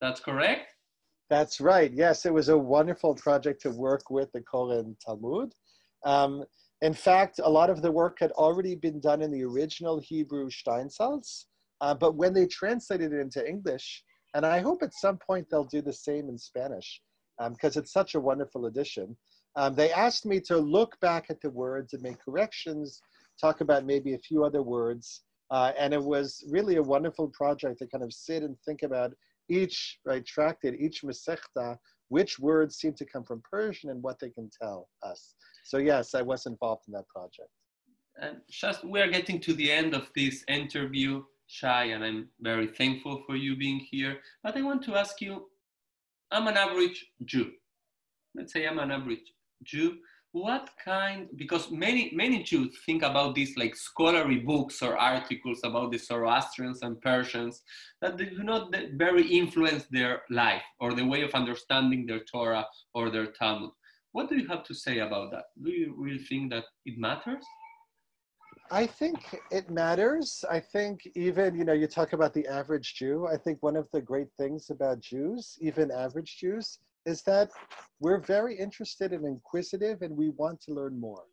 that's 0.00 0.20
correct? 0.20 0.66
That's 1.30 1.60
right. 1.60 1.92
Yes, 1.92 2.24
it 2.24 2.32
was 2.32 2.48
a 2.48 2.56
wonderful 2.56 3.14
project 3.14 3.60
to 3.62 3.70
work 3.70 4.10
with 4.10 4.32
the 4.32 4.40
Koren 4.40 4.96
Talmud. 5.04 5.52
Um, 6.04 6.44
in 6.80 6.94
fact, 6.94 7.40
a 7.42 7.50
lot 7.50 7.70
of 7.70 7.82
the 7.82 7.90
work 7.90 8.18
had 8.20 8.30
already 8.32 8.74
been 8.76 9.00
done 9.00 9.20
in 9.20 9.30
the 9.30 9.44
original 9.44 10.00
Hebrew 10.00 10.48
Steinsaltz, 10.48 11.46
uh, 11.80 11.94
but 11.94 12.14
when 12.14 12.32
they 12.32 12.46
translated 12.46 13.12
it 13.12 13.20
into 13.20 13.46
English, 13.46 14.02
and 14.34 14.46
I 14.46 14.60
hope 14.60 14.82
at 14.82 14.94
some 14.94 15.18
point 15.18 15.48
they'll 15.50 15.64
do 15.64 15.82
the 15.82 15.92
same 15.92 16.28
in 16.28 16.38
Spanish, 16.38 17.00
because 17.38 17.76
um, 17.76 17.82
it's 17.82 17.92
such 17.92 18.14
a 18.14 18.20
wonderful 18.20 18.66
edition. 18.66 19.16
Um, 19.56 19.74
they 19.74 19.92
asked 19.92 20.24
me 20.24 20.40
to 20.42 20.56
look 20.56 20.98
back 21.00 21.26
at 21.30 21.40
the 21.40 21.50
words 21.50 21.92
and 21.92 22.02
make 22.02 22.24
corrections, 22.24 23.00
talk 23.40 23.60
about 23.60 23.84
maybe 23.84 24.14
a 24.14 24.18
few 24.18 24.44
other 24.44 24.62
words, 24.62 25.22
uh, 25.50 25.72
and 25.78 25.92
it 25.92 26.02
was 26.02 26.44
really 26.50 26.76
a 26.76 26.82
wonderful 26.82 27.28
project 27.28 27.78
to 27.80 27.86
kind 27.86 28.04
of 28.04 28.12
sit 28.12 28.42
and 28.42 28.56
think 28.64 28.82
about 28.82 29.12
each 29.48 29.98
right 30.04 30.24
tractate, 30.24 30.80
each 30.80 31.02
Masechta, 31.02 31.76
which 32.08 32.38
words 32.38 32.76
seem 32.76 32.94
to 32.94 33.04
come 33.04 33.24
from 33.24 33.42
Persian 33.50 33.90
and 33.90 34.02
what 34.02 34.18
they 34.18 34.30
can 34.30 34.50
tell 34.60 34.88
us. 35.02 35.34
So 35.64 35.78
yes, 35.78 36.14
I 36.14 36.22
was 36.22 36.46
involved 36.46 36.84
in 36.88 36.92
that 36.94 37.08
project. 37.08 37.50
And 38.20 38.38
just 38.50 38.84
we 38.84 39.00
are 39.00 39.10
getting 39.10 39.40
to 39.40 39.52
the 39.52 39.70
end 39.70 39.94
of 39.94 40.10
this 40.16 40.44
interview, 40.48 41.22
Shai, 41.46 41.84
and 41.84 42.04
I'm 42.04 42.28
very 42.40 42.66
thankful 42.66 43.22
for 43.26 43.36
you 43.36 43.56
being 43.56 43.78
here. 43.78 44.18
But 44.42 44.56
I 44.56 44.62
want 44.62 44.82
to 44.84 44.96
ask 44.96 45.20
you, 45.20 45.48
I'm 46.30 46.48
an 46.48 46.56
average 46.56 47.06
Jew. 47.24 47.52
Let's 48.34 48.52
say 48.52 48.66
I'm 48.66 48.78
an 48.78 48.90
average 48.90 49.32
Jew 49.62 49.98
what 50.32 50.68
kind 50.84 51.26
because 51.36 51.70
many 51.70 52.10
many 52.14 52.42
jews 52.42 52.76
think 52.84 53.02
about 53.02 53.34
these 53.34 53.56
like 53.56 53.74
scholarly 53.74 54.38
books 54.38 54.82
or 54.82 54.96
articles 54.96 55.60
about 55.64 55.90
the 55.90 55.96
zoroastrians 55.98 56.82
and 56.82 57.00
persians 57.00 57.62
that 58.02 58.18
they 58.18 58.26
do 58.26 58.42
not 58.42 58.74
very 58.94 59.26
influence 59.26 59.86
their 59.90 60.22
life 60.28 60.62
or 60.80 60.92
the 60.92 61.04
way 61.04 61.22
of 61.22 61.32
understanding 61.32 62.04
their 62.04 62.20
torah 62.20 62.66
or 62.92 63.08
their 63.08 63.26
talmud 63.26 63.70
what 64.12 64.28
do 64.28 64.36
you 64.36 64.46
have 64.46 64.62
to 64.62 64.74
say 64.74 64.98
about 64.98 65.30
that 65.30 65.44
do 65.64 65.70
you 65.70 65.94
really 65.96 66.18
think 66.18 66.50
that 66.50 66.64
it 66.84 66.98
matters 66.98 67.44
I 68.70 68.86
think 68.86 69.40
it 69.50 69.70
matters. 69.70 70.44
I 70.50 70.60
think 70.60 71.00
even, 71.14 71.56
you 71.56 71.64
know, 71.64 71.72
you 71.72 71.86
talk 71.86 72.12
about 72.12 72.34
the 72.34 72.46
average 72.46 72.96
Jew. 72.96 73.26
I 73.26 73.38
think 73.38 73.62
one 73.62 73.76
of 73.76 73.90
the 73.92 74.02
great 74.02 74.28
things 74.36 74.68
about 74.68 75.00
Jews, 75.00 75.56
even 75.60 75.90
average 75.90 76.36
Jews, 76.38 76.78
is 77.08 77.22
that 77.22 77.50
we're 78.00 78.20
very 78.20 78.54
interested 78.54 79.12
and 79.12 79.24
inquisitive 79.24 80.02
and 80.02 80.14
we 80.14 80.28
want 80.42 80.60
to 80.60 80.74
learn 80.74 81.00
more. 81.00 81.24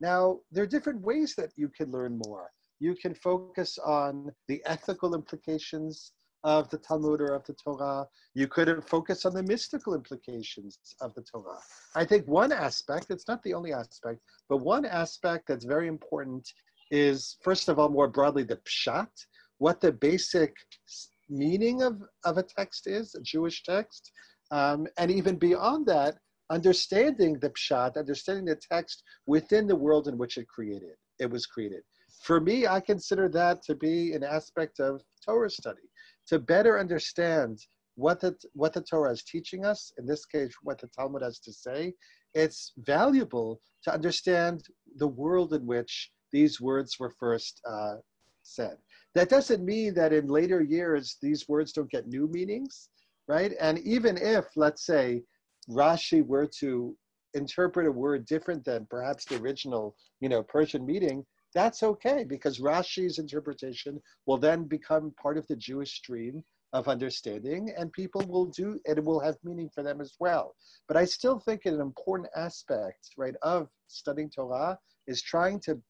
Now, 0.00 0.40
there 0.52 0.64
are 0.64 0.74
different 0.76 1.00
ways 1.00 1.34
that 1.36 1.52
you 1.56 1.68
can 1.68 1.90
learn 1.90 2.20
more. 2.26 2.50
You 2.78 2.94
can 2.94 3.14
focus 3.14 3.78
on 3.78 4.30
the 4.48 4.60
ethical 4.66 5.14
implications 5.14 6.12
of 6.44 6.68
the 6.68 6.76
Talmud 6.76 7.22
or 7.22 7.34
of 7.34 7.44
the 7.46 7.54
Torah. 7.54 8.06
You 8.34 8.46
could 8.48 8.68
focus 8.86 9.24
on 9.24 9.32
the 9.32 9.42
mystical 9.42 9.94
implications 9.94 10.78
of 11.00 11.14
the 11.14 11.22
Torah. 11.22 11.58
I 11.94 12.04
think 12.04 12.28
one 12.28 12.52
aspect, 12.52 13.06
it's 13.08 13.26
not 13.26 13.42
the 13.44 13.54
only 13.54 13.72
aspect, 13.72 14.20
but 14.50 14.58
one 14.58 14.84
aspect 14.84 15.48
that's 15.48 15.64
very 15.64 15.88
important 15.88 16.46
is, 16.90 17.38
first 17.42 17.70
of 17.70 17.78
all, 17.78 17.88
more 17.88 18.08
broadly, 18.08 18.42
the 18.42 18.60
pshat, 18.68 19.08
what 19.56 19.80
the 19.80 19.92
basic 19.92 20.54
meaning 21.30 21.82
of, 21.82 22.02
of 22.26 22.36
a 22.36 22.42
text 22.42 22.86
is, 22.86 23.14
a 23.14 23.22
Jewish 23.22 23.62
text, 23.62 24.12
um, 24.50 24.86
and 24.98 25.10
even 25.10 25.36
beyond 25.36 25.86
that, 25.86 26.16
understanding 26.50 27.38
the 27.38 27.50
pshat, 27.50 27.96
understanding 27.96 28.44
the 28.44 28.60
text 28.70 29.02
within 29.26 29.66
the 29.66 29.76
world 29.76 30.08
in 30.08 30.18
which 30.18 30.36
it 30.36 30.46
created, 30.48 30.96
it 31.18 31.30
was 31.30 31.46
created. 31.46 31.82
For 32.22 32.40
me, 32.40 32.66
I 32.66 32.80
consider 32.80 33.28
that 33.30 33.62
to 33.64 33.74
be 33.74 34.12
an 34.12 34.22
aspect 34.22 34.80
of 34.80 35.02
Torah 35.24 35.50
study, 35.50 35.88
to 36.28 36.38
better 36.38 36.78
understand 36.78 37.58
what 37.96 38.20
the, 38.20 38.36
what 38.52 38.72
the 38.72 38.82
Torah 38.82 39.12
is 39.12 39.22
teaching 39.22 39.64
us, 39.64 39.92
in 39.98 40.06
this 40.06 40.24
case, 40.24 40.52
what 40.62 40.80
the 40.80 40.88
Talmud 40.88 41.22
has 41.22 41.38
to 41.40 41.52
say. 41.52 41.94
It's 42.34 42.72
valuable 42.78 43.60
to 43.84 43.92
understand 43.92 44.64
the 44.96 45.06
world 45.06 45.52
in 45.54 45.66
which 45.66 46.10
these 46.32 46.60
words 46.60 46.98
were 46.98 47.12
first 47.18 47.60
uh, 47.68 47.96
said. 48.42 48.76
That 49.14 49.28
doesn't 49.28 49.64
mean 49.64 49.94
that 49.94 50.12
in 50.12 50.26
later 50.26 50.62
years 50.62 51.16
these 51.22 51.48
words 51.48 51.72
don't 51.72 51.90
get 51.90 52.08
new 52.08 52.26
meanings, 52.28 52.88
right? 53.28 53.52
And 53.60 53.78
even 53.80 54.16
if, 54.16 54.46
let's 54.56 54.84
say, 54.84 55.22
Rashi 55.68 56.24
were 56.24 56.46
to 56.60 56.96
interpret 57.34 57.86
a 57.86 57.92
word 57.92 58.26
different 58.26 58.64
than 58.64 58.86
perhaps 58.90 59.24
the 59.24 59.36
original, 59.36 59.96
you 60.20 60.28
know, 60.28 60.42
Persian 60.42 60.84
meaning, 60.86 61.24
that's 61.54 61.82
okay 61.82 62.24
because 62.24 62.58
Rashi's 62.58 63.18
interpretation 63.18 64.00
will 64.26 64.38
then 64.38 64.64
become 64.64 65.14
part 65.20 65.38
of 65.38 65.46
the 65.46 65.56
Jewish 65.56 65.94
stream 65.94 66.42
of 66.74 66.88
understanding 66.88 67.72
and 67.78 67.92
people 67.92 68.20
will 68.26 68.46
do 68.46 68.80
it 68.84 69.02
will 69.02 69.20
have 69.20 69.36
meaning 69.44 69.70
for 69.72 69.84
them 69.84 70.00
as 70.00 70.14
well 70.18 70.56
but 70.88 70.96
i 70.96 71.04
still 71.04 71.38
think 71.38 71.66
an 71.66 71.80
important 71.80 72.28
aspect 72.34 73.10
right 73.16 73.36
of 73.42 73.68
studying 73.86 74.28
torah 74.28 74.76
is 75.06 75.22
trying 75.22 75.60
to 75.60 75.80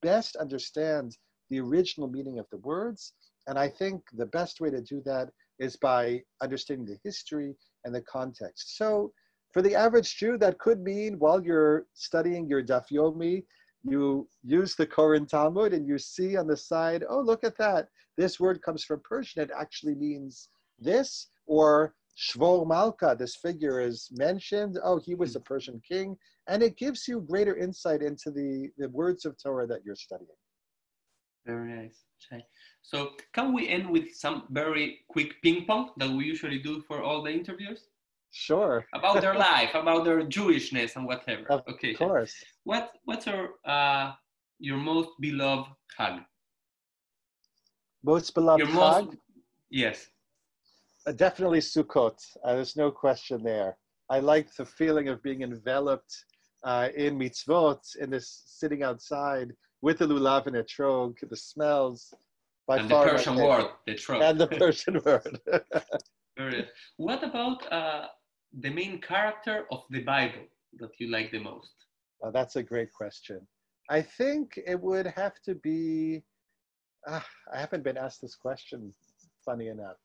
best 0.00 0.36
understand 0.36 1.18
the 1.50 1.58
original 1.58 2.08
meaning 2.08 2.38
of 2.38 2.46
the 2.52 2.58
words 2.58 3.14
and 3.48 3.58
i 3.58 3.68
think 3.68 4.00
the 4.12 4.26
best 4.26 4.60
way 4.60 4.70
to 4.70 4.80
do 4.80 5.02
that 5.04 5.28
is 5.58 5.76
by 5.76 6.20
understanding 6.42 6.86
the 6.86 6.98
history 7.04 7.54
and 7.84 7.94
the 7.94 8.02
context 8.02 8.76
so 8.76 9.12
for 9.52 9.62
the 9.62 9.74
average 9.74 10.16
jew 10.16 10.36
that 10.38 10.58
could 10.58 10.80
mean 10.80 11.18
while 11.18 11.42
you're 11.42 11.86
studying 11.94 12.46
your 12.46 12.62
daf 12.62 12.84
yomi 12.92 13.42
you 13.84 14.28
use 14.42 14.74
the 14.74 14.86
Koren 14.86 15.26
Talmud 15.26 15.72
and 15.72 15.86
you 15.86 15.98
see 15.98 16.36
on 16.36 16.46
the 16.46 16.56
side, 16.56 17.04
oh, 17.08 17.20
look 17.20 17.44
at 17.44 17.56
that. 17.58 17.88
This 18.16 18.40
word 18.40 18.60
comes 18.62 18.84
from 18.84 19.00
Persian. 19.04 19.42
It 19.42 19.50
actually 19.56 19.94
means 19.94 20.48
this. 20.78 21.28
Or 21.46 21.94
Shvor 22.18 22.66
Malka, 22.66 23.16
this 23.18 23.36
figure 23.36 23.80
is 23.80 24.08
mentioned. 24.12 24.78
Oh, 24.82 24.98
he 24.98 25.14
was 25.14 25.36
a 25.36 25.40
Persian 25.40 25.80
king. 25.88 26.16
And 26.48 26.62
it 26.62 26.76
gives 26.76 27.06
you 27.06 27.20
greater 27.20 27.56
insight 27.56 28.02
into 28.02 28.30
the, 28.30 28.68
the 28.78 28.88
words 28.88 29.24
of 29.24 29.36
Torah 29.40 29.66
that 29.66 29.84
you're 29.84 29.96
studying. 29.96 30.28
Very 31.46 31.72
nice. 31.72 32.42
So, 32.88 33.10
can 33.34 33.52
we 33.52 33.68
end 33.68 33.90
with 33.90 34.14
some 34.14 34.44
very 34.48 35.00
quick 35.08 35.42
ping 35.42 35.66
pong 35.66 35.90
that 35.98 36.08
we 36.08 36.24
usually 36.24 36.58
do 36.58 36.80
for 36.88 37.02
all 37.02 37.22
the 37.22 37.30
interviews? 37.30 37.80
Sure. 38.32 38.86
about 38.94 39.20
their 39.20 39.34
life, 39.34 39.74
about 39.74 40.06
their 40.06 40.22
Jewishness 40.22 40.96
and 40.96 41.04
whatever. 41.04 41.42
Okay. 41.42 41.54
Of 41.54 41.74
okay. 41.74 41.92
course. 41.92 42.34
What 42.64 42.92
What's 43.04 43.26
your 43.26 43.50
uh, 43.66 44.12
your 44.58 44.78
most 44.78 45.10
beloved 45.20 45.68
chag? 45.94 46.24
Most 48.02 48.32
beloved 48.32 48.60
Your 48.60 48.68
Chag? 48.68 49.04
most 49.04 49.16
yes. 49.68 50.06
Uh, 51.06 51.12
definitely 51.12 51.60
Sukkot. 51.60 52.18
Uh, 52.42 52.54
there's 52.54 52.74
no 52.74 52.90
question 52.90 53.42
there. 53.42 53.76
I 54.08 54.20
like 54.20 54.54
the 54.54 54.64
feeling 54.64 55.08
of 55.08 55.22
being 55.22 55.42
enveloped 55.42 56.14
uh, 56.64 56.88
in 56.96 57.18
mitzvot, 57.18 57.82
in 58.00 58.08
this 58.08 58.44
sitting 58.46 58.82
outside 58.82 59.52
with 59.82 59.98
the 59.98 60.06
lulav 60.06 60.46
and 60.46 60.56
etrog, 60.56 61.16
the 61.28 61.36
smells. 61.36 62.14
By 62.68 62.76
and 62.76 62.90
the 62.90 63.02
Persian 63.02 63.36
word, 63.36 63.70
the 63.86 63.94
etrog. 63.94 64.22
And 64.22 64.38
the 64.38 64.46
Persian 64.46 65.00
word. 65.06 65.40
What 66.98 67.24
about 67.24 67.72
uh, 67.72 68.08
the 68.60 68.68
main 68.68 69.00
character 69.00 69.64
of 69.72 69.84
the 69.88 70.02
Bible 70.02 70.44
that 70.78 70.90
you 70.98 71.10
like 71.10 71.32
the 71.32 71.38
most? 71.38 71.72
Oh, 72.22 72.30
that's 72.30 72.56
a 72.56 72.62
great 72.62 72.92
question. 72.92 73.40
I 73.88 74.02
think 74.02 74.60
it 74.66 74.78
would 74.78 75.06
have 75.06 75.40
to 75.46 75.54
be. 75.54 76.22
ah, 77.06 77.26
I 77.54 77.58
haven't 77.58 77.84
been 77.84 77.96
asked 77.96 78.20
this 78.20 78.34
question, 78.34 78.92
funny 79.46 79.68
enough. 79.68 79.96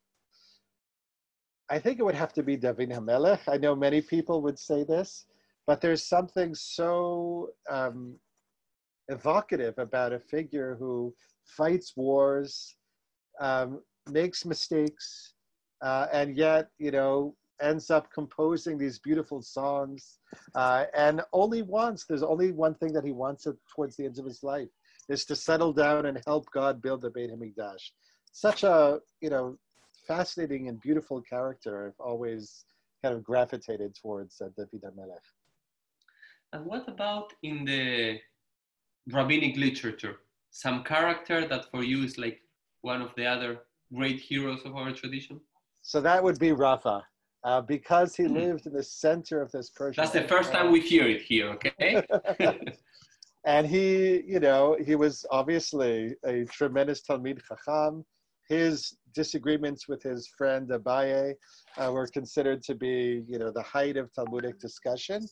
I 1.69 1.79
think 1.79 1.99
it 1.99 2.03
would 2.03 2.15
have 2.15 2.31
to 2.33 2.43
be 2.43 2.55
David 2.55 2.91
Hamelech. 2.91 3.41
I 3.49 3.57
know 3.57 3.75
many 3.75 3.99
people 3.99 4.41
would 4.41 4.57
say 4.57 4.85
this, 4.85 5.25
but 5.67 5.81
there's 5.81 6.05
something 6.05 6.55
so 6.55 7.49
um, 7.69 8.15
evocative 9.09 9.77
about 9.77 10.13
a 10.13 10.19
figure 10.19 10.77
who 10.79 11.13
fights 11.45 11.93
wars, 11.95 12.75
um, 13.39 13.81
makes 14.09 14.45
mistakes, 14.45 15.33
uh, 15.81 16.07
and 16.11 16.37
yet, 16.37 16.69
you 16.77 16.91
know, 16.91 17.35
ends 17.61 17.89
up 17.89 18.11
composing 18.13 18.77
these 18.77 18.99
beautiful 18.99 19.41
songs 19.41 20.19
uh, 20.55 20.85
and 20.93 21.21
only 21.33 21.61
once, 21.61 22.05
there's 22.05 22.23
only 22.23 22.51
one 22.51 22.75
thing 22.75 22.93
that 22.93 23.03
he 23.03 23.11
wants 23.11 23.47
towards 23.73 23.95
the 23.95 24.05
end 24.05 24.17
of 24.19 24.25
his 24.25 24.43
life, 24.43 24.69
is 25.09 25.25
to 25.25 25.35
settle 25.35 25.73
down 25.73 26.05
and 26.05 26.21
help 26.25 26.45
God 26.53 26.81
build 26.81 27.01
the 27.01 27.09
Beit 27.09 27.31
HaMikdash. 27.31 27.91
Such 28.31 28.63
a, 28.63 28.99
you 29.21 29.29
know, 29.29 29.57
fascinating 30.07 30.67
and 30.69 30.79
beautiful 30.81 31.21
character. 31.21 31.87
I've 31.87 32.05
always 32.05 32.65
kind 33.03 33.15
of 33.15 33.23
gravitated 33.23 33.95
towards 34.01 34.41
uh, 34.41 34.49
David 34.57 34.83
HaMelech. 34.83 35.27
And 36.53 36.65
what 36.65 36.87
about 36.87 37.33
in 37.43 37.65
the 37.65 38.19
rabbinic 39.11 39.57
literature? 39.57 40.17
Some 40.55 40.83
character 40.83 41.47
that 41.47 41.65
for 41.71 41.83
you 41.83 42.03
is 42.03 42.19
like 42.19 42.39
one 42.81 43.01
of 43.01 43.11
the 43.17 43.25
other 43.25 43.61
great 43.91 44.19
heroes 44.19 44.61
of 44.65 44.75
our 44.75 44.91
tradition? 44.93 45.41
So 45.81 45.99
that 46.01 46.23
would 46.23 46.37
be 46.39 46.51
Rava. 46.51 47.03
Uh, 47.43 47.59
because 47.59 48.15
he 48.15 48.23
Hmm. 48.25 48.35
lived 48.35 48.67
in 48.67 48.73
the 48.73 48.83
center 48.83 49.41
of 49.41 49.51
this 49.51 49.69
Persian. 49.71 50.01
That's 50.01 50.13
the 50.13 50.27
first 50.27 50.51
time 50.53 50.71
we 50.71 50.79
hear 50.79 51.07
it 51.09 51.21
here, 51.23 51.49
okay? 51.55 52.01
and 53.45 53.67
he, 53.67 54.21
you 54.21 54.39
know, 54.39 54.77
he 54.85 54.95
was 54.95 55.25
obviously 55.31 56.15
a 56.23 56.45
tremendous 56.45 57.01
Talmid 57.01 57.41
Chacham. 57.45 58.05
His 58.47 58.95
disagreements 59.13 59.87
with 59.89 60.03
his 60.03 60.27
friend 60.27 60.69
Abaye 60.69 61.33
uh, 61.77 61.91
were 61.91 62.07
considered 62.07 62.61
to 62.63 62.75
be, 62.75 63.23
you 63.27 63.39
know, 63.39 63.51
the 63.51 63.63
height 63.63 63.97
of 63.97 64.13
Talmudic 64.13 64.59
discussion. 64.59 65.27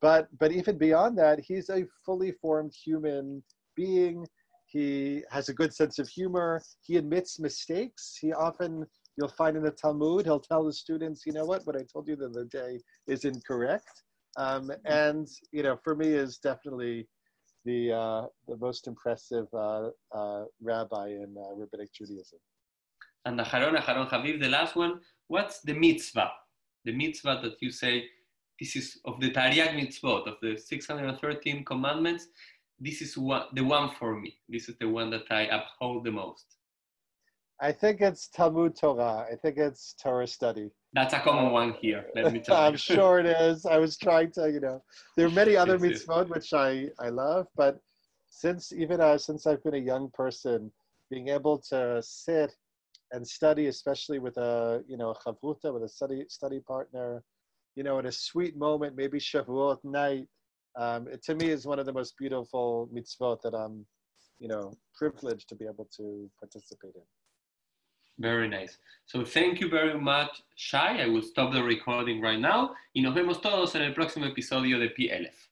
But, 0.00 0.26
but 0.40 0.50
even 0.50 0.78
beyond 0.78 1.16
that, 1.18 1.38
he's 1.40 1.68
a 1.68 1.84
fully 2.04 2.32
formed 2.32 2.72
human 2.74 3.44
being. 3.76 4.26
He 4.72 5.22
has 5.30 5.48
a 5.48 5.54
good 5.54 5.74
sense 5.74 5.98
of 5.98 6.08
humor. 6.08 6.62
He 6.80 6.96
admits 6.96 7.38
mistakes. 7.38 8.18
He 8.20 8.32
often, 8.32 8.86
you'll 9.16 9.28
find 9.28 9.56
in 9.56 9.62
the 9.62 9.70
Talmud, 9.70 10.24
he'll 10.24 10.40
tell 10.40 10.64
the 10.64 10.72
students, 10.72 11.26
you 11.26 11.32
know 11.32 11.44
what, 11.44 11.66
what 11.66 11.76
I 11.76 11.84
told 11.92 12.08
you 12.08 12.16
the 12.16 12.26
other 12.26 12.44
day 12.44 12.80
is 13.06 13.24
incorrect. 13.24 14.02
Um, 14.38 14.70
and, 14.86 15.28
you 15.50 15.62
know, 15.62 15.78
for 15.84 15.94
me 15.94 16.08
is 16.08 16.38
definitely 16.38 17.06
the 17.64 17.92
uh, 17.92 18.22
the 18.48 18.56
most 18.56 18.86
impressive 18.86 19.46
uh, 19.54 19.90
uh, 20.12 20.44
rabbi 20.60 21.08
in 21.08 21.34
uh, 21.38 21.54
rabbinic 21.54 21.92
Judaism. 21.92 22.38
and 23.24 23.38
Acharon, 23.38 23.76
acharon 23.76 24.08
chaviv, 24.08 24.40
the 24.40 24.48
last 24.48 24.74
one, 24.74 25.00
what's 25.28 25.60
the 25.60 25.74
mitzvah? 25.74 26.30
The 26.84 26.92
mitzvah 26.92 27.40
that 27.42 27.56
you 27.60 27.70
say, 27.70 28.04
this 28.58 28.74
is 28.74 28.98
of 29.04 29.20
the 29.20 29.30
Tariag 29.30 29.72
mitzvot, 29.80 30.26
of 30.26 30.36
the 30.42 30.56
613 30.56 31.64
commandments, 31.64 32.26
this 32.82 33.00
is 33.00 33.16
one, 33.16 33.44
the 33.54 33.62
one 33.62 33.90
for 33.98 34.18
me. 34.18 34.36
This 34.48 34.68
is 34.68 34.76
the 34.80 34.88
one 34.88 35.10
that 35.10 35.22
I 35.30 35.42
uphold 35.42 36.04
the 36.04 36.10
most. 36.10 36.44
I 37.60 37.70
think 37.70 38.00
it's 38.00 38.26
Talmud 38.28 38.74
Torah. 38.74 39.24
I 39.30 39.36
think 39.36 39.56
it's 39.56 39.94
Torah 40.02 40.26
study. 40.26 40.70
That's 40.92 41.14
a 41.14 41.20
common 41.20 41.52
one 41.52 41.74
here, 41.80 42.06
let 42.16 42.32
me 42.32 42.40
tell 42.40 42.56
you. 42.60 42.62
I'm 42.66 42.76
sure 42.76 43.20
it 43.20 43.26
is. 43.26 43.64
I 43.64 43.78
was 43.78 43.96
trying 43.96 44.32
to, 44.32 44.50
you 44.50 44.58
know, 44.58 44.82
there 45.16 45.26
are 45.26 45.30
many 45.30 45.56
other 45.56 45.78
mitzvot 45.84 46.28
which 46.28 46.52
I, 46.52 46.88
I 46.98 47.08
love, 47.10 47.46
but 47.56 47.78
since 48.28 48.72
even 48.72 49.00
uh, 49.00 49.16
since 49.16 49.46
I've 49.46 49.62
been 49.62 49.74
a 49.74 49.78
young 49.92 50.10
person, 50.12 50.72
being 51.08 51.28
able 51.28 51.58
to 51.70 52.02
sit 52.02 52.52
and 53.12 53.26
study, 53.26 53.66
especially 53.68 54.18
with 54.18 54.36
a 54.38 54.82
you 54.88 54.96
know 54.96 55.10
a 55.10 55.18
chavruta 55.18 55.72
with 55.72 55.84
a 55.84 55.88
study 55.88 56.24
study 56.28 56.60
partner, 56.60 57.22
you 57.76 57.84
know, 57.84 57.98
in 57.98 58.06
a 58.06 58.12
sweet 58.12 58.56
moment, 58.56 58.96
maybe 58.96 59.18
Shavuot 59.18 59.78
night, 59.84 60.26
um, 60.76 61.08
it 61.08 61.22
to 61.24 61.34
me 61.34 61.48
is 61.48 61.66
one 61.66 61.78
of 61.78 61.86
the 61.86 61.92
most 61.92 62.16
beautiful 62.18 62.88
mitzvot 62.94 63.42
that 63.42 63.54
I'm, 63.54 63.86
you 64.38 64.48
know, 64.48 64.72
privileged 64.94 65.48
to 65.50 65.54
be 65.54 65.66
able 65.66 65.88
to 65.96 66.30
participate 66.40 66.94
in. 66.94 67.02
Very 68.18 68.48
nice. 68.48 68.78
So 69.06 69.24
thank 69.24 69.60
you 69.60 69.68
very 69.68 69.98
much, 69.98 70.42
Shai. 70.54 71.02
I 71.02 71.08
will 71.08 71.22
stop 71.22 71.52
the 71.52 71.62
recording 71.62 72.20
right 72.20 72.38
now. 72.38 72.74
Y 72.94 73.02
nos 73.02 73.14
vemos 73.14 73.40
todos 73.40 73.74
en 73.74 73.82
el 73.82 73.94
próximo 73.94 74.26
episodio 74.26 74.78
de 74.78 74.90
PLF. 74.90 75.48